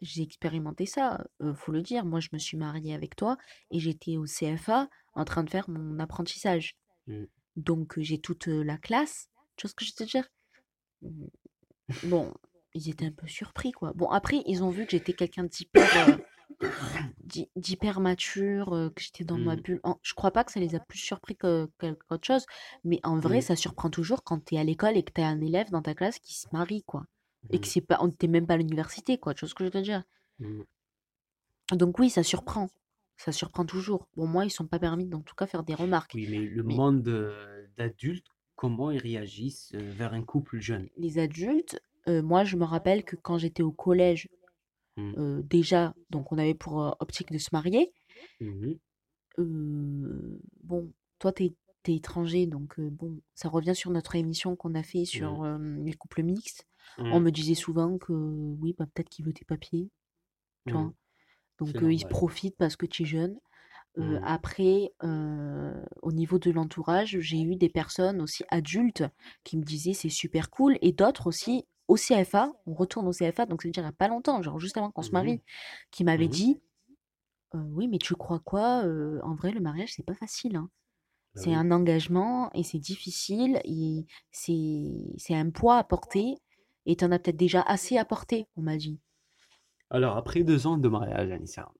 J'ai 0.00 0.22
expérimenté 0.22 0.86
ça, 0.86 1.24
euh, 1.42 1.54
faut 1.54 1.72
le 1.72 1.80
dire. 1.82 2.04
Moi, 2.04 2.20
je 2.20 2.28
me 2.32 2.38
suis 2.38 2.56
mariée 2.56 2.94
avec 2.94 3.16
toi 3.16 3.36
et 3.70 3.78
j'étais 3.78 4.16
au 4.16 4.26
CFA 4.26 4.88
en 5.14 5.24
train 5.24 5.44
de 5.44 5.50
faire 5.50 5.70
mon 5.70 5.98
apprentissage. 5.98 6.76
Mm. 7.06 7.24
Donc, 7.56 7.94
j'ai 8.00 8.20
toute 8.20 8.46
la 8.48 8.76
classe. 8.76 9.28
Tu 9.56 9.62
vois 9.66 9.70
ce 9.70 9.74
que 9.74 9.84
je 9.84 9.92
veux 9.92 10.04
te 10.06 10.10
dire? 10.10 10.28
Mm. 11.02 11.26
Bon, 12.04 12.34
ils 12.74 12.90
étaient 12.90 13.06
un 13.06 13.12
peu 13.12 13.28
surpris, 13.28 13.72
quoi. 13.72 13.92
Bon, 13.94 14.08
après, 14.10 14.42
ils 14.46 14.62
ont 14.64 14.70
vu 14.70 14.84
que 14.84 14.90
j'étais 14.90 15.12
quelqu'un 15.12 15.44
d'hyper 15.44 15.88
euh, 15.96 16.16
d'hy- 17.22 17.48
d'hyper 17.56 18.00
mature, 18.00 18.74
euh, 18.74 18.90
que 18.90 19.00
j'étais 19.02 19.24
dans 19.24 19.38
ma 19.38 19.56
Mm. 19.56 19.60
bulle. 19.60 19.80
En- 19.84 19.98
Je 20.02 20.14
crois 20.14 20.32
pas 20.32 20.44
que 20.44 20.52
ça 20.52 20.60
les 20.60 20.74
a 20.74 20.80
plus 20.80 20.98
surpris 20.98 21.36
que 21.36 21.70
que- 21.78 21.96
qu'autre 22.08 22.26
chose, 22.26 22.46
mais 22.84 23.00
en 23.04 23.18
vrai, 23.18 23.40
ça 23.40 23.56
surprend 23.56 23.90
toujours 23.90 24.24
quand 24.24 24.44
tu 24.44 24.56
es 24.56 24.58
à 24.58 24.64
l'école 24.64 24.96
et 24.96 25.02
que 25.04 25.12
tu 25.12 25.20
as 25.20 25.28
un 25.28 25.40
élève 25.40 25.70
dans 25.70 25.82
ta 25.82 25.94
classe 25.94 26.18
qui 26.18 26.34
se 26.34 26.46
marie, 26.52 26.82
quoi. 26.82 27.06
Et 27.50 27.60
que 27.60 27.66
Mm. 27.66 27.70
c'est 27.70 27.80
pas, 27.80 27.98
on 28.00 28.10
t'es 28.10 28.28
même 28.28 28.46
pas 28.46 28.54
à 28.54 28.58
l'université, 28.58 29.18
quoi. 29.18 29.34
Tu 29.34 29.40
vois 29.40 29.48
ce 29.48 29.54
que 29.54 29.64
je 29.64 29.68
veux 29.68 29.72
te 29.72 29.78
dire? 29.78 30.04
Mm. 30.40 30.64
Donc 31.72 31.98
oui, 31.98 32.08
ça 32.10 32.22
surprend. 32.22 32.68
Ça 33.16 33.30
surprend 33.32 33.64
toujours. 33.66 34.08
Bon, 34.16 34.26
moi, 34.26 34.44
ils 34.46 34.50
sont 34.50 34.66
pas 34.66 34.78
permis 34.78 35.06
d'en 35.06 35.20
tout 35.20 35.34
cas 35.34 35.46
faire 35.46 35.62
des 35.62 35.74
remarques. 35.74 36.14
Oui, 36.14 36.26
mais 36.26 36.38
le 36.38 36.62
Mais 36.62 36.74
monde 36.74 37.06
euh, 37.08 37.66
d'adultes, 37.76 38.26
comment 38.56 38.90
ils 38.90 38.98
réagissent 38.98 39.72
euh, 39.74 39.92
vers 39.92 40.14
un 40.14 40.22
couple 40.22 40.58
jeune? 40.58 40.88
les 40.96 41.18
adultes, 41.18 41.80
euh, 42.08 42.22
moi, 42.22 42.44
je 42.44 42.56
me 42.56 42.64
rappelle 42.64 43.04
que 43.04 43.16
quand 43.16 43.38
j'étais 43.38 43.62
au 43.62 43.72
collège, 43.72 44.28
Mm. 44.96 45.14
euh, 45.18 45.42
déjà, 45.42 45.94
donc 46.10 46.32
on 46.32 46.38
avait 46.38 46.54
pour 46.54 46.96
optique 47.00 47.32
de 47.32 47.38
se 47.38 47.50
marier. 47.52 47.92
Bon, 50.62 50.92
toi, 51.18 51.32
t'es 51.32 51.54
t'es 51.82 51.94
étranger, 51.96 52.46
donc 52.46 52.80
bon, 52.80 53.20
ça 53.34 53.50
revient 53.50 53.74
sur 53.76 53.90
notre 53.90 54.16
émission 54.16 54.56
qu'on 54.56 54.74
a 54.74 54.82
fait 54.82 55.04
Mmh. 55.12 55.36
sur 55.36 55.42
euh, 55.44 55.58
les 55.84 55.92
couples 55.92 56.22
mixtes. 56.22 56.66
Mmh. 56.96 57.04
On 57.10 57.20
me 57.20 57.30
disait 57.30 57.54
souvent 57.54 57.98
que 57.98 58.12
oui, 58.12 58.74
bah, 58.78 58.86
peut-être 58.94 59.08
qu'il 59.10 59.24
veut 59.26 59.32
tes 59.34 59.44
papiers, 59.44 59.90
tu 60.66 60.76
Mmh. 60.76 60.76
vois. 60.76 60.94
Donc 61.58 61.82
C'est 61.82 61.84
euh, 61.84 61.92
il 61.92 62.00
se 62.00 62.06
profite 62.06 62.56
parce 62.58 62.76
que 62.76 62.86
tu 62.86 63.02
es 63.04 63.06
jeune. 63.06 63.38
Euh, 63.98 64.18
Mmh. 64.18 64.24
après, 64.24 64.92
euh, 65.04 65.84
au 66.02 66.12
niveau 66.12 66.38
de 66.38 66.50
l'entourage, 66.50 67.18
j'ai 67.20 67.42
eu 67.42 67.56
des 67.56 67.68
personnes 67.70 68.22
aussi 68.22 68.44
adultes 68.50 69.04
qui 69.44 69.58
me 69.58 69.64
disaient 69.64 69.94
c'est 69.94 70.08
super 70.10 70.50
cool 70.50 70.78
et 70.82 70.92
d'autres 70.92 71.28
aussi 71.28 71.66
au 71.88 71.96
CFA, 71.96 72.52
on 72.66 72.74
retourne 72.74 73.08
au 73.08 73.12
CFA, 73.12 73.46
donc 73.46 73.62
ça 73.62 73.68
veut 73.68 73.72
dire 73.72 73.82
il 73.82 73.86
n'y 73.86 73.90
a 73.90 73.92
pas 73.92 74.08
longtemps, 74.08 74.42
genre 74.42 74.60
juste 74.60 74.76
avant 74.78 74.90
qu'on 74.92 75.02
se 75.02 75.10
Mmh. 75.10 75.14
marie, 75.14 75.42
qui 75.92 76.04
m'avaient 76.04 76.28
Mmh. 76.28 76.30
dit 76.30 76.60
oui, 77.54 77.88
mais 77.88 77.98
tu 77.98 78.14
crois 78.14 78.40
quoi 78.40 78.84
En 79.22 79.34
vrai, 79.34 79.52
le 79.52 79.60
mariage, 79.60 79.92
c'est 79.94 80.04
pas 80.04 80.14
facile. 80.14 80.56
hein. 80.56 80.70
Bah 81.34 81.42
C'est 81.42 81.54
un 81.54 81.70
engagement 81.72 82.50
et 82.54 82.64
c'est 82.64 82.78
difficile 82.80 83.60
et 83.64 84.06
c'est 84.32 85.34
un 85.34 85.50
poids 85.50 85.78
à 85.78 85.84
porter 85.84 86.36
et 86.86 86.96
t'en 86.96 87.10
as 87.12 87.18
peut-être 87.18 87.36
déjà 87.36 87.62
assez 87.62 87.96
à 87.98 88.04
porter, 88.04 88.46
on 88.56 88.62
m'a 88.62 88.76
dit. 88.76 88.98
Alors, 89.90 90.16
après 90.16 90.42
deux 90.42 90.66
ans 90.66 90.76
de 90.78 90.88
mariage, 90.88 91.30
Anissa, 91.30 91.70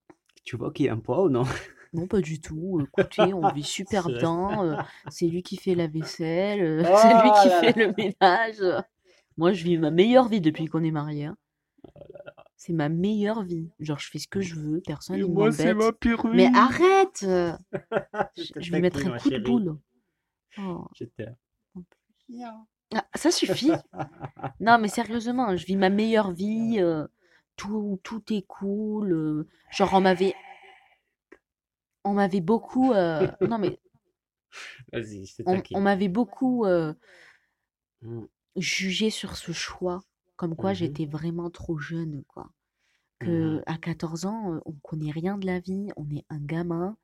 tu 0.44 0.57
vois 0.57 0.72
qu'il 0.72 0.86
y 0.86 0.88
a 0.88 0.92
un 0.94 0.98
poids 0.98 1.22
ou 1.24 1.28
non? 1.30 1.44
Non, 1.92 2.07
pas 2.07 2.20
du 2.20 2.40
tout. 2.40 2.80
Écoutez, 2.82 3.32
on 3.34 3.48
vit 3.55 3.62
super 3.62 4.07
bien. 4.09 4.64
euh, 4.64 4.76
c'est 5.11 5.26
lui 5.26 5.42
qui 5.42 5.57
fait 5.57 5.74
la 5.74 5.86
vaisselle, 5.86 6.61
euh, 6.62 6.82
Oh 6.84 6.96
c'est 7.02 7.14
lui 7.22 7.30
qui 7.42 7.48
là 7.48 7.61
fait 7.61 7.86
le 7.86 7.94
ménage. 7.96 8.84
Moi, 9.36 9.52
je 9.52 9.64
vis 9.64 9.78
ma 9.78 9.90
meilleure 9.90 10.28
vie 10.28 10.40
depuis 10.40 10.66
qu'on 10.66 10.82
est 10.84 10.90
mariés. 10.90 11.26
hein. 11.26 11.36
C'est 12.57 12.72
ma 12.72 12.88
meilleure 12.88 13.42
vie. 13.42 13.68
Genre, 13.80 13.98
je 13.98 14.09
fais 14.09 14.18
ce 14.18 14.28
que 14.28 14.40
je 14.40 14.55
veux, 14.55 14.80
personne 14.80 15.18
ne 15.18 15.24
moi, 15.26 15.52
c'est 15.52 15.74
m'embête. 15.74 15.86
ma 15.86 15.92
pire 15.92 16.24
Mais 16.26 16.48
arrête 16.55 17.24
euh, 17.24 17.52
Je 18.36 18.70
vais 18.72 18.80
mettre 18.80 19.07
un 19.07 19.18
coup 19.18 19.30
de 19.30 19.38
boule. 19.38 19.76
Oh. 20.59 20.86
Je 20.94 21.05
t'aime. 21.05 21.36
Ah, 22.95 23.07
ça 23.14 23.30
suffit. 23.30 23.72
Non, 24.61 24.78
mais 24.78 24.88
sérieusement, 24.88 25.57
je 25.57 25.66
vis 25.66 25.76
ma 25.76 25.90
meilleure 25.90 26.32
vie. 26.32 26.76
euh, 26.80 27.07
tout, 27.57 28.01
tout 28.03 28.22
est 28.32 28.42
cool. 28.47 29.12
euh, 29.12 29.49
genre, 29.72 29.95
on 29.95 30.01
m'avait, 30.01 30.34
on 32.05 32.14
m'avait 32.14 32.40
beaucoup. 32.40 32.92
euh, 32.92 33.30
non, 33.42 33.59
mais 33.59 33.78
Vas-y, 34.92 35.26
je 35.26 35.42
on, 35.47 35.62
on 35.74 35.80
m'avait 35.80 36.09
beaucoup 36.09 36.64
Mmh. 38.03 38.24
jugé 38.57 39.11
sur 39.11 39.36
ce 39.36 39.53
choix. 39.53 40.03
Comme 40.36 40.57
quoi, 40.57 40.70
Mhm. 40.70 40.76
j'étais 40.76 41.07
vraiment 41.07 41.51
trop 41.51 41.78
jeune, 41.78 42.24
quoi. 42.28 42.51
Mmh. 43.22 43.26
Que 43.26 43.62
à 43.66 43.78
14 43.78 44.26
ans, 44.26 44.61
on 44.66 44.72
connaît 44.82 45.11
rien 45.12 45.38
de 45.38 45.47
la 45.47 45.61
vie, 45.61 45.88
on 45.97 46.09
est 46.11 46.24
un 46.30 46.40
gamin. 46.40 46.97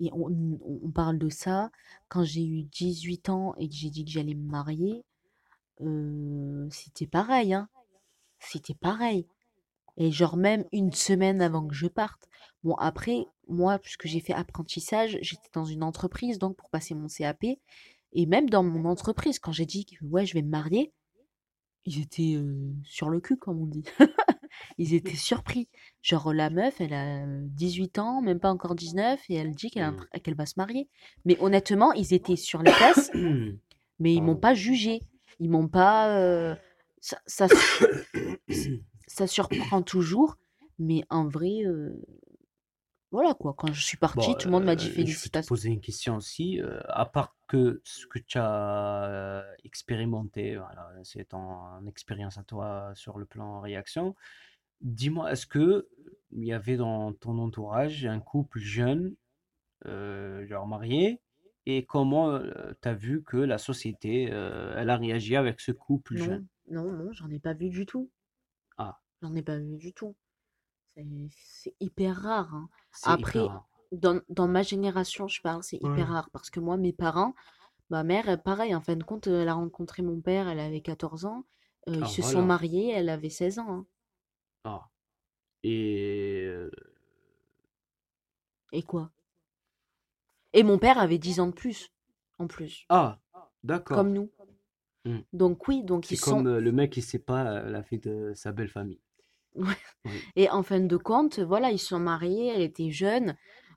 Et 0.00 0.10
on, 0.12 0.28
on- 0.30 0.80
on 0.84 0.90
parle 0.92 1.18
de 1.18 1.28
ça. 1.30 1.70
Quand 2.08 2.24
j'ai 2.24 2.46
eu 2.46 2.62
18 2.64 3.28
ans 3.30 3.54
et 3.58 3.68
que 3.68 3.74
j'ai 3.76 3.90
dit 3.90 4.04
que 4.04 4.10
j'allais 4.12 4.34
me 4.34 4.50
marier, 4.50 5.04
euh, 5.80 6.68
c'était 6.70 7.06
pareil, 7.06 7.54
hein. 7.54 7.68
C'était 8.40 8.74
pareil. 8.74 9.26
Et 9.96 10.12
genre 10.12 10.36
même 10.36 10.64
une 10.72 10.92
semaine 10.92 11.42
avant 11.42 11.66
que 11.66 11.74
je 11.74 11.86
parte. 11.88 12.28
Bon, 12.62 12.74
après, 12.74 13.26
moi, 13.48 13.78
puisque 13.78 14.06
j'ai 14.06 14.20
fait 14.20 14.32
apprentissage, 14.32 15.18
j'étais 15.22 15.48
dans 15.52 15.64
une 15.64 15.82
entreprise, 15.82 16.38
donc 16.38 16.56
pour 16.56 16.70
passer 16.70 16.94
mon 16.94 17.08
CAP. 17.08 17.44
Et 18.12 18.26
même 18.26 18.48
dans 18.48 18.62
mon 18.62 18.84
entreprise, 18.88 19.38
quand 19.38 19.52
j'ai 19.52 19.66
dit 19.66 19.84
que 19.86 20.04
ouais, 20.04 20.24
je 20.24 20.34
vais 20.34 20.42
me 20.42 20.48
marier, 20.50 20.92
ils 21.84 22.00
étaient 22.00 22.34
euh, 22.36 22.72
sur 22.84 23.08
le 23.10 23.20
cul, 23.20 23.36
comme 23.36 23.60
on 23.62 23.66
dit. 23.66 23.82
Ils 24.76 24.94
étaient 24.94 25.16
surpris. 25.16 25.68
Genre, 26.02 26.32
la 26.32 26.50
meuf, 26.50 26.80
elle 26.80 26.92
a 26.92 27.24
euh, 27.24 27.40
18 27.50 27.98
ans, 27.98 28.20
même 28.22 28.40
pas 28.40 28.50
encore 28.50 28.74
19, 28.74 29.20
et 29.28 29.34
elle 29.34 29.54
dit 29.54 29.70
qu'elle 29.70 29.90
Mm. 29.92 29.96
tr- 30.14 30.20
qu'elle 30.20 30.34
va 30.34 30.46
se 30.46 30.54
marier. 30.56 30.88
Mais 31.24 31.36
honnêtement, 31.40 31.92
ils 31.92 32.12
étaient 32.12 32.36
sur 32.36 32.62
les 32.62 32.70
fesses, 32.72 33.10
mais 34.00 34.14
ils 34.14 34.22
m'ont 34.22 34.36
pas 34.36 34.54
jugé. 34.54 35.00
Ils 35.40 35.50
m'ont 35.50 35.68
pas. 35.68 36.18
euh, 36.18 36.54
Ça, 37.00 37.18
ça, 37.26 37.46
ça 39.06 39.26
surprend 39.26 39.82
toujours, 39.82 40.36
mais 40.78 41.04
en 41.10 41.26
vrai, 41.28 41.62
euh, 41.64 41.92
voilà 43.10 43.34
quoi. 43.34 43.54
Quand 43.56 43.72
je 43.72 43.82
suis 43.82 43.96
partie, 43.96 44.18
Bon, 44.28 44.34
tout 44.34 44.48
le 44.48 44.52
monde 44.52 44.64
m'a 44.64 44.76
dit 44.76 44.86
euh, 44.86 44.90
je 44.90 44.90
vais 44.90 44.94
te 44.94 44.96
félicitations. 44.96 45.48
poser 45.48 45.68
une 45.70 45.80
question 45.80 46.16
aussi. 46.16 46.60
à 46.88 47.06
part 47.06 47.36
que 47.46 47.80
ce 47.84 48.06
que 48.06 48.18
tu 48.18 48.38
as 48.38 49.44
expérimenté, 49.64 50.56
voilà, 50.56 50.90
c'est 51.04 51.26
ton 51.28 51.86
expérience 51.86 52.36
à 52.38 52.42
toi 52.42 52.92
sur 52.94 53.18
le 53.18 53.24
plan 53.24 53.60
réaction, 53.60 54.14
dis-moi, 54.82 55.32
est-ce 55.32 55.46
que 55.46 55.88
il 56.32 56.44
y 56.44 56.52
avait 56.52 56.76
dans 56.76 57.12
ton 57.14 57.38
entourage 57.38 58.04
un 58.04 58.20
couple 58.20 58.58
jeune, 58.60 59.14
euh, 59.86 60.46
genre 60.46 60.66
marié, 60.66 61.20
et 61.68 61.84
comment 61.86 62.40
tu 62.82 62.88
as 62.88 62.94
vu 62.94 63.22
que 63.24 63.36
la 63.38 63.58
société, 63.58 64.30
euh, 64.32 64.74
elle 64.76 64.90
a 64.90 64.96
réagi 64.98 65.36
avec 65.36 65.60
ce 65.60 65.72
couple 65.72 66.16
Non, 66.22 66.32
jeune? 66.32 66.46
non, 66.70 66.92
non, 66.92 67.12
j'en 67.12 67.30
ai 67.30 67.38
pas 67.38 67.54
vu 67.54 67.70
du 67.70 67.86
tout. 67.86 68.10
Ah, 68.78 68.98
J'en 69.22 69.32
ai 69.36 69.42
pas 69.42 69.58
vu 69.58 69.76
du 69.76 69.92
tout. 69.92 70.16
C'est 70.94 71.74
hyper 71.80 72.16
rare. 72.16 72.54
hein. 72.54 72.68
Après, 73.02 73.40
hyper 73.40 73.46
rare. 73.46 73.68
dans, 73.92 74.20
dans 74.28 74.48
ma 74.48 74.62
génération, 74.62 75.28
je 75.28 75.40
parle, 75.42 75.62
c'est 75.62 75.78
hyper 75.82 76.08
rare 76.08 76.30
parce 76.30 76.50
que 76.50 76.60
moi, 76.60 76.76
mes 76.76 76.92
parents, 76.92 77.34
ma 77.90 78.04
mère, 78.04 78.42
pareil, 78.42 78.74
en 78.74 78.80
fin 78.82 78.96
de 78.96 79.04
compte, 79.04 79.26
elle 79.28 79.48
a 79.48 79.54
rencontré 79.54 80.02
mon 80.02 80.20
père, 80.20 80.48
elle 80.48 80.60
avait 80.60 80.82
14 80.82 81.26
ans. 81.26 81.44
euh, 81.88 82.00
ils 82.00 82.06
Ah, 82.06 82.08
se 82.08 82.22
sont 82.22 82.42
mariés, 82.42 82.92
elle 82.92 83.08
avait 83.10 83.30
16 83.30 83.58
ans. 83.60 83.70
hein. 83.70 83.86
Ah. 84.64 84.88
Et 85.64 86.48
Et 88.72 88.82
quoi? 88.82 89.10
Et 90.52 90.62
mon 90.62 90.78
père 90.78 90.98
avait 90.98 91.18
10 91.18 91.40
ans 91.40 91.46
de 91.48 91.52
plus, 91.52 91.90
en 92.38 92.46
plus, 92.46 92.84
ah, 92.88 93.18
comme 93.32 93.48
d'accord. 93.64 94.04
nous. 94.04 94.30
Hmm. 95.04 95.18
Donc 95.32 95.68
oui, 95.68 95.82
donc 95.84 96.06
C'est 96.06 96.14
ils 96.16 96.20
comme 96.20 96.44
sont... 96.44 96.46
euh, 96.46 96.60
le 96.60 96.72
mec 96.72 96.92
qui 96.92 97.02
sait 97.02 97.18
pas 97.18 97.44
euh, 97.44 97.70
la 97.70 97.82
fille 97.82 98.00
de 98.00 98.32
sa 98.34 98.52
belle 98.52 98.68
famille. 98.68 99.00
Ouais. 99.56 99.74
Oui. 100.04 100.12
Et 100.36 100.48
en 100.50 100.62
fin 100.62 100.78
de 100.80 100.96
compte, 100.96 101.38
voilà, 101.40 101.70
ils 101.72 101.78
sont 101.80 101.98
mariés, 101.98 102.48
elle 102.54 102.62
était 102.62 102.90
jeune. 102.90 103.36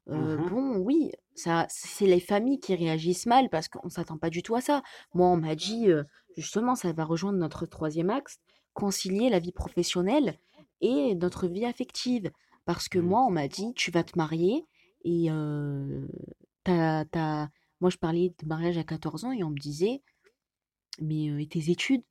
Euh, 0.09 0.37
Mhm. 0.37 0.49
bon, 0.49 0.77
oui, 0.77 1.11
ça, 1.35 1.65
c'est 1.69 2.05
les 2.05 2.19
familles 2.19 2.59
qui 2.59 2.75
réagissent 2.75 3.25
mal 3.25 3.49
parce 3.49 3.67
qu'on 3.67 3.89
s'attend 3.89 4.17
pas 4.17 4.29
du 4.29 4.43
tout 4.43 4.55
à 4.55 4.61
ça. 4.61 4.83
Moi, 5.13 5.27
on 5.27 5.37
m'a 5.37 5.55
dit, 5.55 5.89
euh, 5.89 6.03
justement, 6.37 6.75
ça 6.75 6.91
va 6.91 7.03
rejoindre 7.05 7.37
notre 7.39 7.65
troisième 7.65 8.09
axe, 8.09 8.39
concilier 8.73 9.29
la 9.29 9.39
vie 9.39 9.51
professionnelle 9.53 10.37
et 10.81 11.15
notre 11.15 11.47
vie 11.47 11.65
affective. 11.65 12.31
Parce 12.65 12.89
que 12.89 12.99
Mm. 12.99 13.05
moi, 13.07 13.21
on 13.27 13.31
m'a 13.31 13.47
dit, 13.47 13.73
tu 13.75 13.89
vas 13.91 14.03
te 14.03 14.17
marier 14.17 14.65
et 15.03 15.31
euh, 15.31 16.05
t'as, 16.63 17.05
t'as- 17.05 17.49
moi, 17.81 17.89
je 17.89 17.97
parlais 17.97 18.33
de 18.39 18.47
mariage 18.47 18.77
à 18.77 18.83
14 18.83 19.25
ans 19.25 19.31
et 19.31 19.43
on 19.43 19.49
me 19.51 19.59
disait, 19.59 20.01
mais 21.01 21.29
euh, 21.29 21.39
et 21.41 21.47
tes 21.47 21.69
études, 21.71 22.03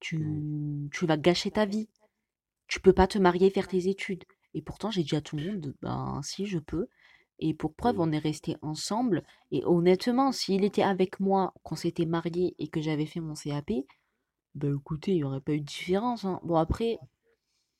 tu, 0.00 0.18
Mm. 0.18 0.90
tu 0.92 1.06
vas 1.06 1.16
gâcher 1.16 1.50
ta 1.52 1.66
vie. 1.66 1.88
Tu 2.68 2.80
peux 2.80 2.92
pas 2.92 3.08
te 3.08 3.18
marier 3.18 3.48
et 3.48 3.50
faire 3.50 3.68
tes 3.68 3.88
études. 3.88 4.24
Et 4.54 4.62
pourtant, 4.62 4.90
j'ai 4.90 5.04
dit 5.04 5.16
à 5.16 5.20
tout 5.22 5.36
le 5.36 5.52
monde, 5.52 5.74
ben 5.82 6.20
si, 6.24 6.46
je 6.46 6.58
peux. 6.58 6.88
Et 7.40 7.54
pour 7.54 7.74
preuve, 7.74 8.00
on 8.00 8.12
est 8.12 8.18
restés 8.18 8.56
ensemble. 8.62 9.24
Et 9.52 9.64
honnêtement, 9.64 10.32
s'il 10.32 10.64
était 10.64 10.82
avec 10.82 11.20
moi, 11.20 11.54
qu'on 11.64 11.76
s'était 11.76 12.06
mariés 12.06 12.54
et 12.58 12.68
que 12.68 12.80
j'avais 12.82 13.06
fait 13.06 13.20
mon 13.20 13.34
CAP, 13.34 13.86
ben 14.54 14.76
écoutez, 14.78 15.12
il 15.12 15.16
n'y 15.18 15.24
aurait 15.24 15.40
pas 15.42 15.54
eu 15.54 15.60
de 15.60 15.66
différence. 15.66 16.24
hein. 16.24 16.40
Bon, 16.44 16.56
après, 16.56 16.98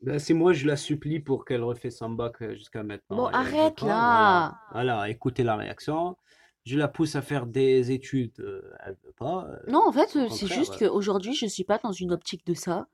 Ben, 0.01 0.19
c'est 0.19 0.35
moi, 0.35 0.53
je 0.53 0.67
la 0.67 0.77
supplie 0.77 1.21
pour 1.21 1.45
qu'elle 1.45 1.63
refait 1.63 1.91
son 1.91 2.11
bac 2.11 2.43
euh, 2.43 2.55
jusqu'à 2.55 2.83
maintenant. 2.83 3.17
bon, 3.17 3.29
Elle 3.29 3.35
arrête 3.37 3.81
là. 3.83 4.59
Voilà, 4.73 5.09
écoutez 5.09 5.43
la 5.43 5.57
réaction. 5.57 6.17
Je 6.65 6.79
la 6.79 6.89
pousse 6.89 7.15
à 7.17 7.23
faire 7.23 7.47
des 7.47 7.91
études. 7.91 8.39
euh, 8.41 8.63
Elle 8.85 8.97
veut 9.05 9.13
pas. 9.13 9.47
euh, 9.49 9.59
Non, 9.69 9.83
en 9.87 9.93
fait, 9.93 10.17
euh, 10.17 10.29
c'est 10.29 10.41
contraire. 10.41 10.59
juste 10.59 10.79
qu'aujourd'hui, 10.79 11.35
je 11.35 11.47
suis 11.47 11.65
pas 11.65 11.79
dans 11.79 11.93
une 11.93 12.13
optique 12.13 12.47
de 12.47 12.55
ça. 12.55 12.87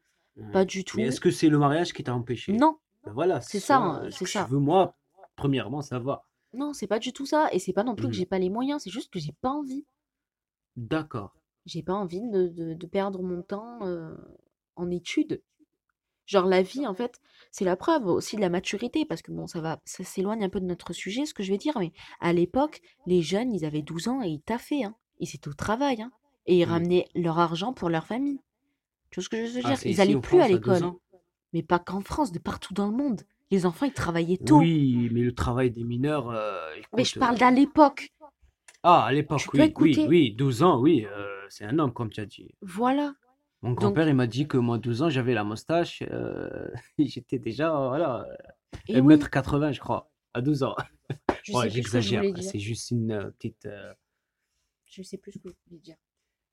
Pas 0.53 0.65
du 0.65 0.79
Mais 0.79 0.85
tout. 0.85 0.99
est-ce 1.01 1.21
que 1.21 1.31
c'est 1.31 1.49
le 1.49 1.59
mariage 1.59 1.93
qui 1.93 2.03
t'a 2.05 2.15
empêché? 2.15 2.53
Non, 2.53 2.79
Ben 3.05 3.13
voilà, 3.13 3.41
c'est 3.41 3.61
ça, 3.61 3.79
hein, 3.79 4.09
c'est 4.11 4.25
Je 4.27 4.33
ça. 4.33 4.45
veux, 4.45 4.59
moi, 4.59 4.97
premièrement, 5.37 5.83
savoir. 5.83 6.27
Non, 6.53 6.73
c'est 6.73 6.87
pas 6.87 6.99
du 6.99 7.13
tout 7.13 7.27
ça. 7.27 7.49
Et 7.53 7.59
c'est 7.59 7.73
pas 7.73 7.85
non 7.85 7.95
plus 7.95 8.05
que 8.07 8.13
Mhm. 8.13 8.15
j'ai 8.15 8.27
pas 8.27 8.39
les 8.39 8.51
moyens, 8.51 8.83
c'est 8.83 8.91
juste 8.91 9.13
que 9.13 9.19
j'ai 9.19 9.35
pas 9.41 9.51
envie. 9.51 9.85
D'accord. 10.77 11.35
J'ai 11.67 11.83
pas 11.83 11.93
envie 11.93 12.21
de, 12.31 12.49
de- 12.49 12.75
de 12.75 12.87
perdre 12.87 13.23
mon 13.23 13.43
temps 13.43 13.79
euh, 13.83 14.17
en 14.77 14.91
études. 14.91 15.43
Genre 16.31 16.47
la 16.47 16.63
vie, 16.63 16.87
en 16.87 16.95
fait, 16.95 17.21
c'est 17.51 17.65
la 17.65 17.75
preuve 17.75 18.07
aussi 18.07 18.37
de 18.37 18.41
la 18.41 18.51
maturité, 18.51 19.05
parce 19.05 19.21
que 19.21 19.33
bon, 19.33 19.49
ça 19.49 19.61
va, 19.61 19.81
ça 19.85 20.05
s'éloigne 20.05 20.45
un 20.45 20.49
peu 20.49 20.61
de 20.61 20.65
notre 20.65 20.93
sujet, 20.93 21.27
ce 21.27 21.35
que 21.35 21.43
je 21.43 21.51
vais 21.51 21.59
dire, 21.59 21.77
mais 21.77 21.91
à 22.21 22.33
l'époque, 22.33 22.81
les 23.09 23.21
jeunes, 23.21 23.53
ils 23.53 23.65
avaient 23.65 23.83
12 23.83 24.07
ans 24.07 24.23
et 24.23 24.29
ils 24.29 24.41
taffaient, 24.41 24.85
hein. 24.85 24.95
Ils 25.19 25.29
étaient 25.35 25.49
au 25.49 25.55
travail, 25.55 26.03
hein. 26.03 26.13
Et 26.47 26.59
ils 26.61 26.67
Mm. 26.67 26.71
ramenaient 26.71 27.09
leur 27.17 27.41
argent 27.41 27.73
pour 27.73 27.91
leur 27.91 28.07
famille. 28.07 28.39
Tu 29.11 29.19
vois 29.19 29.25
ce 29.25 29.29
que 29.29 29.45
je 29.45 29.51
veux 29.55 29.61
Ah, 29.65 29.71
dire? 29.71 29.79
Ils 29.85 29.91
ici 29.91 30.01
allaient 30.01 30.15
en 30.15 30.21
plus 30.21 30.41
à 30.41 30.45
France 30.45 30.55
à 30.55 30.59
12 30.61 30.83
l'école. 30.83 30.93
Mais 31.53 31.63
pas 31.65 31.81
qu'en 31.81 32.01
France, 32.01 32.31
de 32.31 32.39
partout 32.39 32.75
dans 32.75 32.87
le 32.87 32.97
monde. 32.97 33.23
Les 33.51 33.67
enfants, 33.67 33.87
ils 33.87 33.93
travaillaient 33.93 34.37
tôt. 34.37 34.59
Oui, 34.59 35.09
mais 35.13 35.23
le 35.23 35.35
travail 35.35 35.73
des 35.73 35.83
mineurs, 35.83 36.31
euh, 36.31 36.71
Mais 36.97 37.03
je 37.03 37.19
parle 37.19 37.35
euh, 37.35 37.39
d'à 37.39 37.51
l'époque. 37.51 38.13
Ah, 38.85 39.03
à 39.05 39.13
l'époque, 39.13 39.43
oui, 39.53 39.75
oui, 39.77 40.07
oui, 40.09 40.33
12 40.33 40.63
ans, 40.63 40.79
oui, 40.79 41.07
euh, 41.07 41.27
c'est 41.49 41.65
un 41.65 41.79
homme, 41.81 41.93
comme 41.93 42.11
tu 42.11 42.21
as 42.21 42.27
dit. 42.27 42.55
Voilà. 42.63 43.15
Mon 43.63 43.73
grand-père, 43.73 44.09
il 44.09 44.15
m'a 44.15 44.27
dit 44.27 44.49
que 44.49 44.57
moi, 44.57 44.79
12 44.79 45.03
ans, 45.03 45.11
j'avais 45.11 45.35
la 45.35 45.45
moustache. 45.45 46.03
euh, 46.11 46.69
j'étais 46.99 47.39
déjà, 47.39 47.71
voilà, 47.71 48.27
et 48.89 48.97
1 48.97 49.01
oui, 49.05 49.15
m 49.15 49.21
80 49.29 49.73
je 49.73 49.81
crois, 49.81 50.11
à 50.35 50.41
12 50.41 50.63
ans. 50.63 50.75
je 51.43 51.53
Ouais, 51.53 51.69
je 51.69 51.75
j'exagère. 51.75 52.23
voulais. 52.23 52.43
C'est 52.43 52.59
juste 52.59 52.91
une 52.91 53.13
euh, 53.13 53.31
petite, 53.33 53.67
euh, 53.67 53.93
Je 54.87 55.03
sais 55.03 55.19
plus 55.19 55.33
ce 55.33 55.39
que 55.39 55.49
vous 55.49 55.55
voulez 55.67 55.81
dire. 55.81 55.97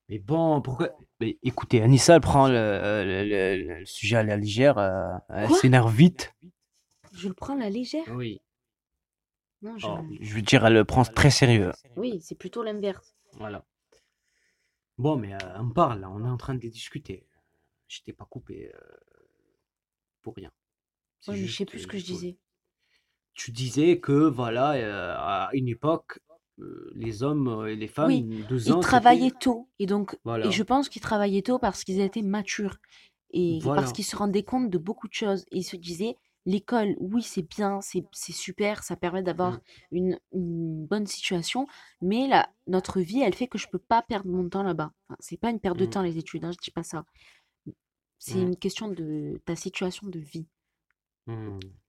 Mais 0.10 0.20
bon, 0.20 0.62
pourquoi 0.62 0.90
Mais 1.20 1.38
écoutez, 1.44 1.82
Anissa, 1.82 2.16
elle 2.16 2.22
prend 2.22 2.48
le, 2.48 2.54
le- 2.54 3.26
le- 3.26 3.80
le 3.80 3.86
sujet 3.86 4.18
à 4.18 4.24
la 4.24 4.38
légère, 4.38 4.78
euh, 4.78 5.18
elle 5.30 5.50
s'énerve 5.52 5.94
vite. 5.94 6.34
Je 7.14 7.28
le 7.30 7.34
prends 7.34 7.56
à 7.56 7.60
la 7.60 7.70
légère? 7.70 8.04
Oui. 8.10 8.42
Non, 9.62 9.78
je... 9.78 9.88
Oh, 9.88 9.98
je 10.22 10.34
veux 10.36 10.42
dire, 10.42 10.66
elle 10.66 10.74
le 10.74 10.86
prend 10.86 11.04
très 11.04 11.30
sérieux. 11.32 11.72
Oui, 11.96 12.20
c'est 12.22 12.36
plutôt 12.36 12.64
l'inverse. 12.64 13.16
Voilà. 13.34 13.66
Bon, 14.98 15.16
mais 15.18 15.34
euh, 15.34 15.38
on 15.60 15.70
parle, 15.70 16.02
là, 16.02 16.10
on 16.10 16.24
est 16.26 16.30
en 16.30 16.38
train 16.38 16.56
de 16.56 16.68
discuter. 16.68 17.26
Je 17.88 18.02
t'ai 18.02 18.14
pas 18.14 18.26
coupé 18.26 18.72
euh, 18.74 18.80
pour 20.22 20.36
rien. 20.36 20.52
C'est 21.20 21.32
Ouais, 21.32 21.38
mais 21.38 21.42
je 21.44 21.48
juste, 21.48 21.58
sais 21.60 21.66
plus 21.66 21.80
ce 21.80 21.88
euh, 21.88 21.90
que 21.92 21.98
je 21.98 22.06
pour- 22.06 22.16
disais. 22.16 22.38
Tu 23.34 23.52
disais 23.52 24.00
que, 24.00 24.28
voilà, 24.28 24.74
euh, 24.74 25.14
à 25.16 25.50
une 25.54 25.68
époque, 25.68 26.20
euh, 26.60 26.92
les 26.96 27.22
hommes 27.22 27.48
euh, 27.48 27.68
et 27.68 27.76
les 27.76 27.88
femmes, 27.88 28.08
Oui, 28.08 28.24
12 28.50 28.66
Ils 28.68 28.80
travaillaient 28.80 29.32
tôt. 29.32 29.70
Et 29.78 29.86
donc, 29.86 30.18
Voilà. 30.24 30.48
et 30.48 30.52
je 30.52 30.64
pense 30.64 30.90
qu'ils 30.90 31.04
travaillaient 31.04 31.44
tôt 31.44 31.60
parce 31.60 31.84
qu'ils 31.84 32.00
étaient 32.00 32.24
matures. 32.24 32.78
Et 33.32 33.60
Voilà. 33.62 33.82
parce 33.82 33.94
qu'ils 33.94 34.06
se 34.06 34.16
rendaient 34.16 34.44
compte 34.44 34.70
de 34.72 34.78
beaucoup 34.80 35.08
de 35.08 35.14
choses. 35.14 35.46
Et 35.52 35.58
ils 35.60 35.64
se 35.64 35.76
disaient, 35.76 36.18
l'école, 36.48 36.96
oui, 37.00 37.22
c'est 37.24 37.44
bien, 37.44 37.82
c'est 37.82 38.08
super, 38.34 38.84
ça 38.84 38.96
permet 38.98 39.24
d'avoir 39.24 39.56
Mm. 39.56 39.62
une, 39.92 40.20
une 40.34 40.88
bonne 40.88 41.08
situation. 41.08 41.68
Mais 42.02 42.30
notre 42.68 43.02
vie, 43.02 43.22
elle 43.22 43.36
fait 43.36 43.48
que 43.48 43.60
je 43.60 43.68
peux 43.68 43.80
pas 43.80 44.02
perdre 44.02 44.30
mon 44.32 44.50
temps 44.50 44.64
là-bas. 44.64 44.92
Enfin, 45.10 45.18
c'est 45.20 45.38
pas 45.38 45.52
une 45.52 45.60
perte 45.60 45.78
de 45.78 45.86
Mm. 45.86 45.90
temps, 45.92 46.02
les 46.04 46.18
études, 46.18 46.46
hein, 46.46 46.52
je 46.54 46.60
dis 46.64 46.72
pas 46.72 46.84
ça. 46.84 47.06
C'est 48.20 48.38
Mm. 48.38 48.42
une 48.42 48.58
question 48.58 48.90
de 48.90 49.42
ta 49.46 49.56
situation 49.56 50.06
de 50.08 50.20
vie. 50.20 50.48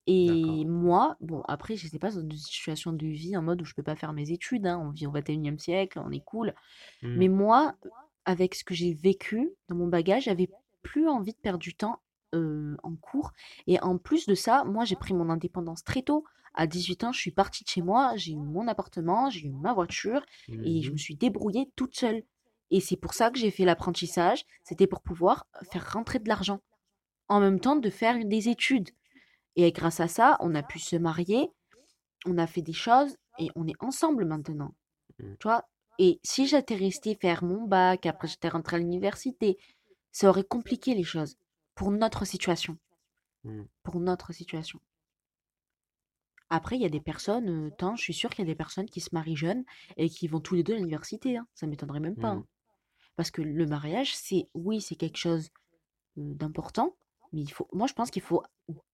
Et 0.06 0.64
moi, 0.66 1.16
bon, 1.20 1.42
après, 1.48 1.76
je 1.76 1.86
sais 1.86 1.98
pas, 1.98 2.10
dans 2.10 2.20
une 2.20 2.32
situation 2.32 2.92
de 2.92 3.06
vie 3.06 3.36
en 3.36 3.42
mode 3.42 3.60
où 3.60 3.64
je 3.64 3.74
peux 3.74 3.82
pas 3.82 3.96
faire 3.96 4.12
mes 4.14 4.30
études, 4.30 4.66
hein, 4.66 4.78
on 4.82 4.90
vit 4.90 5.06
au 5.06 5.10
21e 5.10 5.58
siècle, 5.58 6.00
on 6.02 6.10
est 6.10 6.24
cool. 6.24 6.54
Mais 7.14 7.28
moi, 7.28 7.76
avec 8.26 8.54
ce 8.54 8.64
que 8.64 8.74
j'ai 8.74 8.94
vécu 8.94 9.50
dans 9.68 9.76
mon 9.76 9.88
bagage, 9.88 10.24
j'avais 10.24 10.50
plus 10.82 11.08
envie 11.08 11.32
de 11.32 11.38
perdre 11.38 11.60
du 11.60 11.74
temps 11.76 12.00
euh, 12.34 12.76
en 12.82 12.94
cours. 12.96 13.32
Et 13.66 13.80
en 13.80 13.98
plus 13.98 14.26
de 14.26 14.34
ça, 14.34 14.64
moi, 14.64 14.84
j'ai 14.84 14.96
pris 14.96 15.14
mon 15.14 15.30
indépendance 15.30 15.84
très 15.84 16.02
tôt. 16.02 16.24
À 16.54 16.66
18 16.66 17.04
ans, 17.04 17.12
je 17.12 17.20
suis 17.20 17.30
partie 17.30 17.64
de 17.64 17.68
chez 17.68 17.82
moi, 17.82 18.12
j'ai 18.16 18.32
eu 18.32 18.36
mon 18.36 18.66
appartement, 18.68 19.30
j'ai 19.30 19.46
eu 19.48 19.52
ma 19.52 19.72
voiture 19.74 20.24
et 20.62 20.82
je 20.82 20.88
me 20.90 20.92
Mhm. 20.92 20.98
suis 20.98 21.16
débrouillée 21.16 21.70
toute 21.76 21.94
seule. 21.96 22.22
Et 22.70 22.80
c'est 22.80 22.96
pour 22.96 23.14
ça 23.14 23.30
que 23.30 23.38
j'ai 23.38 23.50
fait 23.50 23.64
l'apprentissage, 23.64 24.44
c'était 24.64 24.86
pour 24.86 25.00
pouvoir 25.02 25.46
faire 25.70 25.92
rentrer 25.92 26.18
de 26.18 26.28
l'argent 26.28 26.60
en 27.28 27.40
même 27.40 27.60
temps 27.60 27.76
de 27.76 27.90
faire 27.90 28.24
des 28.24 28.48
études. 28.48 28.90
Et 29.56 29.72
grâce 29.72 30.00
à 30.00 30.08
ça, 30.08 30.36
on 30.40 30.54
a 30.54 30.62
pu 30.62 30.78
se 30.78 30.96
marier, 30.96 31.50
on 32.26 32.38
a 32.38 32.46
fait 32.46 32.62
des 32.62 32.72
choses 32.72 33.16
et 33.38 33.48
on 33.56 33.66
est 33.66 33.80
ensemble 33.80 34.24
maintenant. 34.24 34.74
Mm. 35.18 35.38
Tu 35.38 35.48
vois? 35.48 35.68
Et 35.98 36.20
si 36.24 36.46
j'étais 36.46 36.76
restée 36.76 37.16
faire 37.16 37.44
mon 37.44 37.66
bac, 37.66 38.06
après 38.06 38.28
j'étais 38.28 38.48
rentrée 38.48 38.76
à 38.76 38.80
l'université, 38.80 39.58
ça 40.12 40.28
aurait 40.30 40.44
compliqué 40.44 40.94
les 40.94 41.04
choses 41.04 41.36
pour 41.78 41.90
notre 41.92 42.24
situation. 42.24 42.76
Mm. 43.44 43.62
Pour 43.84 44.00
notre 44.00 44.32
situation. 44.32 44.80
Après, 46.50 46.76
il 46.76 46.82
y 46.82 46.86
a 46.86 46.88
des 46.88 47.00
personnes, 47.00 47.48
euh, 47.66 47.70
tant, 47.70 47.94
je 47.94 48.02
suis 48.02 48.14
sûre 48.14 48.30
qu'il 48.30 48.44
y 48.44 48.48
a 48.48 48.52
des 48.52 48.56
personnes 48.56 48.86
qui 48.88 49.00
se 49.00 49.10
marient 49.12 49.36
jeunes 49.36 49.64
et 49.96 50.08
qui 50.08 50.28
vont 50.28 50.40
tous 50.40 50.54
les 50.54 50.62
deux 50.64 50.74
à 50.74 50.76
l'université. 50.78 51.36
hein. 51.36 51.46
Ça 51.54 51.66
m'étonnerait 51.66 52.00
même 52.00 52.16
pas. 52.16 52.30
Hein. 52.30 52.46
Parce 53.16 53.30
que 53.30 53.42
le 53.42 53.66
mariage, 53.66 54.14
c'est, 54.16 54.48
oui, 54.54 54.80
c'est 54.80 54.96
quelque 54.96 55.18
chose 55.18 55.50
euh, 56.18 56.34
d'important, 56.34 56.96
mais 57.32 57.42
il 57.42 57.50
faut, 57.52 57.68
moi, 57.72 57.86
je 57.86 57.92
pense 57.92 58.10
qu'il 58.10 58.22
faut 58.22 58.42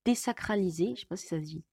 désacraliser, 0.04 0.94
je 0.96 1.00
sais 1.02 1.06
pas 1.06 1.16
si 1.16 1.26
ça 1.28 1.38
se 1.38 1.44
dit. 1.44 1.64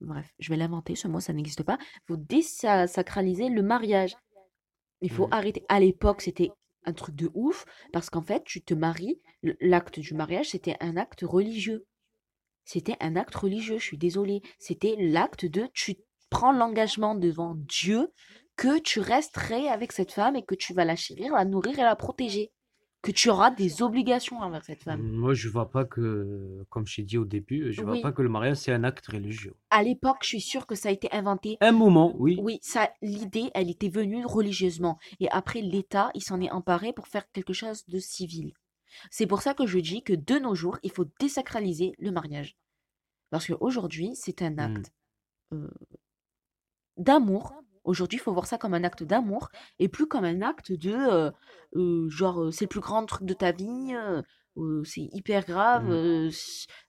Bref, 0.00 0.28
je 0.40 0.48
vais 0.50 0.56
l'inventer, 0.56 0.96
ce 0.96 1.06
mot, 1.06 1.20
ça 1.20 1.32
n'existe 1.32 1.62
pas. 1.62 1.78
Il 1.80 2.00
faut 2.08 2.16
désacraliser 2.16 3.48
le 3.48 3.62
mariage. 3.62 4.16
Il 5.00 5.10
faut 5.12 5.28
Mm. 5.28 5.32
arrêter. 5.32 5.64
À 5.68 5.78
l'époque, 5.80 6.20
c'était 6.20 6.50
un 6.84 6.92
truc 6.92 7.14
de 7.14 7.30
ouf, 7.34 7.64
parce 7.92 8.10
qu'en 8.10 8.22
fait, 8.22 8.44
tu 8.44 8.62
te 8.62 8.74
maries, 8.74 9.20
l'acte 9.60 10.00
du 10.00 10.14
mariage, 10.14 10.50
c'était 10.50 10.76
un 10.80 10.96
acte 10.96 11.22
religieux. 11.22 11.86
C'était 12.64 12.96
un 13.00 13.16
acte 13.16 13.34
religieux, 13.34 13.78
je 13.78 13.84
suis 13.84 13.98
désolée. 13.98 14.42
C'était 14.58 14.96
l'acte 14.98 15.44
de 15.44 15.68
tu 15.74 15.96
prends 16.30 16.52
l'engagement 16.52 17.14
devant 17.14 17.54
Dieu 17.56 18.12
que 18.56 18.78
tu 18.78 19.00
resterais 19.00 19.68
avec 19.68 19.92
cette 19.92 20.12
femme 20.12 20.36
et 20.36 20.44
que 20.44 20.54
tu 20.54 20.72
vas 20.74 20.84
la 20.84 20.96
chérir, 20.96 21.34
la 21.34 21.44
nourrir 21.44 21.78
et 21.78 21.82
la 21.82 21.96
protéger. 21.96 22.52
Que 23.02 23.10
tu 23.10 23.30
auras 23.30 23.50
des 23.50 23.82
obligations 23.82 24.38
envers 24.38 24.64
cette 24.64 24.84
femme. 24.84 25.02
Moi, 25.02 25.34
je 25.34 25.48
vois 25.48 25.68
pas 25.70 25.84
que, 25.84 26.64
comme 26.70 26.86
je 26.86 26.96
t'ai 26.96 27.02
dit 27.02 27.18
au 27.18 27.24
début, 27.24 27.72
je 27.72 27.82
vois 27.82 27.94
Oui. 27.94 28.00
pas 28.00 28.12
que 28.12 28.22
le 28.22 28.28
mariage 28.28 28.58
c'est 28.58 28.72
un 28.72 28.84
acte 28.84 29.06
religieux. 29.08 29.54
À 29.70 29.82
l'époque, 29.82 30.18
je 30.22 30.28
suis 30.28 30.40
sûre 30.40 30.68
que 30.68 30.76
ça 30.76 30.88
a 30.88 30.92
été 30.92 31.08
inventé. 31.12 31.56
Un 31.60 31.72
moment, 31.72 32.14
oui. 32.16 32.38
Oui, 32.40 32.60
ça, 32.62 32.92
l'idée, 33.02 33.50
elle 33.54 33.68
était 33.70 33.88
venue 33.88 34.24
religieusement. 34.24 34.98
Et 35.18 35.28
après, 35.30 35.62
l'État, 35.62 36.10
il 36.14 36.22
s'en 36.22 36.40
est 36.40 36.50
emparé 36.52 36.92
pour 36.92 37.08
faire 37.08 37.28
quelque 37.32 37.52
chose 37.52 37.84
de 37.88 37.98
civil. 37.98 38.52
C'est 39.10 39.26
pour 39.26 39.42
ça 39.42 39.52
que 39.54 39.66
je 39.66 39.80
dis 39.80 40.02
que 40.04 40.12
de 40.12 40.38
nos 40.38 40.54
jours, 40.54 40.78
il 40.84 40.92
faut 40.92 41.06
désacraliser 41.18 41.94
le 41.98 42.12
mariage. 42.12 42.56
Parce 43.30 43.48
qu'aujourd'hui, 43.48 44.10
c'est 44.14 44.42
un 44.42 44.50
Mm. 44.50 44.58
acte 44.60 44.92
euh, 45.54 45.68
d'amour. 46.96 47.52
Aujourd'hui, 47.84 48.18
il 48.18 48.22
faut 48.22 48.32
voir 48.32 48.46
ça 48.46 48.58
comme 48.58 48.74
un 48.74 48.84
acte 48.84 49.02
d'amour 49.02 49.48
et 49.78 49.88
plus 49.88 50.06
comme 50.06 50.24
un 50.24 50.42
acte 50.42 50.72
de 50.72 50.92
euh, 50.92 51.30
euh, 51.76 52.08
genre 52.08 52.42
euh, 52.44 52.50
c'est 52.50 52.66
le 52.66 52.68
plus 52.68 52.80
grand 52.80 53.04
truc 53.06 53.26
de 53.26 53.34
ta 53.34 53.52
vie, 53.52 53.94
euh, 53.94 54.22
c'est 54.84 55.08
hyper 55.12 55.44
grave 55.44 55.84
Mm. 55.88 55.90
euh, 55.92 56.30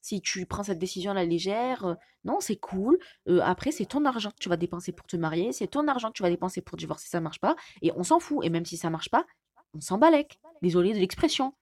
si, 0.02 0.22
tu 0.22 0.46
prends 0.46 0.64
cette 0.64 0.80
décision 0.80 1.12
à 1.12 1.14
la 1.16 1.26
légère. 1.26 1.96
non, 2.26 2.40
c'est 2.42 2.58
cool. 2.58 3.00
Après, 3.42 3.72
c'est 3.72 3.86
ton 3.86 4.06
argent 4.06 4.32
que 4.32 4.40
tu 4.40 4.50
vas 4.50 4.58
dépenser 4.58 4.92
pour 4.92 5.08
te 5.08 5.18
marier, 5.18 5.52
c'est 5.54 5.68
ton 5.68 5.88
argent 5.88 6.10
que 6.10 6.14
tu 6.14 6.24
vas 6.24 6.30
dépenser 6.30 6.62
pour 6.62 6.78
divorcer, 6.78 7.08
ça 7.08 7.22
marche 7.22 7.40
pas 7.40 7.56
et 7.82 7.92
on 7.96 8.04
s'en 8.04 8.20
fout. 8.20 8.46
Et 8.46 8.50
même 8.50 8.66
si 8.66 8.78
ça 8.78 8.90
marche 8.90 9.10
pas, 9.10 9.26
on 9.74 9.82
s'en 9.82 9.98
balèque. 9.98 10.40
Désolé 10.62 10.94
de 10.94 11.00
l'expression. 11.00 11.54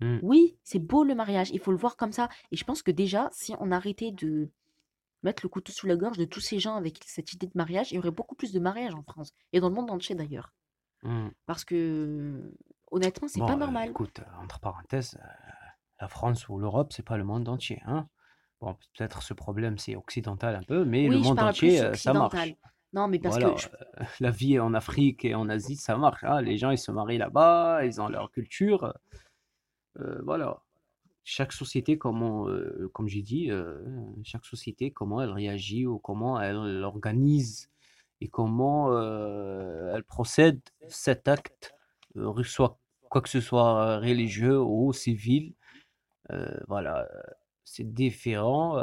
Mm. 0.00 0.18
Oui, 0.22 0.56
c'est 0.62 0.78
beau 0.78 1.04
le 1.04 1.14
mariage, 1.14 1.50
il 1.52 1.58
faut 1.60 1.70
le 1.72 1.78
voir 1.78 1.96
comme 1.96 2.12
ça. 2.12 2.28
Et 2.52 2.56
je 2.56 2.64
pense 2.64 2.82
que 2.82 2.90
déjà, 2.90 3.28
si 3.32 3.54
on 3.60 3.70
arrêtait 3.72 4.12
de 4.12 4.50
mettre 5.24 5.42
le 5.44 5.48
couteau 5.48 5.72
sous 5.72 5.86
la 5.86 5.96
gorge 5.96 6.18
de 6.18 6.24
tous 6.26 6.40
ces 6.40 6.58
gens 6.60 6.76
avec 6.76 7.00
cette 7.06 7.32
idée 7.32 7.46
de 7.46 7.52
mariage, 7.56 7.92
il 7.92 7.96
y 7.96 7.98
aurait 7.98 8.10
beaucoup 8.12 8.36
plus 8.36 8.52
de 8.52 8.60
mariages 8.60 8.94
en 8.94 9.02
France 9.02 9.32
et 9.52 9.60
dans 9.60 9.68
le 9.70 9.74
monde 9.74 9.90
entier 9.90 10.14
d'ailleurs. 10.14 10.52
Mm. 11.02 11.28
Parce 11.46 11.64
que 11.64 12.52
honnêtement, 12.90 13.28
c'est 13.28 13.40
Bon, 13.40 13.46
pas 13.46 13.54
euh, 13.54 13.58
normal. 13.58 13.88
écoute, 13.90 14.20
entre 14.42 14.60
parenthèses, 14.60 15.18
euh, 15.22 15.26
la 16.00 16.08
France 16.08 16.48
ou 16.48 16.58
l'Europe, 16.58 16.92
c'est 16.92 17.02
pas 17.04 17.16
le 17.16 17.24
monde 17.24 17.48
entier, 17.48 17.82
hein. 17.86 18.08
Bon, 18.60 18.74
peut-être 18.96 19.22
ce 19.22 19.34
problème 19.34 19.76
c'est 19.78 19.96
occidental 19.96 20.56
un 20.56 20.62
peu, 20.62 20.84
mais 20.84 21.08
le 21.08 21.16
Oui, 21.16 21.22
monde 21.22 21.40
entier, 21.40 21.80
euh, 21.80 21.94
ça 21.94 22.14
marche. 22.14 22.54
Non, 22.94 23.08
mais 23.08 23.18
parce 23.18 23.36
Voilà, 23.36 23.54
que 23.54 23.60
je- 23.60 23.68
euh, 24.00 24.04
la 24.20 24.30
vie 24.30 24.58
en 24.60 24.72
Afrique 24.72 25.24
et 25.24 25.34
en 25.34 25.48
Asie, 25.48 25.76
ça 25.76 25.96
marche. 25.98 26.24
hein. 26.24 26.40
Les 26.40 26.56
gens, 26.56 26.70
ils 26.70 26.78
se 26.78 26.92
marient 26.92 27.18
là-bas, 27.18 27.84
ils 27.84 28.00
ont 28.00 28.08
leur 28.08 28.30
culture. 28.30 28.94
voilà. 30.22 30.63
Chaque 31.24 31.52
société, 31.52 31.96
comment, 31.98 32.48
euh, 32.48 32.90
comme 32.92 33.08
j'ai 33.08 33.22
dit, 33.22 33.50
euh, 33.50 33.82
chaque 34.24 34.44
société, 34.44 34.90
comment 34.90 35.22
elle 35.22 35.30
réagit 35.30 35.86
ou 35.86 35.98
comment 35.98 36.40
elle 36.40 36.56
organise 36.84 37.70
et 38.20 38.28
comment 38.28 38.92
euh, 38.92 39.94
elle 39.94 40.04
procède 40.04 40.60
cet 40.88 41.28
acte, 41.28 41.74
soit 42.44 42.78
quoi 43.08 43.22
que 43.22 43.28
ce 43.30 43.40
soit 43.40 43.98
religieux 44.00 44.60
ou 44.60 44.92
civil. 44.92 45.54
Voilà, 46.68 47.08
c'est 47.64 47.92
différent 47.94 48.76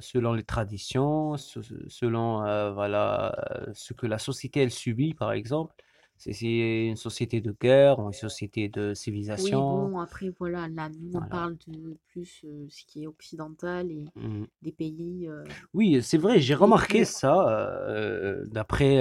selon 0.00 0.32
les 0.32 0.44
traditions, 0.44 1.36
se- 1.36 1.60
selon 1.88 2.38
voilà, 2.72 3.34
ce 3.74 3.92
que 3.94 4.06
la 4.06 4.18
société 4.18 4.60
elle 4.62 4.70
subit, 4.70 5.14
par 5.14 5.32
exemple. 5.32 5.74
C'est 6.18 6.88
une 6.88 6.96
société 6.96 7.40
de 7.40 7.54
guerre 7.60 8.00
une 8.00 8.12
société 8.12 8.68
de 8.68 8.88
oui, 8.88 8.94
civilisation. 8.94 9.60
bon, 9.60 9.98
après, 10.00 10.30
voilà, 10.38 10.66
là, 10.68 10.88
nous, 10.88 11.16
on 11.16 11.22
parle 11.22 11.56
de 11.68 11.96
plus 12.08 12.42
euh, 12.44 12.66
ce 12.68 12.84
qui 12.84 13.04
est 13.04 13.06
occidental 13.06 13.90
et 13.90 14.04
Mm. 14.16 14.44
des 14.62 14.72
pays. 14.72 15.28
euh, 15.28 15.44
Oui, 15.74 16.02
c'est 16.02 16.18
vrai, 16.18 16.40
j'ai 16.40 16.54
remarqué 16.54 17.04
ça 17.04 17.48
euh, 17.48 18.44
d'après 18.46 18.96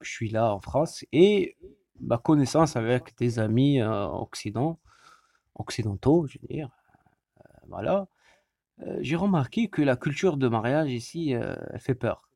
je 0.00 0.10
suis 0.10 0.30
là 0.30 0.52
en 0.52 0.60
France 0.60 1.04
et 1.12 1.56
ma 2.00 2.18
connaissance 2.18 2.74
avec 2.76 3.16
des 3.18 3.38
amis 3.38 3.82
occident, 3.82 4.80
occidentaux, 5.54 6.26
je 6.26 6.38
veux 6.40 6.48
dire, 6.48 6.70
voilà, 7.68 8.08
j'ai 9.00 9.16
remarqué 9.16 9.68
que 9.68 9.82
la 9.82 9.96
culture 9.96 10.36
de 10.38 10.48
mariage 10.48 10.90
ici, 10.90 11.30
elle 11.30 11.80
fait 11.80 11.94
peur. 11.94 12.29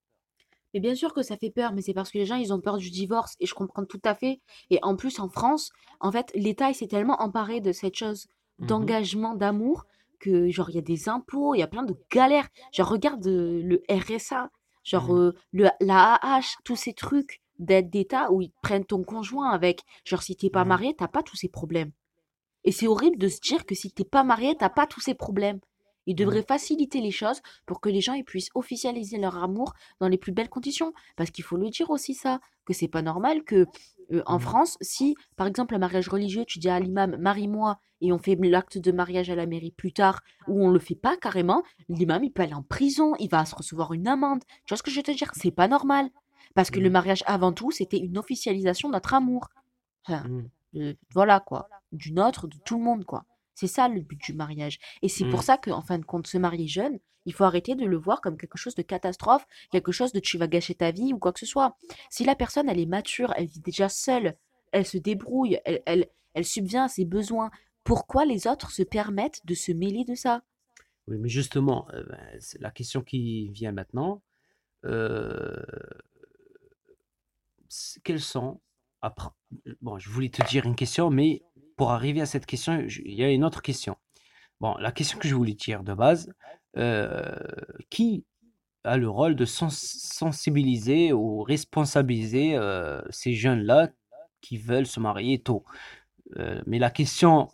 Mais 0.75 0.81
bien 0.81 0.95
sûr 0.95 1.15
que 1.15 1.23
ça 1.23 1.37
fait 1.37 1.51
peur, 1.51 1.73
mais 1.73 1.81
c'est 1.83 1.95
parce 1.95 2.11
que 2.11 2.19
les 2.19 2.27
gens, 2.27 2.35
ils 2.37 2.53
ont 2.53 2.61
peur 2.61 2.77
du 2.79 2.91
divorce, 2.91 3.37
et 3.41 3.47
je 3.47 3.55
comprends 3.55 3.85
tout 3.85 4.01
à 4.05 4.15
fait. 4.15 4.41
Et 4.71 4.79
en 4.83 4.97
plus, 4.97 5.21
en 5.21 5.29
France, 5.29 5.71
en 6.01 6.11
fait, 6.13 6.31
l'État, 6.35 6.69
il 6.71 6.75
s'est 6.75 6.89
tellement 6.89 7.23
emparé 7.23 7.61
de 7.61 7.73
cette 7.73 7.95
chose 7.97 8.27
Mhm. 8.59 8.67
d'engagement, 8.69 9.35
d'amour, 9.35 9.87
que, 10.21 10.49
genre, 10.51 10.71
il 10.71 10.77
y 10.77 10.79
a 10.79 10.83
des 10.83 11.09
impôts, 11.09 11.55
il 11.55 11.59
y 11.61 11.63
a 11.63 11.67
plein 11.69 11.83
de 11.85 11.97
galères. 12.11 12.49
Genre, 12.73 12.89
regarde 12.89 13.27
euh, 13.27 13.63
le 13.63 13.83
RSA, 13.89 14.51
genre, 14.83 15.11
Mhm. 15.11 15.17
euh, 15.19 15.33
le, 15.53 15.69
la 15.81 16.15
AH, 16.15 16.57
tous 16.65 16.77
ces 16.77 16.93
trucs 16.95 17.41
d'aide 17.59 17.89
d'État 17.91 18.33
où 18.33 18.43
ils 18.43 18.53
prennent 18.63 18.85
ton 18.85 19.03
conjoint 19.05 19.51
avec. 19.51 19.83
Genre, 20.05 20.23
si 20.23 20.35
t'es 20.37 20.51
pas 20.51 20.65
Mhm. 20.65 20.69
marié, 20.69 20.95
t'as 20.97 21.09
pas 21.09 21.23
tous 21.23 21.37
ces 21.37 21.49
problèmes. 21.49 21.93
Et 22.65 22.73
c'est 22.73 22.89
horrible 22.89 23.19
de 23.19 23.29
se 23.29 23.41
dire 23.41 23.67
que 23.67 23.75
si 23.75 23.93
t'es 23.93 24.05
pas 24.05 24.25
marié, 24.25 24.57
t'as 24.57 24.71
pas 24.71 24.87
tous 24.87 25.01
ces 25.01 25.15
problèmes. 25.15 25.61
Il 26.07 26.15
devrait 26.17 26.45
faciliter 26.47 27.01
les 27.01 27.11
choses 27.11 27.41
pour 27.67 27.81
que 27.81 27.89
les 27.89 28.01
gens 28.01 28.13
ils 28.15 28.25
puissent 28.25 28.51
officialiser 28.55 29.19
leur 29.19 29.43
amour 29.43 29.73
dans 30.01 30.09
les 30.09 30.19
plus 30.19 30.33
belles 30.33 30.49
conditions. 30.51 30.93
Parce 31.17 31.31
qu'il 31.31 31.45
faut 31.45 31.57
le 31.57 31.71
dire 31.71 31.91
aussi 31.91 32.15
ça, 32.15 32.41
que 32.67 32.73
c'est 32.75 32.89
pas 32.89 33.03
normal 33.03 33.45
que 33.45 33.67
euh, 34.13 34.23
en 34.27 34.37
Mmh. 34.37 34.41
France, 34.41 34.77
si 34.83 35.17
par 35.37 35.47
exemple 35.47 35.75
un 35.75 35.79
mariage 35.79 36.09
religieux, 36.09 36.45
tu 36.47 36.59
dis 36.59 36.69
à 36.69 36.79
l'imam 36.81 37.17
marie-moi 37.19 37.79
et 38.03 38.13
on 38.13 38.19
fait 38.19 38.37
l'acte 38.37 38.77
de 38.79 38.93
mariage 38.93 39.31
à 39.31 39.35
la 39.35 39.47
mairie 39.47 39.71
plus 39.71 39.93
tard, 39.93 40.21
ou 40.47 40.63
on 40.63 40.71
le 40.71 40.79
fait 40.79 40.95
pas 40.95 41.17
carrément, 41.17 41.63
l'imam 41.89 42.23
il 42.23 42.31
peut 42.33 42.43
aller 42.43 42.53
en 42.55 42.63
prison, 42.63 43.15
il 43.19 43.29
va 43.31 43.47
se 43.47 43.55
recevoir 43.55 43.95
une 43.95 44.07
amende. 44.09 44.43
Tu 44.67 44.71
vois 44.73 44.77
ce 44.77 44.83
que 44.83 44.91
je 44.91 44.97
veux 44.97 45.03
te 45.03 45.11
dire? 45.11 45.31
C'est 45.35 45.51
pas 45.51 45.69
normal. 45.69 46.11
Parce 46.55 46.71
que 46.71 46.81
le 46.81 46.91
Mmh. 46.91 46.93
mariage 46.93 47.25
avant 47.27 47.53
tout, 47.53 47.71
c'était 47.71 47.99
une 47.99 48.19
officialisation 48.19 48.89
de 48.89 48.95
notre 48.95 49.15
amour. 49.15 49.49
Enfin, 50.07 50.25
Mmh. 50.29 50.43
euh, 50.77 50.95
voilà 51.15 51.41
quoi, 51.41 51.69
du 51.93 52.13
nôtre, 52.13 52.47
de 52.49 52.57
tout 52.65 52.77
le 52.79 52.85
monde 52.85 53.05
quoi. 53.05 53.25
C'est 53.55 53.67
ça 53.67 53.89
le 53.89 54.01
but 54.01 54.21
du 54.21 54.33
mariage. 54.35 54.79
Et 55.03 55.09
c'est 55.09 55.25
pour 55.25 55.41
Mmh. 55.41 55.43
ça 55.43 55.59
qu'en 55.59 55.81
fin 55.83 55.99
de 55.99 56.05
compte, 56.05 56.27
se 56.27 56.39
marier 56.39 56.67
jeune, 56.67 56.99
il 57.27 57.33
faut 57.33 57.45
arrêter 57.45 57.75
de 57.75 57.87
le 57.87 57.97
voir 57.97 58.21
comme 58.21 58.37
quelque 58.37 58.59
chose 58.59 58.75
de 58.75 58.83
catastrophe, 58.83 59.47
quelque 59.71 59.93
chose 59.93 60.13
de 60.13 60.21
tu 60.21 60.37
vas 60.39 60.47
gâcher 60.49 60.75
ta 60.75 60.91
vie 60.91 61.13
ou 61.13 61.19
quoi 61.19 61.33
que 61.33 61.41
ce 61.41 61.47
soit. 61.47 61.77
Si 62.11 62.25
la 62.25 62.35
personne, 62.35 62.69
elle 62.69 62.81
est 62.81 62.87
mature, 62.87 63.33
elle 63.37 63.47
vit 63.47 63.61
déjà 63.61 63.89
seule, 63.89 64.37
elle 64.73 64.85
se 64.87 64.99
débrouille, 64.99 65.59
elle, 65.65 65.83
elle, 65.87 66.09
elle 66.35 66.45
subvient 66.45 66.79
à 66.85 66.89
ses 66.89 67.05
besoins, 67.05 67.51
pourquoi 67.85 68.25
les 68.27 68.47
autres 68.47 68.71
se 68.73 68.83
permettent 68.83 69.41
de 69.47 69.55
se 69.55 69.73
mêler 69.73 70.05
de 70.05 70.15
ça? 70.15 70.43
Oui, 71.07 71.17
mais 71.19 71.29
justement, 71.29 71.87
euh, 71.93 72.03
ben, 72.09 72.19
c'est 72.41 72.61
la 72.61 72.71
question 72.71 73.03
qui 73.03 73.49
vient 73.51 73.73
maintenant. 73.73 74.23
euh, 74.85 75.55
quelles 78.05 78.21
sont, 78.21 78.61
après, 79.01 79.31
bon, 79.83 79.99
je 79.99 80.09
voulais 80.11 80.29
te 80.29 80.43
dire 80.49 80.65
une 80.67 80.77
question, 80.77 81.11
mais 81.11 81.43
pour 81.77 81.93
arriver 81.93 82.21
à 82.21 82.27
cette 82.27 82.47
question, 82.47 82.87
il 83.05 83.15
y 83.15 83.25
a 83.25 83.31
une 83.31 83.45
autre 83.45 83.63
question. 83.63 83.97
Bon, 84.61 84.77
la 84.79 84.93
question 84.93 85.19
que 85.19 85.29
je 85.29 85.35
voulais 85.35 85.55
dire 85.55 85.83
de 85.83 85.95
base, 85.95 86.33
euh, 86.77 87.37
qui 87.91 88.25
a 88.85 88.97
le 88.97 89.09
rôle 89.09 89.35
de 89.37 89.45
sens- 89.45 89.99
sensibiliser 90.13 91.13
ou 91.13 91.43
responsabiliser 91.43 92.57
euh, 92.57 93.03
ces 93.11 93.35
jeunes-là 93.35 93.91
qui 94.41 94.59
veulent 94.59 94.87
se 94.87 95.01
marier 95.01 95.41
tôt? 95.41 95.65
Euh, 96.37 96.63
mais 96.67 96.79
la 96.79 96.91
question 96.91 97.49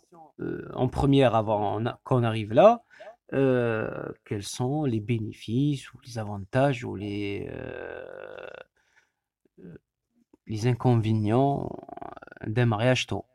en 0.73 0.87
première 0.87 1.35
avant 1.35 1.79
qu'on 2.03 2.23
arrive 2.23 2.51
là, 2.53 2.83
quels 4.25 4.43
sont 4.43 4.85
les 4.85 4.99
bénéfices 4.99 5.93
ou 5.93 5.99
les 6.05 6.17
avantages 6.17 6.83
ou 6.83 6.95
les, 6.95 7.47
les 10.47 10.67
inconvénients 10.67 11.69
d'un 12.45 12.65
mariage 12.65 13.07
tôt? 13.07 13.25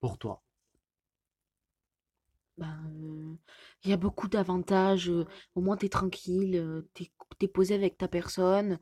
Pour 0.00 0.18
toi? 0.18 0.42
Ben, 2.58 2.76
euh, 3.02 3.34
il 3.84 3.90
y 3.90 3.92
a 3.92 3.96
beaucoup 3.96 4.28
d'avantages. 4.28 5.08
euh, 5.10 5.24
au 5.54 5.60
moins, 5.60 5.76
t'es 5.76 5.88
tranquille, 5.88 6.56
euh, 6.56 6.82
t'es, 6.94 7.10
t'es 7.38 7.48
posé 7.48 7.74
avec 7.74 7.96
ta 7.98 8.08
personne, 8.08 8.78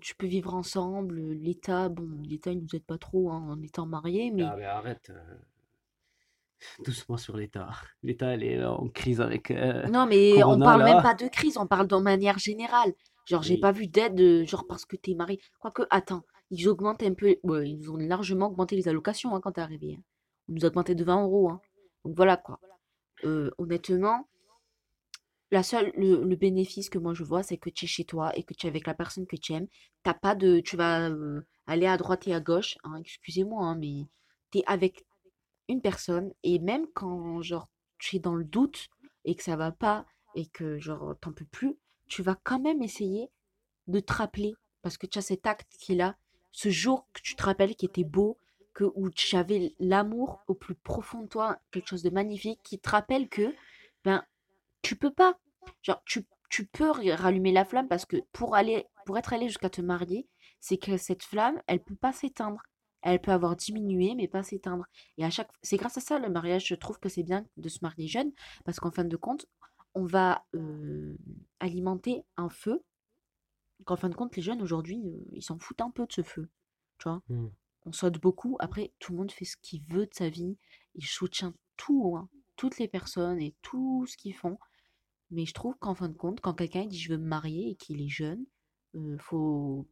tu 0.00 0.14
peux 0.16 0.26
vivre 0.26 0.54
ensemble. 0.54 1.20
L'État, 1.20 1.88
bon, 1.88 2.08
l'État, 2.22 2.52
il 2.52 2.60
nous 2.60 2.74
aide 2.76 2.84
pas 2.84 2.98
trop 2.98 3.30
hein, 3.30 3.46
en 3.50 3.62
étant 3.62 3.86
mariés, 3.86 4.30
mais 4.30 4.50
Ah, 4.50 4.56
mais 4.56 4.64
arrête, 4.64 5.12
doucement 6.84 7.16
sur 7.16 7.36
l'État. 7.36 7.70
L'État, 8.02 8.28
elle 8.34 8.42
est 8.42 8.64
en 8.64 8.88
crise 8.88 9.20
avec 9.20 9.52
non, 9.84 10.06
mais 10.06 10.44
on 10.44 10.60
Corona, 10.60 10.60
parle 10.60 10.82
même 10.84 11.00
pas 11.00 11.14
de 11.14 11.26
crise, 11.28 11.56
on 11.56 11.66
parle 11.66 11.86
de 11.88 11.96
manière 11.96 12.38
générale. 12.38 12.94
Genre, 13.24 13.42
j'ai 13.42 13.56
Oui. 13.56 13.58
pas 13.58 13.72
vu 13.72 13.86
d'aide, 13.88 14.46
genre 14.46 14.66
parce 14.66 14.84
que 14.84 14.96
t'es 14.96 15.14
marié. 15.14 15.40
Quoique, 15.58 15.82
attends, 15.90 16.24
ils 16.50 16.68
augmentent 16.68 17.02
un 17.02 17.14
peu, 17.14 17.36
ils 17.64 17.90
ont 17.90 17.96
largement 17.96 18.46
augmenté 18.46 18.76
les 18.76 18.88
allocations 18.88 19.34
hein, 19.34 19.40
quand 19.40 19.52
t'es 19.52 19.60
arrivé. 19.60 19.96
hein. 19.98 20.02
Nous 20.48 20.64
a 20.64 20.68
augmenté 20.68 20.94
de 20.94 21.04
20 21.04 21.22
euros. 21.24 21.50
hein. 21.50 21.60
Donc 22.04 22.16
voilà 22.16 22.36
quoi. 22.36 22.60
Euh, 23.24 23.50
honnêtement. 23.58 24.28
La 25.50 25.62
seule, 25.62 25.92
le, 25.96 26.22
le 26.24 26.36
bénéfice 26.36 26.90
que 26.90 26.98
moi 26.98 27.14
je 27.14 27.24
vois, 27.24 27.42
c'est 27.42 27.56
que 27.56 27.70
tu 27.70 27.86
es 27.86 27.88
chez 27.88 28.04
toi 28.04 28.36
et 28.36 28.42
que 28.44 28.52
tu 28.54 28.66
es 28.66 28.68
avec 28.70 28.86
la 28.86 28.94
personne 28.94 29.26
que 29.26 29.36
tu 29.36 29.54
aimes. 29.54 29.66
T'as 30.02 30.12
pas 30.14 30.34
de, 30.34 30.60
tu 30.60 30.76
vas 30.76 31.08
euh, 31.08 31.40
aller 31.66 31.86
à 31.86 31.96
droite 31.96 32.28
et 32.28 32.34
à 32.34 32.40
gauche, 32.40 32.76
hein, 32.84 32.96
excusez-moi, 32.96 33.64
hein, 33.64 33.76
mais 33.76 34.04
tu 34.52 34.58
es 34.58 34.64
avec 34.66 35.06
une 35.68 35.80
personne 35.80 36.32
et 36.42 36.58
même 36.58 36.86
quand 36.94 37.40
genre 37.42 37.68
tu 37.98 38.16
es 38.16 38.18
dans 38.18 38.34
le 38.34 38.44
doute 38.44 38.88
et 39.24 39.34
que 39.36 39.42
ça 39.42 39.56
va 39.56 39.72
pas 39.72 40.04
et 40.34 40.46
que 40.46 40.78
genre 40.78 41.14
t'en 41.20 41.32
peux 41.32 41.46
plus, 41.46 41.78
tu 42.08 42.22
vas 42.22 42.36
quand 42.44 42.60
même 42.60 42.82
essayer 42.82 43.30
de 43.86 44.00
te 44.00 44.12
rappeler 44.12 44.54
parce 44.82 44.98
que 44.98 45.06
tu 45.06 45.18
as 45.18 45.22
cet 45.22 45.46
acte 45.46 45.72
qui 45.78 45.92
est 45.92 45.96
là, 45.96 46.16
ce 46.52 46.68
jour 46.68 47.06
que 47.14 47.22
tu 47.22 47.36
te 47.36 47.42
rappelles 47.42 47.74
qui 47.74 47.86
était 47.86 48.04
beau, 48.04 48.36
que 48.78 48.84
où 48.94 49.10
tu 49.10 49.34
avais 49.34 49.74
l'amour 49.80 50.44
au 50.46 50.54
plus 50.54 50.76
profond 50.76 51.22
de 51.22 51.26
toi, 51.26 51.58
quelque 51.72 51.88
chose 51.88 52.04
de 52.04 52.10
magnifique 52.10 52.60
qui 52.62 52.78
te 52.78 52.88
rappelle 52.88 53.28
que 53.28 53.52
ben 54.04 54.24
tu 54.82 54.94
peux 54.94 55.12
pas. 55.12 55.36
Tu, 56.06 56.24
tu 56.48 56.64
peux 56.64 56.88
rallumer 56.88 57.50
la 57.50 57.64
flamme 57.64 57.88
parce 57.88 58.06
que 58.06 58.18
pour 58.32 58.54
aller, 58.54 58.86
pour 59.04 59.18
être 59.18 59.32
allé 59.32 59.48
jusqu'à 59.48 59.68
te 59.68 59.80
marier, 59.80 60.28
c'est 60.60 60.78
que 60.78 60.96
cette 60.96 61.24
flamme, 61.24 61.60
elle 61.66 61.82
peut 61.82 61.96
pas 61.96 62.12
s'éteindre. 62.12 62.62
Elle 63.02 63.20
peut 63.20 63.32
avoir 63.32 63.56
diminué, 63.56 64.14
mais 64.14 64.28
pas 64.28 64.44
s'éteindre. 64.44 64.86
Et 65.16 65.24
à 65.24 65.30
chaque, 65.30 65.50
c'est 65.60 65.76
grâce 65.76 65.98
à 65.98 66.00
ça 66.00 66.20
le 66.20 66.30
mariage. 66.30 66.68
Je 66.68 66.76
trouve 66.76 67.00
que 67.00 67.08
c'est 67.08 67.24
bien 67.24 67.44
de 67.56 67.68
se 67.68 67.80
marier 67.82 68.06
jeune 68.06 68.30
parce 68.64 68.78
qu'en 68.78 68.92
fin 68.92 69.04
de 69.04 69.16
compte, 69.16 69.46
on 69.94 70.04
va 70.04 70.46
euh, 70.54 71.16
alimenter 71.58 72.22
un 72.36 72.48
feu. 72.48 72.84
Qu'en 73.84 73.96
fin 73.96 74.08
de 74.08 74.14
compte, 74.14 74.36
les 74.36 74.42
jeunes 74.42 74.62
aujourd'hui, 74.62 75.02
euh, 75.04 75.24
ils 75.32 75.42
s'en 75.42 75.58
foutent 75.58 75.80
un 75.80 75.90
peu 75.90 76.06
de 76.06 76.12
ce 76.12 76.22
feu. 76.22 76.48
Tu 76.98 77.08
vois, 77.08 77.22
Hmm. 77.28 77.48
On 77.88 77.92
saute 77.92 78.20
beaucoup. 78.20 78.56
Après, 78.60 78.92
tout 78.98 79.12
le 79.12 79.18
monde 79.18 79.32
fait 79.32 79.44
ce 79.44 79.56
qu'il 79.56 79.82
veut 79.84 80.06
de 80.06 80.14
sa 80.14 80.28
vie. 80.28 80.56
Il 80.94 81.06
soutient 81.06 81.54
tout, 81.76 82.16
hein, 82.16 82.28
toutes 82.56 82.78
les 82.78 82.88
personnes 82.88 83.40
et 83.40 83.54
tout 83.62 84.06
ce 84.06 84.16
qu'ils 84.16 84.34
font. 84.34 84.58
Mais 85.30 85.46
je 85.46 85.54
trouve 85.54 85.74
qu'en 85.78 85.94
fin 85.94 86.08
de 86.08 86.16
compte, 86.16 86.40
quand 86.40 86.54
quelqu'un 86.54 86.86
dit 86.86 86.98
je 86.98 87.12
veux 87.12 87.18
me 87.18 87.26
marier 87.26 87.70
et 87.70 87.74
qu'il 87.76 88.02
est 88.02 88.08
jeune, 88.08 88.44
euh, 88.94 89.16
faut 89.18 89.86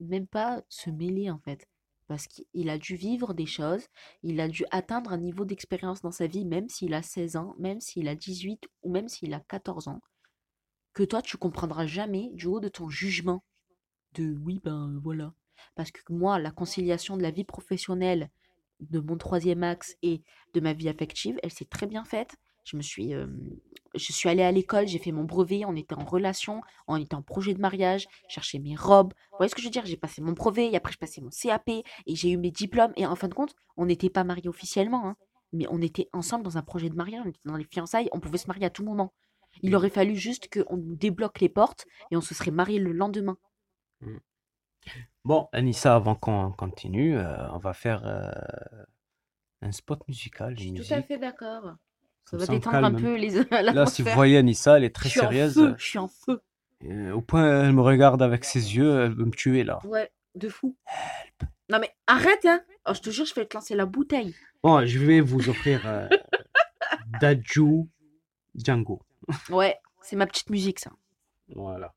même 0.00 0.26
pas 0.26 0.62
se 0.68 0.90
mêler 0.90 1.30
en 1.30 1.38
fait. 1.38 1.68
Parce 2.08 2.28
qu'il 2.28 2.70
a 2.70 2.78
dû 2.78 2.94
vivre 2.94 3.34
des 3.34 3.46
choses, 3.46 3.84
il 4.22 4.40
a 4.40 4.48
dû 4.48 4.64
atteindre 4.70 5.12
un 5.12 5.18
niveau 5.18 5.44
d'expérience 5.44 6.02
dans 6.02 6.12
sa 6.12 6.28
vie, 6.28 6.44
même 6.44 6.68
s'il 6.68 6.94
a 6.94 7.02
16 7.02 7.36
ans, 7.36 7.54
même 7.58 7.80
s'il 7.80 8.06
a 8.06 8.14
18 8.14 8.68
ou 8.82 8.92
même 8.92 9.08
s'il 9.08 9.34
a 9.34 9.40
14 9.40 9.88
ans, 9.88 10.00
que 10.94 11.02
toi 11.02 11.20
tu 11.20 11.36
comprendras 11.36 11.86
jamais 11.86 12.30
du 12.34 12.46
haut 12.46 12.60
de 12.60 12.68
ton 12.68 12.88
jugement 12.88 13.42
de 14.14 14.36
oui, 14.40 14.60
ben 14.62 14.98
voilà. 15.02 15.34
Parce 15.74 15.90
que 15.90 16.00
moi, 16.10 16.38
la 16.38 16.50
conciliation 16.50 17.16
de 17.16 17.22
la 17.22 17.30
vie 17.30 17.44
professionnelle, 17.44 18.30
de 18.80 19.00
mon 19.00 19.16
troisième 19.16 19.62
axe 19.62 19.96
et 20.02 20.22
de 20.54 20.60
ma 20.60 20.72
vie 20.72 20.88
affective, 20.88 21.38
elle 21.42 21.52
s'est 21.52 21.64
très 21.64 21.86
bien 21.86 22.04
faite. 22.04 22.36
Je 22.64 22.76
me 22.76 22.82
suis, 22.82 23.14
euh, 23.14 23.26
je 23.94 24.12
suis 24.12 24.28
allée 24.28 24.42
à 24.42 24.50
l'école, 24.50 24.88
j'ai 24.88 24.98
fait 24.98 25.12
mon 25.12 25.24
brevet, 25.24 25.64
on 25.64 25.76
était 25.76 25.94
en 25.94 26.04
relation, 26.04 26.60
on 26.88 26.96
était 26.96 27.14
en 27.14 27.22
projet 27.22 27.54
de 27.54 27.60
mariage, 27.60 28.08
chercher 28.28 28.58
mes 28.58 28.74
robes. 28.74 29.14
Vous 29.30 29.36
voyez 29.38 29.48
ce 29.48 29.54
que 29.54 29.60
je 29.60 29.66
veux 29.66 29.72
dire? 29.72 29.86
J'ai 29.86 29.96
passé 29.96 30.20
mon 30.20 30.32
brevet, 30.32 30.72
et 30.72 30.76
après 30.76 30.92
je 30.92 30.98
passais 30.98 31.20
mon 31.20 31.30
CAP, 31.30 31.68
et 31.68 31.84
j'ai 32.06 32.30
eu 32.30 32.36
mes 32.36 32.50
diplômes. 32.50 32.92
Et 32.96 33.06
en 33.06 33.14
fin 33.14 33.28
de 33.28 33.34
compte, 33.34 33.54
on 33.76 33.86
n'était 33.86 34.10
pas 34.10 34.24
mariés 34.24 34.48
officiellement, 34.48 35.06
hein, 35.06 35.16
mais 35.52 35.66
on 35.70 35.80
était 35.80 36.08
ensemble 36.12 36.44
dans 36.44 36.58
un 36.58 36.62
projet 36.62 36.90
de 36.90 36.96
mariage, 36.96 37.22
on 37.24 37.28
était 37.28 37.40
dans 37.44 37.56
les 37.56 37.64
fiançailles, 37.64 38.08
on 38.12 38.20
pouvait 38.20 38.38
se 38.38 38.48
marier 38.48 38.66
à 38.66 38.70
tout 38.70 38.84
moment. 38.84 39.12
Il 39.62 39.74
aurait 39.74 39.90
fallu 39.90 40.16
juste 40.16 40.52
qu'on 40.52 40.76
nous 40.76 40.96
débloque 40.96 41.40
les 41.40 41.48
portes 41.48 41.86
et 42.10 42.16
on 42.16 42.20
se 42.20 42.34
serait 42.34 42.50
mariés 42.50 42.78
le 42.78 42.92
lendemain. 42.92 43.38
Bon, 45.26 45.48
Anissa, 45.50 45.96
avant 45.96 46.14
qu'on 46.14 46.52
continue, 46.52 47.18
euh, 47.18 47.50
on 47.50 47.58
va 47.58 47.72
faire 47.72 48.06
euh, 48.06 48.30
un 49.60 49.72
spot 49.72 50.06
musical, 50.06 50.56
Je 50.56 50.62
suis 50.62 50.74
tout 50.74 50.94
à 50.94 51.02
fait 51.02 51.18
d'accord. 51.18 51.74
Ça 52.26 52.36
va 52.36 52.46
détendre 52.46 52.84
un 52.84 52.94
peu 52.94 53.16
les 53.16 53.30
Là, 53.50 53.86
si 53.86 54.02
vous 54.02 54.10
voyez 54.10 54.38
Anissa, 54.38 54.76
elle 54.76 54.84
est 54.84 54.94
très 54.94 55.08
Je 55.08 55.14
suis 55.14 55.20
en 55.20 55.22
sérieuse. 55.24 55.54
feu, 55.54 55.74
je 55.78 55.84
suis 55.84 55.98
en 55.98 56.06
feu. 56.06 56.40
Euh, 56.84 57.10
au 57.10 57.22
point, 57.22 57.64
elle 57.64 57.72
me 57.72 57.82
regarde 57.82 58.22
avec 58.22 58.44
ses 58.44 58.76
yeux, 58.76 59.00
elle 59.00 59.14
veut 59.14 59.24
me 59.24 59.32
tuer 59.32 59.64
là. 59.64 59.80
Ouais, 59.84 60.12
de 60.36 60.48
fou. 60.48 60.76
Non 61.70 61.80
mais 61.80 61.90
arrête 62.06 62.44
hein. 62.44 62.60
Oh, 62.88 62.94
je 62.94 63.00
te 63.00 63.10
jure, 63.10 63.26
je 63.26 63.34
vais 63.34 63.46
te 63.46 63.56
lancer 63.56 63.74
la 63.74 63.84
bouteille. 63.84 64.32
Bon, 64.62 64.86
je 64.86 64.98
vais 65.00 65.20
vous 65.20 65.48
offrir 65.48 66.08
Daju 67.20 67.88
Django. 68.54 69.02
Ouais, 69.50 69.76
c'est 70.02 70.14
ma 70.14 70.28
petite 70.28 70.50
musique 70.50 70.78
ça. 70.78 70.92
Voilà. 71.48 71.92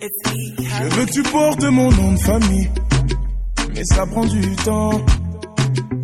Je 0.00 0.94
veux 0.94 1.06
que 1.06 1.12
tu 1.12 1.22
portes 1.24 1.64
mon 1.64 1.90
nom 1.90 2.12
de 2.12 2.18
famille, 2.18 2.70
mais 3.74 3.82
ça 3.84 4.06
prend 4.06 4.24
du 4.24 4.56
temps. 4.56 5.00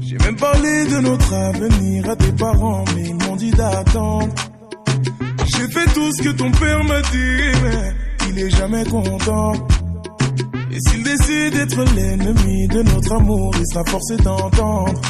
J'ai 0.01 0.19
même 0.19 0.37
parlé 0.37 0.87
de 0.87 0.99
notre 1.01 1.33
avenir 1.33 2.11
à 2.11 2.17
tes 2.17 2.33
parents, 2.33 2.85
mais 2.95 3.03
ils 3.09 3.15
m'ont 3.15 3.37
dit 3.37 3.51
d'attendre. 3.53 4.35
J'ai 5.47 5.69
fait 5.69 5.87
tout 5.93 6.11
ce 6.13 6.23
que 6.23 6.31
ton 6.31 6.51
père 6.51 6.83
m'a 6.85 7.03
dit, 7.03 7.59
mais 7.63 8.29
il 8.31 8.39
est 8.39 8.51
jamais 8.51 8.85
content. 8.85 9.53
Et 10.73 10.79
s'il 10.89 11.05
décide 11.05 11.53
d'être 11.55 11.85
l'ennemi 11.95 12.67
de 12.69 12.83
notre 12.83 13.13
amour, 13.13 13.55
il 13.57 13.67
sera 13.73 13.85
forcé 13.85 14.17
d'entendre. 14.17 15.01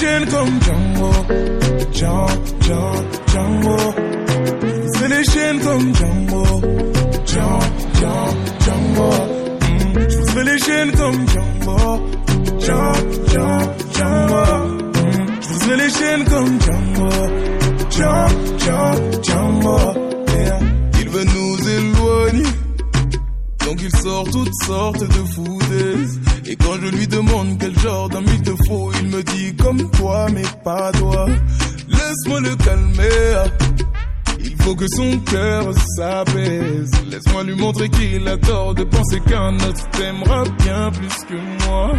Chaînes 0.00 0.26
comme 0.26 0.60
Django, 0.62 1.12
Django, 1.92 2.82
Django, 3.30 3.76
briserai 4.60 5.08
les 5.08 5.24
chaînes 5.24 5.60
comme 5.60 5.94
Django, 5.94 6.44
Django, 7.26 8.14
Django, 8.64 9.10
Je 10.08 10.16
briserai 10.16 10.44
les 10.44 10.58
chaînes 10.58 10.92
comme 10.92 11.28
Django, 11.28 11.78
Django, 12.60 12.98
Django, 13.94 14.44
Je 15.40 15.48
briserai 15.48 15.76
les 15.76 15.90
chaînes 15.90 16.24
comme 16.24 16.60
Django, 16.60 17.10
Django, 17.90 19.22
Django. 19.22 19.78
Il 21.00 21.08
veut 21.08 21.24
nous 21.24 21.68
éloigner. 21.68 22.50
Donc 23.66 23.78
il 23.82 23.96
sort 23.96 24.24
toutes 24.30 24.54
sortes 24.66 25.07
Laisse-moi 32.08 32.40
le 32.40 32.56
calmer. 32.56 33.50
Il 34.40 34.56
faut 34.62 34.74
que 34.74 34.86
son 34.96 35.18
cœur 35.30 35.74
s'apaise. 35.94 36.90
Laisse-moi 37.10 37.44
lui 37.44 37.54
montrer 37.54 37.90
qu'il 37.90 38.26
a 38.26 38.38
tort 38.38 38.74
de 38.74 38.84
penser 38.84 39.20
qu'un 39.28 39.54
autre 39.56 39.90
t'aimera 39.90 40.44
bien 40.64 40.90
plus 40.90 41.24
que 41.28 41.66
moi. 41.66 41.92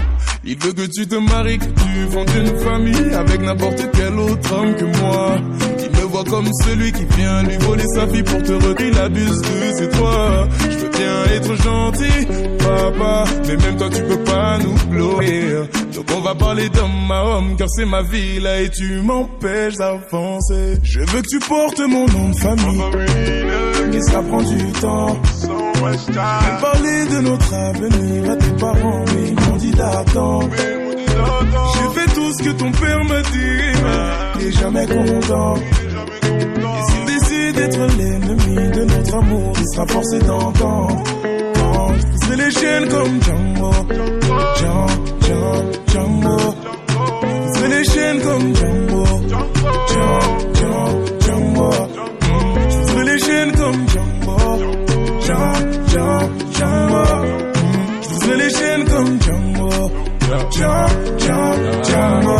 Il 0.44 0.58
veut 0.58 0.74
que 0.74 0.88
tu 0.88 1.06
te 1.06 1.16
maries, 1.16 1.60
que 1.60 1.66
tu 1.66 2.12
fondes 2.12 2.30
une 2.36 2.58
famille 2.58 3.14
avec 3.14 3.42
n'importe 3.42 3.88
quel 3.94 4.18
autre 4.18 4.52
homme 4.52 4.76
que 4.76 4.86
moi. 5.00 5.38
Il 5.78 6.00
me 6.00 6.06
voit 6.06 6.24
comme 6.24 6.50
celui 6.66 6.92
qui 6.92 7.06
vient 7.16 7.44
lui 7.44 7.58
voler 7.58 7.86
sa 7.94 8.08
vie 8.08 8.24
pour 8.24 8.42
te 8.42 8.54
retirer. 8.54 8.90
Il 8.90 9.14
de 9.14 9.74
c'est 9.78 9.92
toi. 9.92 10.48
Je 10.72 10.79
bien 11.00 11.24
être 11.36 11.56
gentil, 11.56 12.28
papa, 12.60 13.24
mais 13.48 13.58
même 13.58 13.78
toi 13.78 13.90
tu 13.90 14.04
peux 14.04 14.24
pas 14.24 14.58
nous 14.60 14.76
glorier. 14.92 15.44
Donc 15.96 16.06
on 16.16 16.22
va 16.22 16.36
parler 16.36 16.70
d'homme 16.70 17.12
à 17.12 17.24
homme, 17.24 17.56
car 17.58 17.68
c'est 17.70 17.86
ma 17.86 18.02
vie 18.04 18.40
là 18.40 18.62
et 18.62 18.70
tu 18.70 19.02
m'empêches 19.02 19.76
d'avancer. 19.76 20.78
Je 20.84 21.00
veux 21.00 21.22
que 21.22 21.28
tu 21.28 21.40
portes 21.40 21.80
mon 21.80 22.06
nom 22.08 22.30
de 22.30 22.36
famille, 22.36 22.82
mais 23.92 24.02
ça 24.02 24.22
prend 24.22 24.42
du 24.42 24.72
temps. 24.74 25.18
Même 25.82 26.60
parler 26.62 27.06
de 27.14 27.20
notre 27.22 27.54
avenir 27.54 28.32
à 28.32 28.36
tes 28.36 28.52
parents, 28.60 29.06
mais 29.08 29.30
ils 29.30 29.50
m'ont 29.50 29.58
dit 29.58 29.72
d'attendre. 29.72 30.50
J'ai 31.74 32.00
fait 32.00 32.14
tout 32.14 32.34
ce 32.38 32.44
que 32.44 32.50
ton 32.52 32.72
père 32.72 33.04
m'a 33.06 33.22
dit, 33.22 33.62
mais 34.38 34.46
est 34.46 34.52
jamais 34.52 34.86
content. 34.86 35.56
Et 35.56 36.92
s'il 36.92 37.06
décide 37.06 37.56
d'être 37.56 37.98
l'ennemi 37.98 38.69
amour, 39.20 39.54
sera 39.74 39.86
forcé 39.88 40.20
d'entendre. 40.20 41.04
Briserai 42.00 42.36
les 42.38 42.52
chaînes 42.52 42.88
comme 42.90 43.22
Django, 43.22 43.72
Django, 44.58 45.52
Django, 45.88 46.38
briserai 47.42 47.70
les 47.70 47.84
chaînes 47.86 48.22
comme 48.22 48.56
Django, 48.56 49.06
Django, 49.90 50.74
Django, 51.22 51.70
briserai 52.62 53.04
les 53.06 53.20
chaînes 53.20 53.52
comme 53.52 53.88
Django, 53.90 54.38
Django, 55.26 56.10
Django, 56.56 57.04
briserai 58.02 58.38
les 58.38 58.50
chaînes 58.50 58.86
comme 58.86 59.22
Django, 59.22 59.70
Django, 60.52 60.90
Django, 61.20 62.40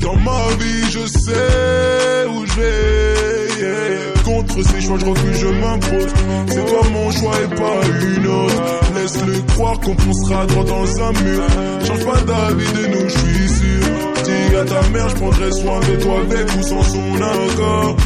Dans 0.00 0.16
ma 0.16 0.42
vie, 0.58 0.90
je 0.90 1.06
sais 1.06 2.26
où 2.30 2.46
je 2.46 2.60
vais. 2.60 3.60
yeah. 3.60 4.22
Contre 4.24 4.62
ces 4.62 4.80
choix, 4.80 4.98
je 4.98 5.04
refuse, 5.06 5.38
je 5.40 5.46
m'impose. 5.48 6.12
C'est 6.48 6.66
toi 6.66 6.80
mon 6.92 7.10
choix 7.10 7.32
et 7.44 7.54
pas 7.54 7.80
une 8.06 8.26
autre. 8.26 8.62
Laisse-le 8.94 9.40
croire 9.54 9.80
qu'on 9.80 9.94
poussera 9.94 10.46
droit 10.46 10.64
dans 10.64 11.02
un 11.02 11.12
mur. 11.22 11.42
Change 11.86 12.04
pas 12.04 12.20
d'avis 12.20 12.72
de 12.72 12.86
nous, 12.88 13.08
je 13.08 13.18
suis 13.18 13.48
sûr. 13.48 13.84
Dis 14.24 14.56
à 14.56 14.64
ta 14.64 14.88
mère, 14.90 15.08
je 15.08 15.14
prendrai 15.16 15.52
soin 15.52 15.80
de 15.80 15.96
toi 16.02 16.14
avec 16.20 16.46
ou 16.56 16.62
sans 16.62 16.82
son 16.82 17.14
accord. 17.16 17.96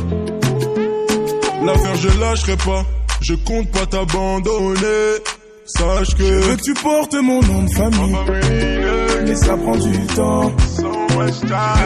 L'affaire, 1.65 1.95
je 1.97 2.21
lâcherai 2.21 2.57
pas. 2.57 2.85
Je 3.21 3.35
compte 3.35 3.71
pas 3.71 3.87
t'abandonner. 3.87 5.23
Sache 5.65 6.15
que 6.17 6.25
Je 6.25 6.35
veux 6.35 6.57
que 6.57 6.63
tu 6.63 6.75
portes 6.75 7.15
mon 7.15 7.41
nom 7.41 7.63
de 7.63 7.71
famille, 7.71 8.17
mais 9.25 9.35
ça 9.37 9.57
prend 9.57 9.77
du 9.77 10.07
temps. 10.09 10.53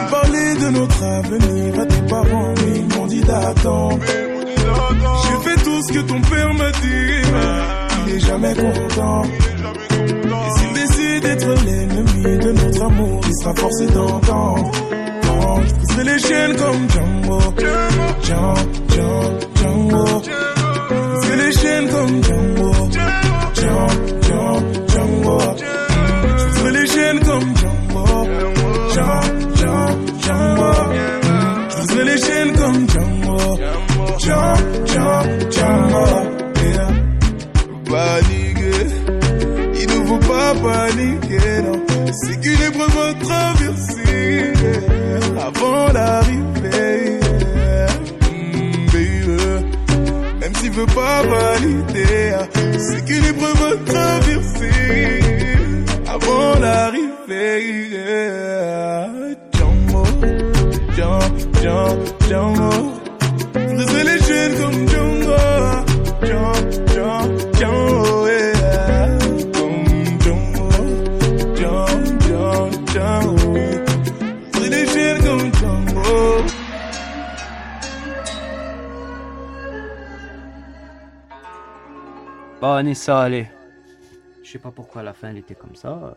Parler 0.09 0.55
de 0.55 0.69
notre 0.69 1.03
avenir 1.03 1.79
à 1.79 1.85
tes 1.85 2.01
parents, 2.09 2.53
mais 2.57 2.79
ils 2.79 2.97
m'ont 2.97 3.07
dit 3.07 3.21
d'attendre. 3.21 3.99
J'ai 4.05 5.49
fait 5.49 5.63
tout 5.63 5.81
ce 5.87 5.93
que 5.93 5.99
ton 5.99 6.21
père 6.21 6.53
m'a 6.53 6.71
dit, 6.71 7.21
mais 7.33 8.07
il 8.07 8.15
est 8.15 8.19
jamais 8.19 8.53
content. 8.53 9.23
Et 9.23 10.59
s'il 10.59 10.73
décide 10.73 11.23
d'être 11.23 11.65
l'ennemi 11.65 12.37
de 12.37 12.51
notre 12.51 12.81
amour, 12.83 13.21
il 13.27 13.33
sera 13.41 13.53
forcé 13.55 13.85
d'entendre. 13.87 14.71
Je 15.67 15.73
briserai 15.73 16.03
les 16.03 16.19
chaînes 16.19 16.55
comme 16.55 16.89
Django, 16.89 17.39
Django, 18.23 18.55
Django, 19.55 20.05
les 21.37 21.51
chaînes 21.51 21.89
comme 21.89 22.23
Django, 22.23 22.56
l'arrivée. 45.97 47.19
yeah. 47.55 47.89
Mm, 48.31 48.85
baby. 48.93 49.37
Même 50.39 50.55
s'il 50.55 50.71
veut 50.71 50.91
pas 50.93 51.23
valider, 51.23 52.35
Vanessa, 82.77 83.21
allez. 83.21 83.47
Je 84.43 84.51
sais 84.51 84.59
pas 84.59 84.69
pourquoi 84.69 85.01
à 85.01 85.03
la 85.03 85.15
fin 85.15 85.29
elle 85.29 85.39
était 85.39 85.55
comme 85.55 85.75
ça. 85.75 86.15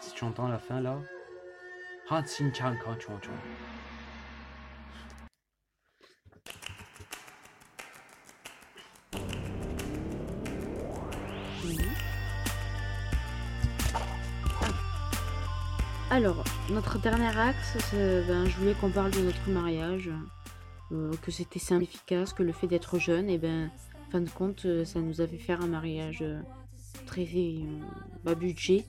Si 0.00 0.12
tu 0.14 0.24
entends 0.24 0.46
la 0.46 0.60
fin 0.60 0.80
là, 0.80 1.00
Han 2.10 2.22
Xin 2.22 2.54
Chang 2.54 2.76
Kang 2.76 2.96
Chuan 3.00 3.18
Chuan. 3.20 3.71
Alors, 16.10 16.44
notre 16.70 16.98
dernier 16.98 17.34
axe, 17.38 17.78
ben, 17.92 18.46
je 18.46 18.56
voulais 18.58 18.74
qu'on 18.74 18.90
parle 18.90 19.10
de 19.12 19.20
notre 19.20 19.48
mariage, 19.48 20.10
euh, 20.92 21.10
que 21.22 21.30
c'était 21.30 21.58
simple, 21.58 21.84
efficace, 21.84 22.34
que 22.34 22.42
le 22.42 22.52
fait 22.52 22.66
d'être 22.66 22.98
jeune, 22.98 23.30
et 23.30 23.38
ben, 23.38 23.70
en 24.06 24.10
fin 24.10 24.20
de 24.20 24.28
compte, 24.28 24.66
euh, 24.66 24.84
ça 24.84 25.00
nous 25.00 25.22
a 25.22 25.26
fait 25.26 25.38
faire 25.38 25.62
un 25.62 25.68
mariage 25.68 26.18
euh, 26.20 26.42
très 27.06 27.26
bas 28.24 28.34
budget, 28.34 28.84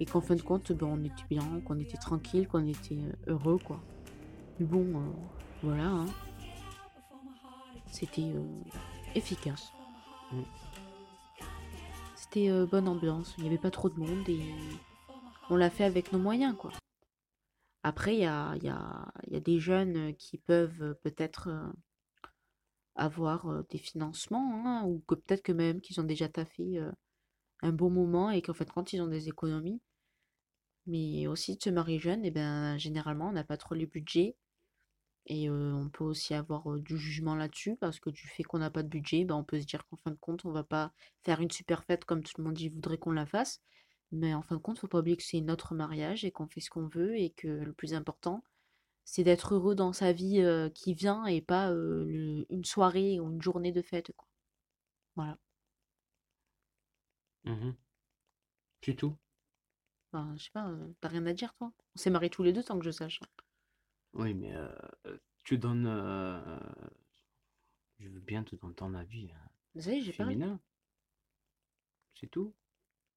et 0.00 0.04
qu'en 0.04 0.20
fin 0.20 0.34
de 0.34 0.42
compte, 0.42 0.72
ben, 0.72 0.86
on 0.86 1.04
était 1.04 1.24
bien, 1.30 1.44
qu'on 1.64 1.78
était 1.78 1.96
tranquille, 1.96 2.48
qu'on 2.48 2.66
était 2.66 2.98
heureux, 3.28 3.58
quoi. 3.64 3.80
Mais 4.58 4.66
bon, 4.66 4.84
euh, 4.96 5.00
voilà, 5.62 5.86
hein. 5.86 6.06
C'était 7.92 8.32
euh, 8.34 8.42
efficace. 9.14 9.72
Mm. 10.32 10.40
C'était 12.16 12.50
bonne 12.66 12.88
ambiance, 12.88 13.34
il 13.38 13.44
n'y 13.44 13.48
avait 13.48 13.58
pas 13.58 13.70
trop 13.70 13.88
de 13.88 13.98
monde, 13.98 14.28
et 14.28 14.40
on 15.50 15.56
l'a 15.56 15.70
fait 15.70 15.84
avec 15.84 16.12
nos 16.12 16.18
moyens, 16.18 16.54
quoi. 16.56 16.72
Après, 17.82 18.14
il 18.14 18.20
y 18.20 18.26
a, 18.26 18.54
y 18.56 18.66
y 19.32 19.36
a 19.36 19.40
des 19.40 19.60
jeunes 19.60 20.10
euh, 20.10 20.12
qui 20.12 20.38
peuvent 20.38 20.82
euh, 20.82 20.94
peut-être 21.02 21.48
euh, 21.48 21.72
avoir 22.96 23.64
des 23.70 23.78
financements, 23.78 24.66
hein, 24.66 24.84
ou 24.84 25.02
que 25.06 25.14
peut-être 25.14 25.42
que 25.42 25.52
même 25.52 25.80
qu'ils 25.80 26.00
ont 26.00 26.04
déjà 26.04 26.28
taffé 26.28 26.80
un 27.62 27.72
bon 27.72 27.90
moment 27.90 28.30
et 28.30 28.42
qu'en 28.42 28.54
fait, 28.54 28.70
quand 28.70 28.92
ils 28.92 29.00
ont 29.00 29.06
des 29.06 29.28
économies. 29.28 29.80
Mais 30.86 31.26
aussi 31.28 31.56
de 31.56 31.62
se 31.62 31.70
marier 31.70 31.98
jeune, 31.98 32.24
et 32.24 32.30
ben, 32.30 32.76
généralement, 32.78 33.28
on 33.28 33.32
n'a 33.32 33.44
pas 33.44 33.56
trop 33.56 33.74
les 33.74 33.86
budgets. 33.86 34.36
Et 35.26 35.50
on 35.50 35.88
peut 35.90 36.04
aussi 36.04 36.34
avoir 36.34 36.68
du 36.78 36.98
jugement 36.98 37.36
là-dessus, 37.36 37.76
parce 37.76 38.00
que 38.00 38.10
du 38.10 38.26
fait 38.26 38.42
qu'on 38.42 38.58
n'a 38.58 38.70
pas 38.70 38.82
de 38.82 38.88
budget, 38.88 39.24
ben, 39.24 39.36
on 39.36 39.44
peut 39.44 39.60
se 39.60 39.66
dire 39.66 39.86
qu'en 39.86 39.96
fin 39.96 40.10
de 40.10 40.16
compte, 40.16 40.44
on 40.44 40.50
va 40.50 40.64
pas 40.64 40.92
faire 41.24 41.40
une 41.40 41.50
super 41.50 41.84
fête 41.84 42.04
comme 42.04 42.22
tout 42.24 42.32
le 42.38 42.44
monde 42.44 42.60
y 42.60 42.68
voudrait 42.68 42.98
qu'on 42.98 43.12
la 43.12 43.26
fasse. 43.26 43.62
Mais 44.12 44.34
en 44.34 44.42
fin 44.42 44.56
de 44.56 44.60
compte, 44.60 44.78
faut 44.78 44.88
pas 44.88 44.98
oublier 45.00 45.16
que 45.16 45.22
c'est 45.22 45.40
notre 45.40 45.74
mariage 45.74 46.24
et 46.24 46.30
qu'on 46.32 46.46
fait 46.48 46.60
ce 46.60 46.70
qu'on 46.70 46.88
veut 46.88 47.16
et 47.18 47.30
que 47.30 47.48
le 47.48 47.72
plus 47.72 47.94
important, 47.94 48.42
c'est 49.04 49.24
d'être 49.24 49.54
heureux 49.54 49.74
dans 49.76 49.92
sa 49.94 50.12
vie 50.12 50.40
euh, 50.42 50.70
qui 50.70 50.94
vient 50.94 51.26
et 51.26 51.40
pas 51.42 51.70
euh, 51.72 52.04
le- 52.06 52.46
une 52.50 52.64
soirée 52.66 53.20
ou 53.20 53.30
une 53.30 53.42
journée 53.42 53.72
de 53.72 53.82
fête, 53.82 54.12
quoi. 54.16 54.28
Voilà. 55.16 55.38
C'est 58.82 58.94
tout? 58.96 59.16
Enfin, 60.12 60.34
je 60.36 60.44
sais 60.44 60.50
pas, 60.50 60.68
euh, 60.68 60.92
t'as 61.00 61.08
rien 61.08 61.24
à 61.26 61.32
dire, 61.32 61.54
toi? 61.54 61.72
On 61.94 61.98
s'est 61.98 62.10
mariés 62.10 62.28
tous 62.30 62.42
les 62.42 62.52
deux, 62.52 62.62
tant 62.62 62.78
que 62.78 62.84
je 62.84 62.90
sache. 62.90 63.20
Oui, 64.12 64.34
mais 64.34 64.52
tu 65.44 65.58
donnes. 65.58 65.86
je 68.00 68.08
veux 68.08 68.18
bien 68.20 68.42
te 68.42 68.56
donner 68.56 68.74
ton 68.74 68.92
avis 68.94 69.30
hein, 69.32 69.48
Vous 69.74 69.82
savez, 69.82 70.00
j'ai. 70.02 70.12
C'est 72.12 72.26
tout. 72.26 72.54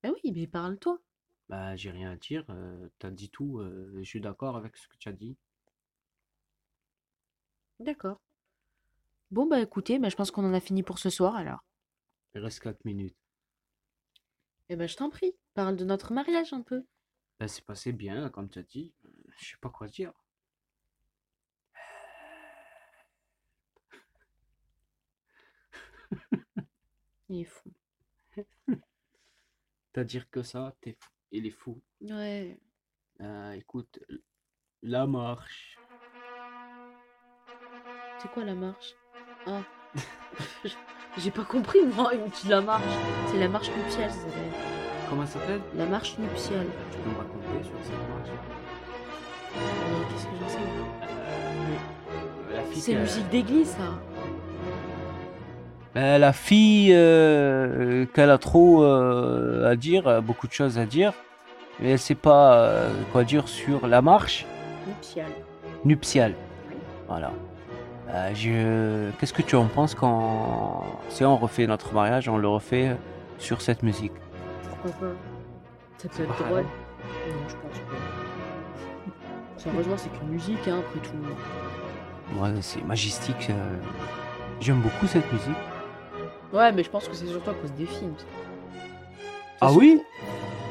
Bah 0.03 0.09
oui, 0.13 0.31
mais 0.31 0.45
parle-toi. 0.47 0.99
Bah, 1.49 1.75
j'ai 1.75 1.91
rien 1.91 2.11
à 2.11 2.15
dire. 2.15 2.45
euh, 2.49 2.89
t'as 2.99 3.11
dit 3.11 3.29
tout. 3.29 3.59
euh, 3.59 3.91
je 3.97 4.03
suis 4.03 4.21
d'accord 4.21 4.57
avec 4.57 4.75
ce 4.77 4.87
que 4.87 4.97
tu 4.97 5.09
as 5.09 5.13
dit. 5.13 5.37
D'accord. 7.79 8.19
Bon, 9.31 9.47
bah 9.47 9.59
écoutez, 9.59 9.97
bah, 9.97 10.09
je 10.09 10.15
pense 10.15 10.29
qu'on 10.31 10.45
en 10.45 10.53
a 10.53 10.59
fini 10.59 10.83
pour 10.83 10.99
ce 10.99 11.09
soir, 11.09 11.35
alors. 11.35 11.63
Il 12.35 12.41
reste 12.41 12.59
4 12.59 12.83
minutes. 12.85 13.15
Eh 14.69 14.75
ben, 14.75 14.87
je 14.87 14.95
t'en 14.97 15.09
prie, 15.09 15.35
parle 15.53 15.75
de 15.75 15.85
notre 15.85 16.13
mariage 16.13 16.53
un 16.53 16.61
peu. 16.61 16.83
Bah, 17.39 17.47
c'est 17.49 17.65
passé 17.65 17.91
bien, 17.91 18.29
comme 18.29 18.49
tu 18.49 18.59
as 18.59 18.63
dit. 18.63 18.93
Je 19.37 19.49
sais 19.49 19.57
pas 19.61 19.69
quoi 19.69 19.87
dire. 19.87 20.13
Il 27.29 27.39
est 27.41 27.45
fou. 27.45 27.71
T'as 29.93 30.03
dire 30.03 30.29
que 30.29 30.41
ça, 30.41 30.73
t'es 30.81 30.93
fou. 30.93 31.09
Il 31.31 31.45
est 31.45 31.51
fou. 31.51 31.81
Ouais. 32.01 32.57
Euh, 33.21 33.51
écoute, 33.53 33.99
la 34.81 35.05
marche. 35.05 35.77
C'est 38.19 38.31
quoi 38.31 38.43
la 38.43 38.55
marche? 38.55 38.95
Ah. 39.45 39.63
J'ai 41.17 41.31
pas 41.31 41.43
compris, 41.43 41.79
moi, 41.83 42.11
il 42.13 42.21
me 42.21 42.29
dit 42.29 42.47
la 42.47 42.61
marche. 42.61 42.83
C'est 43.27 43.37
la 43.39 43.49
marche 43.49 43.69
nuptiale, 43.69 44.09
ça 44.09 44.17
s'appelle. 44.17 44.51
Comment 45.09 45.25
ça 45.25 45.39
s'appelle? 45.39 45.61
La 45.75 45.85
marche 45.85 46.17
nuptiale. 46.17 46.67
Tu 46.89 46.97
peux 46.99 47.09
me 47.09 47.17
raconter 47.17 47.63
sur 47.63 47.73
cette 47.83 48.09
marche? 48.09 48.29
Qu'est-ce 50.09 50.25
que 50.25 50.35
j'en 50.39 50.49
sais? 50.49 50.59
Euh, 52.53 52.63
fille 52.71 52.81
C'est 52.81 52.95
musique 52.95 53.29
d'église, 53.29 53.67
ça. 53.71 53.99
Euh, 55.97 56.17
la 56.17 56.31
fille 56.31 56.91
euh, 56.93 58.05
qu'elle 58.13 58.29
a 58.29 58.37
trop 58.37 58.83
euh, 58.83 59.69
à 59.69 59.75
dire, 59.75 60.07
euh, 60.07 60.21
beaucoup 60.21 60.47
de 60.47 60.53
choses 60.53 60.77
à 60.79 60.85
dire, 60.85 61.11
mais 61.79 61.89
elle 61.91 61.99
sait 61.99 62.15
pas 62.15 62.53
euh, 62.55 62.89
quoi 63.11 63.23
dire 63.25 63.47
sur 63.49 63.87
la 63.87 64.01
marche 64.01 64.45
Nuptiale. 64.87 65.31
nuptiale. 65.83 66.33
Voilà. 67.09 67.31
Euh, 68.09 68.31
je... 68.33 69.09
Qu'est-ce 69.19 69.33
que 69.33 69.41
tu 69.41 69.55
en 69.57 69.65
penses 69.65 69.93
quand 69.95 70.85
si 71.09 71.25
on 71.25 71.35
refait 71.35 71.67
notre 71.67 71.93
mariage, 71.93 72.29
on 72.29 72.37
le 72.37 72.47
refait 72.47 72.95
sur 73.37 73.61
cette 73.61 73.83
musique? 73.83 74.13
Pourquoi 74.69 74.91
pas? 74.91 75.13
Ça 75.97 76.07
peut 76.07 76.13
C'est 76.15 76.23
être 76.23 76.37
drôle. 76.47 76.61
Non, 76.61 77.35
je 77.49 77.53
pense 77.55 77.79
pas. 77.79 77.97
Sérieusement, 79.57 79.95
c'est 79.97 80.09
qu'une 80.17 80.29
musique, 80.29 80.67
hein, 80.67 80.79
après 80.79 80.99
tout. 81.07 81.15
Moi, 82.35 82.49
c'est 82.61 82.83
majestique. 82.85 83.47
euh, 83.49 83.75
J'aime 84.61 84.79
beaucoup 84.79 85.05
cette 85.07 85.31
musique. 85.33 85.55
Ouais, 86.53 86.71
mais 86.71 86.83
je 86.83 86.89
pense 86.89 87.07
que 87.07 87.15
c'est 87.15 87.27
surtout 87.27 87.49
à 87.49 87.53
cause 87.53 87.71
des 87.77 87.85
films. 87.85 88.13
Ah 89.61 89.71
oui 89.71 90.01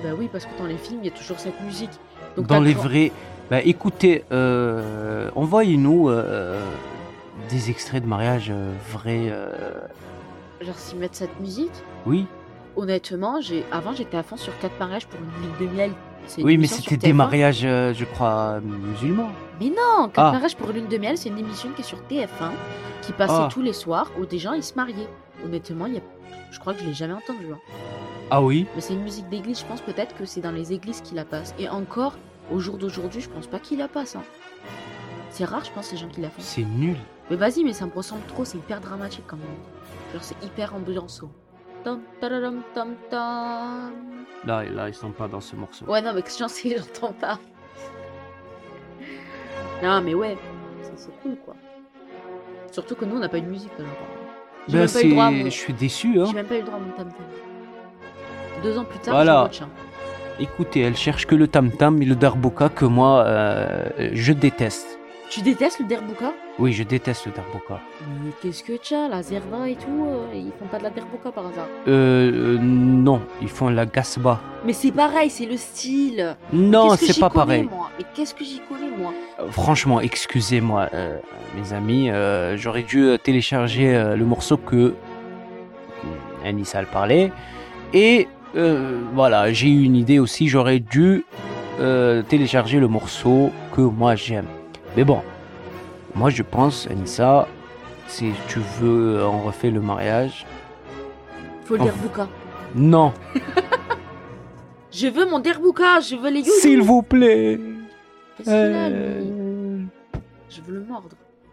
Bah 0.03 0.11
oui, 0.19 0.29
parce 0.31 0.45
que 0.47 0.59
dans 0.59 0.67
les 0.67 0.77
films, 0.77 1.01
il 1.03 1.07
y 1.11 1.13
a 1.13 1.17
toujours 1.17 1.39
cette 1.39 1.61
musique. 1.63 1.91
Donc 2.37 2.47
Dans 2.47 2.61
les 2.61 2.75
vrais. 2.75 3.13
Bah 3.51 3.61
écoutez, 3.63 4.25
euh, 4.31 5.29
envoyez-nous 5.35 6.09
euh, 6.09 6.61
des 7.49 7.71
extraits 7.71 8.03
de 8.03 8.09
mariage 8.09 8.49
euh, 8.51 8.73
vrais. 8.93 9.27
euh, 9.31 9.81
Genre, 10.61 10.77
s'ils 10.79 10.99
mettent 10.99 11.17
cette 11.17 11.41
musique, 11.41 11.73
Oui. 12.07 12.27
honnêtement, 12.77 13.41
j'ai 13.41 13.65
avant, 13.73 13.93
j'étais 13.95 14.17
à 14.17 14.23
fond 14.23 14.37
sur 14.37 14.57
4 14.61 14.79
mariages 14.79 15.07
pour 15.07 15.19
une 15.19 15.27
lune 15.43 15.69
de 15.69 15.75
miel. 15.77 15.91
Oui, 16.39 16.59
mais 16.59 16.67
c'était 16.69 16.97
des 16.97 17.09
TF1. 17.09 17.13
mariages, 17.17 17.61
je 17.63 18.05
crois, 18.05 18.61
musulmans. 18.61 19.31
Mais 19.59 19.69
non, 19.71 20.09
4 20.09 20.13
Ah. 20.19 20.33
mariages 20.33 20.55
pour 20.55 20.71
une 20.71 20.77
lune 20.77 20.89
de 20.89 20.99
miel, 20.99 21.17
c'est 21.19 21.31
une 21.31 21.39
émission 21.39 21.71
qui 21.75 21.81
est 21.81 21.85
sur 21.85 21.99
TF1, 22.09 22.53
qui 23.03 23.13
passait 23.13 23.33
Ah. 23.37 23.49
tous 23.51 23.63
les 23.63 23.73
soirs 23.73 24.09
où 24.21 24.27
des 24.27 24.39
gens 24.39 24.53
ils 24.53 24.63
se 24.63 24.75
mariaient. 24.75 25.09
Honnêtement, 25.45 25.87
y 25.87 25.99
a... 25.99 26.01
je 26.51 26.59
crois 26.59 26.75
que 26.75 26.81
je 26.81 26.87
l'ai 26.87 26.95
jamais 26.95 27.15
entendu. 27.15 27.53
hein. 27.53 27.59
Ah 28.31 28.43
oui? 28.43 28.67
Mais 28.75 28.81
c'est 28.81 28.93
une 28.95 29.03
musique 29.03 29.29
d'église, 29.29 29.61
je 29.61 29.65
pense 29.67 29.81
peut-être 29.81 30.15
que 30.17 30.25
c'est 30.25 30.41
dans 30.41 30.53
les 30.53 30.73
églises 30.73 31.01
qu'ils 31.01 31.17
la 31.17 31.25
passent. 31.25 31.55
Et 31.59 31.69
encore, 31.69 32.15
au 32.53 32.59
jour 32.61 32.79
d'aujourd'hui, 32.79 33.21
je 33.21 33.29
pense 33.29 33.47
pas 33.47 33.59
qu'ils 33.59 33.79
la 33.79 33.89
passent. 33.89 34.17
hein. 34.17 34.23
C'est 35.31 35.45
rare, 35.45 35.65
je 35.65 35.71
pense, 35.73 35.91
les 35.93 35.99
gens 35.99 36.09
qui 36.09 36.21
la 36.21 36.29
font. 36.31 36.41
C'est 36.41 36.63
nul. 36.65 36.97
Mais 37.31 37.37
vas-y, 37.37 37.65
mais 37.65 37.73
ça 37.73 37.87
me 37.87 37.93
ressemble 37.93 38.23
trop, 38.27 38.45
c'est 38.45 38.59
hyper 38.59 38.81
dramatique 38.81 39.25
quand 39.27 39.37
même. 39.37 39.47
Genre, 40.13 40.23
c'est 40.23 40.43
hyper 40.45 40.75
ambiançant. 40.75 41.31
Tam, 41.85 42.01
tararam, 42.21 42.63
tam, 42.75 42.95
tam. 43.11 43.93
Là, 44.45 44.65
là, 44.65 44.89
ils 44.89 44.95
sont 44.95 45.13
pas 45.13 45.29
dans 45.29 45.41
ce 45.41 45.57
morceau. 45.57 45.85
Ouais, 45.87 46.03
non, 46.03 46.13
mais 46.15 46.23
que 46.23 46.31
j'en 46.37 46.49
sais, 46.49 46.77
j'entends 46.77 47.13
pas. 47.13 47.39
Non, 49.83 50.01
mais 50.03 50.15
ouais, 50.15 50.37
c'est 50.97 51.11
cool 51.23 51.37
quoi. 51.45 51.55
Surtout 52.71 52.95
que 52.95 53.05
nous, 53.05 53.17
on 53.17 53.21
n'a 53.21 53.29
pas 53.29 53.39
eu 53.39 53.43
de 53.43 53.47
musique 53.49 53.73
alors. 53.79 53.91
J'ai 54.69 54.75
Ben, 54.75 54.81
même 54.81 54.91
pas 54.91 55.01
eu 55.01 55.05
le 55.05 55.11
droit 55.11 55.25
à 55.25 55.29
c'est... 55.31 55.35
mon... 55.37 55.45
Je 55.45 55.51
suis 55.51 55.73
déçu, 55.73 56.21
hein. 56.21 56.25
J'ai 56.27 56.33
même 56.35 56.47
pas 56.47 56.55
eu 56.55 56.59
le 56.59 56.65
droit 56.65 56.77
à 56.77 56.81
mon 56.81 56.91
tam 56.93 57.09
tam. 57.09 57.27
Deux 58.63 58.79
ans 58.79 58.85
plus 58.85 58.99
tard, 58.99 59.15
Voilà. 59.15 59.39
je 59.53 59.59
watch. 59.61 59.63
hein. 59.63 59.69
Écoutez, 60.39 60.81
elle 60.81 60.97
cherche 60.97 61.27
que 61.27 61.35
le 61.35 61.49
tam-tam 61.49 62.01
et 62.01 62.05
le 62.07 62.15
darbuka 62.15 62.69
que 62.71 62.85
moi, 62.87 63.25
euh, 63.27 63.85
je 64.13 64.33
déteste. 64.33 65.00
Tu 65.31 65.43
détestes 65.43 65.79
le 65.79 65.87
derbouka 65.87 66.33
Oui, 66.59 66.73
je 66.73 66.83
déteste 66.83 67.27
le 67.27 67.31
darbuka. 67.33 67.81
Mais 68.25 68.33
qu'est-ce 68.43 68.65
que 68.65 68.73
tu 68.77 68.95
as, 68.97 69.07
la 69.09 69.23
zerba 69.23 69.69
et 69.69 69.77
tout 69.77 70.05
euh, 70.05 70.27
Ils 70.35 70.51
font 70.59 70.67
pas 70.69 70.79
de 70.79 70.83
la 70.83 70.91
derbouka 70.91 71.31
par 71.31 71.47
hasard? 71.47 71.69
Euh, 71.87 72.57
euh, 72.57 72.59
non, 72.61 73.21
ils 73.41 73.49
font 73.49 73.69
la 73.69 73.87
gasba. 73.87 74.41
Mais 74.65 74.73
c'est 74.73 74.91
pareil, 74.91 75.31
c'est 75.31 75.47
le 75.47 75.57
style. 75.57 76.37
Non, 76.53 76.97
c'est 76.97 77.21
pas 77.21 77.31
connais, 77.31 77.45
pareil. 77.45 77.69
moi? 77.71 77.91
Mais 77.97 78.05
qu'est-ce 78.13 78.35
que 78.35 78.43
j'y 78.45 78.61
connais, 78.69 78.91
moi? 78.99 79.13
Euh, 79.39 79.47
Franchement, 79.53 80.01
excusez-moi, 80.01 80.89
mes 81.57 81.73
amis, 81.73 82.11
j'aurais 82.57 82.83
dû 82.83 83.17
télécharger 83.23 84.15
le 84.17 84.25
morceau 84.25 84.57
que 84.57 84.95
Anissa 86.45 86.81
le 86.81 86.89
parlait. 86.89 87.31
Et 87.95 88.27
voilà, 89.15 89.53
j'ai 89.53 89.69
eu 89.69 89.85
une 89.85 89.95
idée 89.95 90.19
aussi, 90.19 90.49
j'aurais 90.49 90.81
dû 90.81 91.25
télécharger 92.29 92.81
le 92.81 92.89
morceau 92.89 93.53
que 93.73 93.81
moi 93.81 94.17
j'aime. 94.17 94.47
Mais 94.97 95.05
bon, 95.05 95.23
moi 96.15 96.31
je 96.31 96.43
pense, 96.43 96.87
Anissa, 96.91 97.47
si 98.07 98.33
tu 98.49 98.59
veux, 98.81 99.25
on 99.25 99.43
refait 99.43 99.71
le 99.71 99.81
mariage. 99.81 100.47
Faut 101.65 101.77
le 101.77 101.83
Oh. 101.83 101.85
derbouka. 101.85 102.29
Non, 102.75 103.13
Je 104.93 105.07
veux 105.09 105.25
mon 105.29 105.39
derbouka, 105.39 106.01
je 106.01 106.17
veux 106.17 106.31
les 106.31 106.43
s'il 106.45 106.83
vous 106.83 107.03
plaît. 107.03 107.59
Euh, 108.49 109.83
Je 110.49 110.61
veux 110.63 110.75
le 110.75 110.85
mordre. 110.85 111.09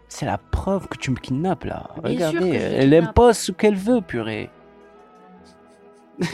C'est 0.08 0.26
la 0.26 0.38
preuve 0.38 0.88
que 0.88 0.96
tu 0.96 1.10
me 1.12 1.16
kidnappes 1.16 1.64
là. 1.64 1.90
Bien 2.02 2.30
sûr 2.30 2.40
que 2.40 2.44
Regardez, 2.46 2.56
elle 2.58 2.90
kidnappe. 2.90 3.08
impose 3.10 3.36
ce 3.38 3.52
qu'elle 3.52 3.76
veut, 3.76 4.00
purée. 4.00 4.50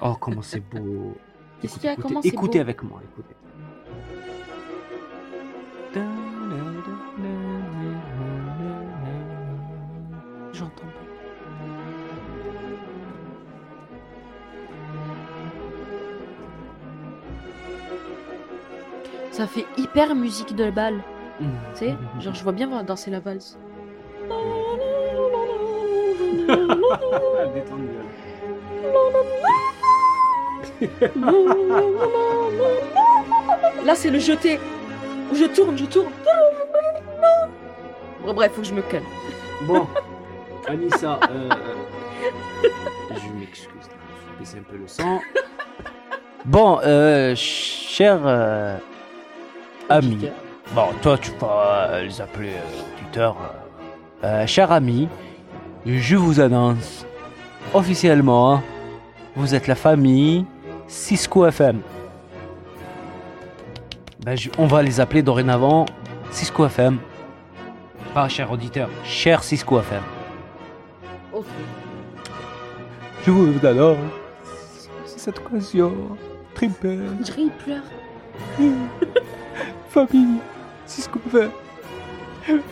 Oh, 0.00 0.14
comment 0.18 0.42
c'est 0.42 0.60
beau. 0.60 1.14
Qu'est-ce 1.60 1.74
qu'il 1.74 1.84
y 1.84 1.88
a? 1.88 1.92
Écoutez, 1.92 2.08
Comment 2.08 2.22
c'est 2.22 2.28
écoutez 2.28 2.58
beau 2.58 2.62
avec 2.62 2.82
moi, 2.82 3.00
écoutez. 3.12 3.34
J'entends 10.52 10.82
pas. 10.82 10.88
Ça 19.30 19.46
fait 19.46 19.66
hyper 19.76 20.14
musique 20.14 20.54
de 20.54 20.70
bal, 20.70 21.02
tu 21.38 21.44
sais 21.74 21.94
Genre, 22.20 22.34
je 22.34 22.42
vois 22.42 22.52
bien 22.52 22.82
danser 22.82 23.10
la 23.10 23.20
valse. 23.20 23.58
Là, 33.84 33.94
c'est 33.94 34.10
le 34.10 34.18
jeté. 34.18 34.58
Où 35.32 35.34
je 35.34 35.44
tourne, 35.46 35.78
je 35.78 35.86
tourne. 35.86 36.12
Bon, 38.24 38.34
bref, 38.34 38.52
faut 38.54 38.60
que 38.60 38.66
je 38.66 38.74
me 38.74 38.82
calme. 38.82 39.04
Bon, 39.62 39.86
Anissa, 40.68 41.18
euh, 41.30 41.48
je 43.10 43.38
m'excuse, 43.40 43.68
je 43.80 44.32
vais 44.32 44.38
baisser 44.38 44.58
un 44.58 44.62
peu 44.70 44.76
le 44.76 44.86
son. 44.86 45.20
Bon, 46.44 46.78
euh, 46.84 47.32
cher 47.34 48.20
euh, 48.26 48.76
ami, 49.88 50.28
bon, 50.74 50.88
toi 51.00 51.16
tu 51.18 51.30
vas 51.40 51.88
euh, 51.90 52.02
les 52.04 52.20
appeler 52.20 52.50
euh, 52.50 52.98
tuteurs. 52.98 53.36
euh, 54.22 54.26
euh, 54.26 54.46
cher 54.46 54.70
ami, 54.70 55.08
je 55.86 56.16
vous 56.16 56.40
annonce 56.40 57.06
officiellement, 57.74 58.60
vous 59.36 59.54
êtes 59.54 59.66
la 59.66 59.76
famille 59.76 60.44
Cisco 60.88 61.46
FM. 61.46 61.80
Ben, 64.24 64.36
je- 64.36 64.50
on 64.58 64.66
va 64.66 64.82
les 64.82 65.00
appeler 65.00 65.22
dorénavant 65.22 65.86
Cisco 66.30 66.64
FM. 66.66 66.98
Pas 68.14 68.28
cher 68.28 68.50
auditeur, 68.52 68.88
cher 69.04 69.42
Cisco 69.42 69.78
FM. 69.80 70.02
Ok. 71.32 71.44
Je 73.26 73.30
vous 73.30 73.66
adore. 73.66 73.96
C'est 75.06 75.18
cette 75.18 75.38
occasion 75.38 75.92
il 77.38 77.50
pleure. 77.50 77.82
Famille, 79.90 80.38
Cisco 80.86 81.18
FM. 81.26 81.50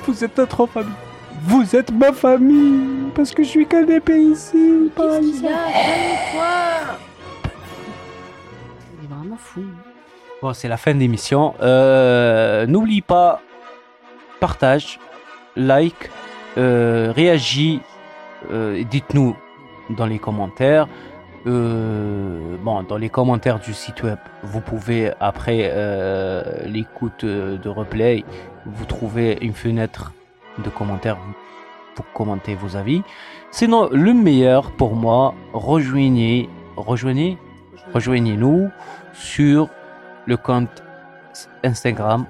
Vous 0.07 0.25
êtes 0.25 0.37
notre 0.37 0.67
famille. 0.67 0.93
Vous 1.45 1.77
êtes 1.77 1.93
ma 1.93 2.13
famille. 2.13 3.11
Parce 3.15 3.31
que 3.33 3.43
je 3.43 3.49
suis 3.49 3.67
ici. 4.33 4.91
Qu'est-ce 4.97 5.21
qu'il 5.21 5.43
y 5.43 5.49
a? 5.49 5.51
Calme-toi 5.53 6.97
Il 8.99 9.05
est 9.05 9.15
vraiment 9.15 9.37
fou. 9.39 9.63
C'est 10.55 10.68
la 10.68 10.78
fin 10.78 10.95
de 10.95 10.99
l'émission. 10.99 11.55
Euh, 11.61 12.66
N'oublie 12.66 13.03
pas, 13.03 13.41
partage, 14.41 14.99
like, 15.55 16.11
euh, 16.59 17.12
réagis, 17.14 17.80
euh, 18.51 18.82
dites-nous 18.91 19.36
dans 19.91 20.07
les 20.07 20.18
commentaires. 20.18 20.88
Euh, 21.47 22.57
bon, 22.62 22.82
dans 22.82 22.97
les 22.97 23.11
commentaires 23.11 23.59
du 23.59 23.74
site 23.74 24.03
web, 24.03 24.18
vous 24.43 24.61
pouvez 24.61 25.12
après 25.20 25.72
l'écoute 26.66 27.24
de 27.24 27.68
replay, 27.68 28.24
vous 28.66 28.84
trouvez 28.86 29.38
une 29.43 29.55
fenêtre 29.55 30.12
de 30.59 30.70
commentaires 30.70 31.18
pour 31.95 32.05
commenter 32.12 32.55
vos 32.55 32.76
avis. 32.76 33.03
Sinon, 33.51 33.88
le 33.91 34.12
meilleur 34.14 34.70
pour 34.72 34.95
moi, 34.95 35.34
rejoignez, 35.53 36.49
rejoignez, 36.76 37.38
rejoignez-nous 37.95 38.70
sur 39.14 39.68
le 40.27 40.37
compte 40.37 40.83
Instagram 41.64 42.27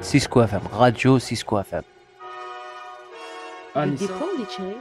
Cisco 0.00 0.42
FM, 0.42 0.60
Radio 0.72 1.18
Cisco 1.18 1.58
FM. 1.60 1.82
Avec 3.74 3.94
des 3.96 4.08
points 4.08 4.26
ou 4.34 4.38
des 4.38 4.46
tirés 4.46 4.76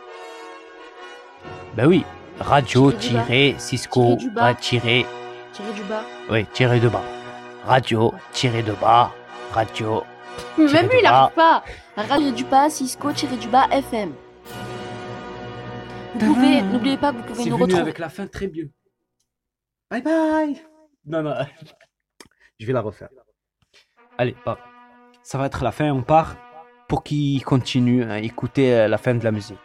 Ben 1.75 1.87
oui, 1.87 2.05
radio 2.39 2.91
Tiré 2.91 3.09
du 3.09 3.13
bas. 3.15 3.23
tiré 3.25 3.55
Cisco 3.59 4.01
Tiré 4.03 4.17
du 4.17 4.29
bas. 4.29 4.45
ah, 4.45 4.53
tiré, 4.55 5.05
Tirés 5.53 5.73
du 5.73 5.83
bas. 5.83 6.03
oui, 6.29 6.45
tiré 6.53 6.79
de 6.79 6.89
bas. 6.89 7.03
Radio 7.65 8.13
tiré 8.31 8.61
de 8.63 8.73
bas, 8.73 9.11
radio. 9.51 10.03
Mais 10.57 10.65
même 10.71 10.87
lui, 10.89 10.97
il 10.99 11.03
bas. 11.03 11.09
arrive 11.23 11.35
pas. 11.35 11.63
Radio 11.95 12.31
du 12.31 12.43
bas, 12.45 12.69
Cisco, 12.69 13.11
tiré 13.13 13.35
du 13.37 13.47
bas, 13.47 13.67
FM. 13.71 14.13
Vous 16.15 16.33
pouvez, 16.33 16.61
n'oubliez 16.61 16.97
pas 16.97 17.11
que 17.11 17.17
vous 17.17 17.23
pouvez 17.23 17.49
nous 17.49 17.57
retrouver. 17.57 17.93
la 17.97 18.09
fin 18.09 18.27
très 18.27 18.47
bien. 18.47 18.65
Bye 19.89 20.01
bye. 20.01 20.61
Non 21.05 21.21
non, 21.23 21.35
je 22.59 22.65
vais 22.65 22.73
la 22.73 22.81
refaire. 22.81 23.09
Allez, 24.17 24.35
bah, 24.45 24.57
ça 25.23 25.37
va 25.37 25.45
être 25.47 25.63
la 25.63 25.71
fin. 25.71 25.91
On 25.91 26.01
part 26.03 26.35
pour 26.87 27.03
qu'il 27.03 27.43
continue 27.43 28.03
à 28.03 28.19
écouter 28.19 28.73
euh, 28.73 28.87
la 28.87 28.97
fin 28.97 29.13
de 29.15 29.23
la 29.23 29.31
musique. 29.31 29.57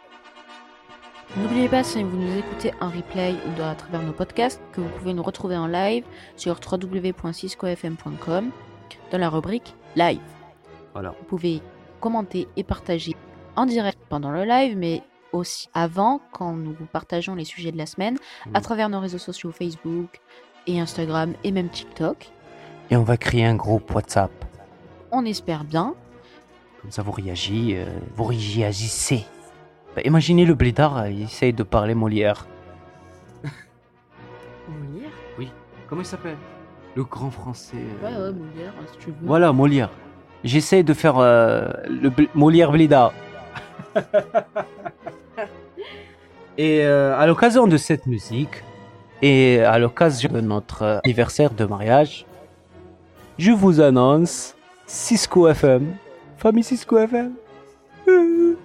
N'oubliez 1.37 1.69
pas, 1.69 1.83
si 1.83 2.03
vous 2.03 2.17
nous 2.17 2.37
écoutez 2.37 2.73
en 2.81 2.89
replay 2.89 3.33
ou 3.57 3.61
à 3.61 3.73
travers 3.75 4.01
nos 4.03 4.11
podcasts, 4.11 4.61
que 4.73 4.81
vous 4.81 4.89
pouvez 4.89 5.13
nous 5.13 5.23
retrouver 5.23 5.55
en 5.55 5.67
live 5.67 6.03
sur 6.35 6.59
www.ciscofm.com 6.69 8.51
dans 9.11 9.17
la 9.17 9.29
rubrique 9.29 9.73
live. 9.95 10.19
Voilà. 10.93 11.11
Vous 11.19 11.23
pouvez 11.25 11.61
commenter 12.01 12.49
et 12.57 12.63
partager 12.65 13.15
en 13.55 13.65
direct 13.65 13.97
pendant 14.09 14.31
le 14.31 14.43
live, 14.43 14.75
mais 14.77 15.03
aussi 15.31 15.69
avant, 15.73 16.19
quand 16.33 16.51
nous 16.53 16.73
vous 16.73 16.85
partageons 16.85 17.35
les 17.35 17.45
sujets 17.45 17.71
de 17.71 17.77
la 17.77 17.85
semaine, 17.85 18.17
à 18.53 18.57
Mhm. 18.57 18.63
travers 18.63 18.89
nos 18.89 18.99
réseaux 18.99 19.17
sociaux 19.17 19.51
Facebook 19.51 20.19
et 20.67 20.81
Instagram 20.81 21.33
et 21.45 21.51
même 21.53 21.69
TikTok. 21.69 22.29
Et 22.89 22.95
on 22.97 23.03
va 23.03 23.17
créer 23.17 23.45
un 23.45 23.55
groupe 23.55 23.93
WhatsApp. 23.93 24.31
On 25.11 25.25
espère 25.25 25.63
bien. 25.63 25.93
Comme 26.81 26.91
ça, 26.91 27.01
vous 27.03 27.11
réagissez, 27.11 27.75
euh, 27.77 27.85
vous 28.15 28.23
réagissez. 28.25 29.25
Bah, 29.95 30.01
imaginez 30.05 30.45
le 30.45 30.55
blédard, 30.55 30.97
euh, 30.97 31.09
il 31.09 31.23
essaye 31.23 31.53
de 31.53 31.63
parler 31.63 31.93
Molière. 31.95 32.47
Molière 34.67 35.09
Comment 35.87 36.01
il 36.01 36.05
s'appelle? 36.05 36.37
Le 36.95 37.03
grand 37.03 37.29
français. 37.29 37.75
euh, 37.77 38.05
Ouais, 38.07 38.15
ouais, 38.15 38.31
Molière, 38.33 38.73
si 38.91 38.97
tu 38.99 39.07
veux. 39.07 39.15
Voilà, 39.23 39.51
Molière. 39.51 39.89
J'essaye 40.43 40.83
de 40.83 40.93
faire 40.93 41.17
euh, 41.19 41.69
le 41.89 42.09
bl- 42.09 42.29
Molière 42.33 42.71
blédard. 42.71 43.13
et 46.57 46.83
euh, 46.83 47.17
à 47.17 47.27
l'occasion 47.27 47.67
de 47.67 47.77
cette 47.77 48.05
musique, 48.07 48.63
et 49.21 49.59
à 49.61 49.77
l'occasion 49.79 50.31
de 50.31 50.39
notre 50.41 51.01
anniversaire 51.03 51.51
de 51.51 51.65
mariage, 51.65 52.25
je 53.37 53.51
vous 53.51 53.79
annonce 53.81 54.55
Cisco 54.85 55.47
FM. 55.47 55.95
Famille 56.37 56.63
Cisco 56.63 56.97
FM. 56.97 57.33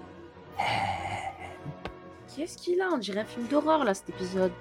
Qu'est-ce 2.36 2.58
qu'il 2.58 2.80
a 2.80 2.88
On 2.92 2.98
dirait 2.98 3.20
un 3.20 3.24
film 3.24 3.46
d'horreur 3.46 3.84
là 3.84 3.94
cet 3.94 4.08
épisode? 4.10 4.52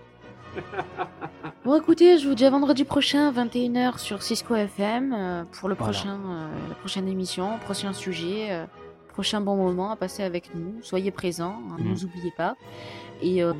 bon 1.66 1.76
écoutez, 1.76 2.18
je 2.18 2.28
vous 2.30 2.36
dis 2.36 2.46
à 2.46 2.50
vendredi 2.50 2.86
prochain, 2.86 3.30
21h 3.34 3.98
sur 4.00 4.24
Cisco 4.24 4.56
FM, 4.56 5.14
euh, 5.14 5.44
pour 5.52 5.68
le 5.68 5.76
Voilà. 5.76 5.92
prochain, 5.92 6.18
euh, 6.26 6.48
la 6.70 6.76
prochaine 6.76 7.10
émission, 7.10 7.58
prochain 7.66 7.92
sujet, 7.92 8.48
euh, 8.52 8.66
prochain 9.10 9.42
bon 9.42 9.58
moment 9.58 9.92
à 9.92 9.98
passer 9.98 10.24
avec 10.24 10.56
nous. 10.56 10.76
Soyez 10.82 11.12
présents, 11.12 11.60
hein, 11.72 11.76
ne 11.80 11.84
Mhm. 11.84 11.90
nous 11.90 12.06
oubliez 12.06 12.32
pas. 12.38 12.56
Et 13.22 13.44
euh, 13.44 13.54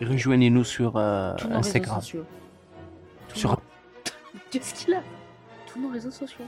Rejoignez-nous 0.00 0.62
sur 0.64 0.96
euh, 0.96 1.34
tous 1.38 1.48
nos 1.48 1.56
Instagram. 1.56 1.96
réseaux 1.96 2.00
sociaux. 2.02 2.24
Tous 3.28 3.38
Sur 3.40 3.50
nos- 3.50 3.56
Qu'est-ce 4.50 4.74
qu'il 4.74 4.94
a 4.94 5.02
Nos 5.78 5.88
réseaux 5.90 6.10
sociaux. 6.10 6.44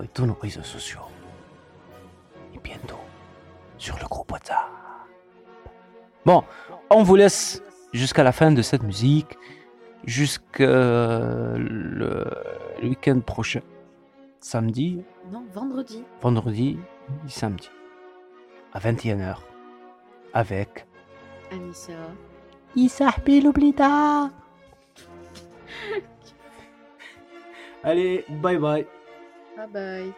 oui, 0.00 0.08
tous 0.12 0.26
nos 0.26 0.34
réseaux 0.34 0.62
sociaux. 0.62 1.00
Et 2.54 2.58
bientôt 2.58 2.98
sur 3.78 3.96
le 3.98 4.06
groupe 4.06 4.30
WhatsApp. 4.32 4.68
Bon, 6.24 6.42
on 6.90 7.02
vous 7.02 7.16
laisse 7.16 7.62
jusqu'à 7.92 8.22
la 8.24 8.32
fin 8.32 8.50
de 8.50 8.62
cette 8.62 8.82
musique, 8.82 9.36
jusqu'à 10.04 10.66
le, 11.56 12.24
week-end 12.82 13.20
prochain. 13.20 13.60
Samedi, 14.40 15.02
Non, 15.32 15.44
vendredi. 15.54 16.02
vendredi 16.20 16.78
et 17.26 17.30
samedi. 17.30 17.70
À 18.72 18.78
21h. 18.80 19.36
Avec 20.32 20.86
Anissa. 21.52 21.92
Isahbi 22.74 23.40
l'oublida. 23.40 24.30
Allez, 27.84 28.24
bye 28.28 28.56
bye. 28.58 28.86
Bye 29.56 29.66
bye. 29.66 30.14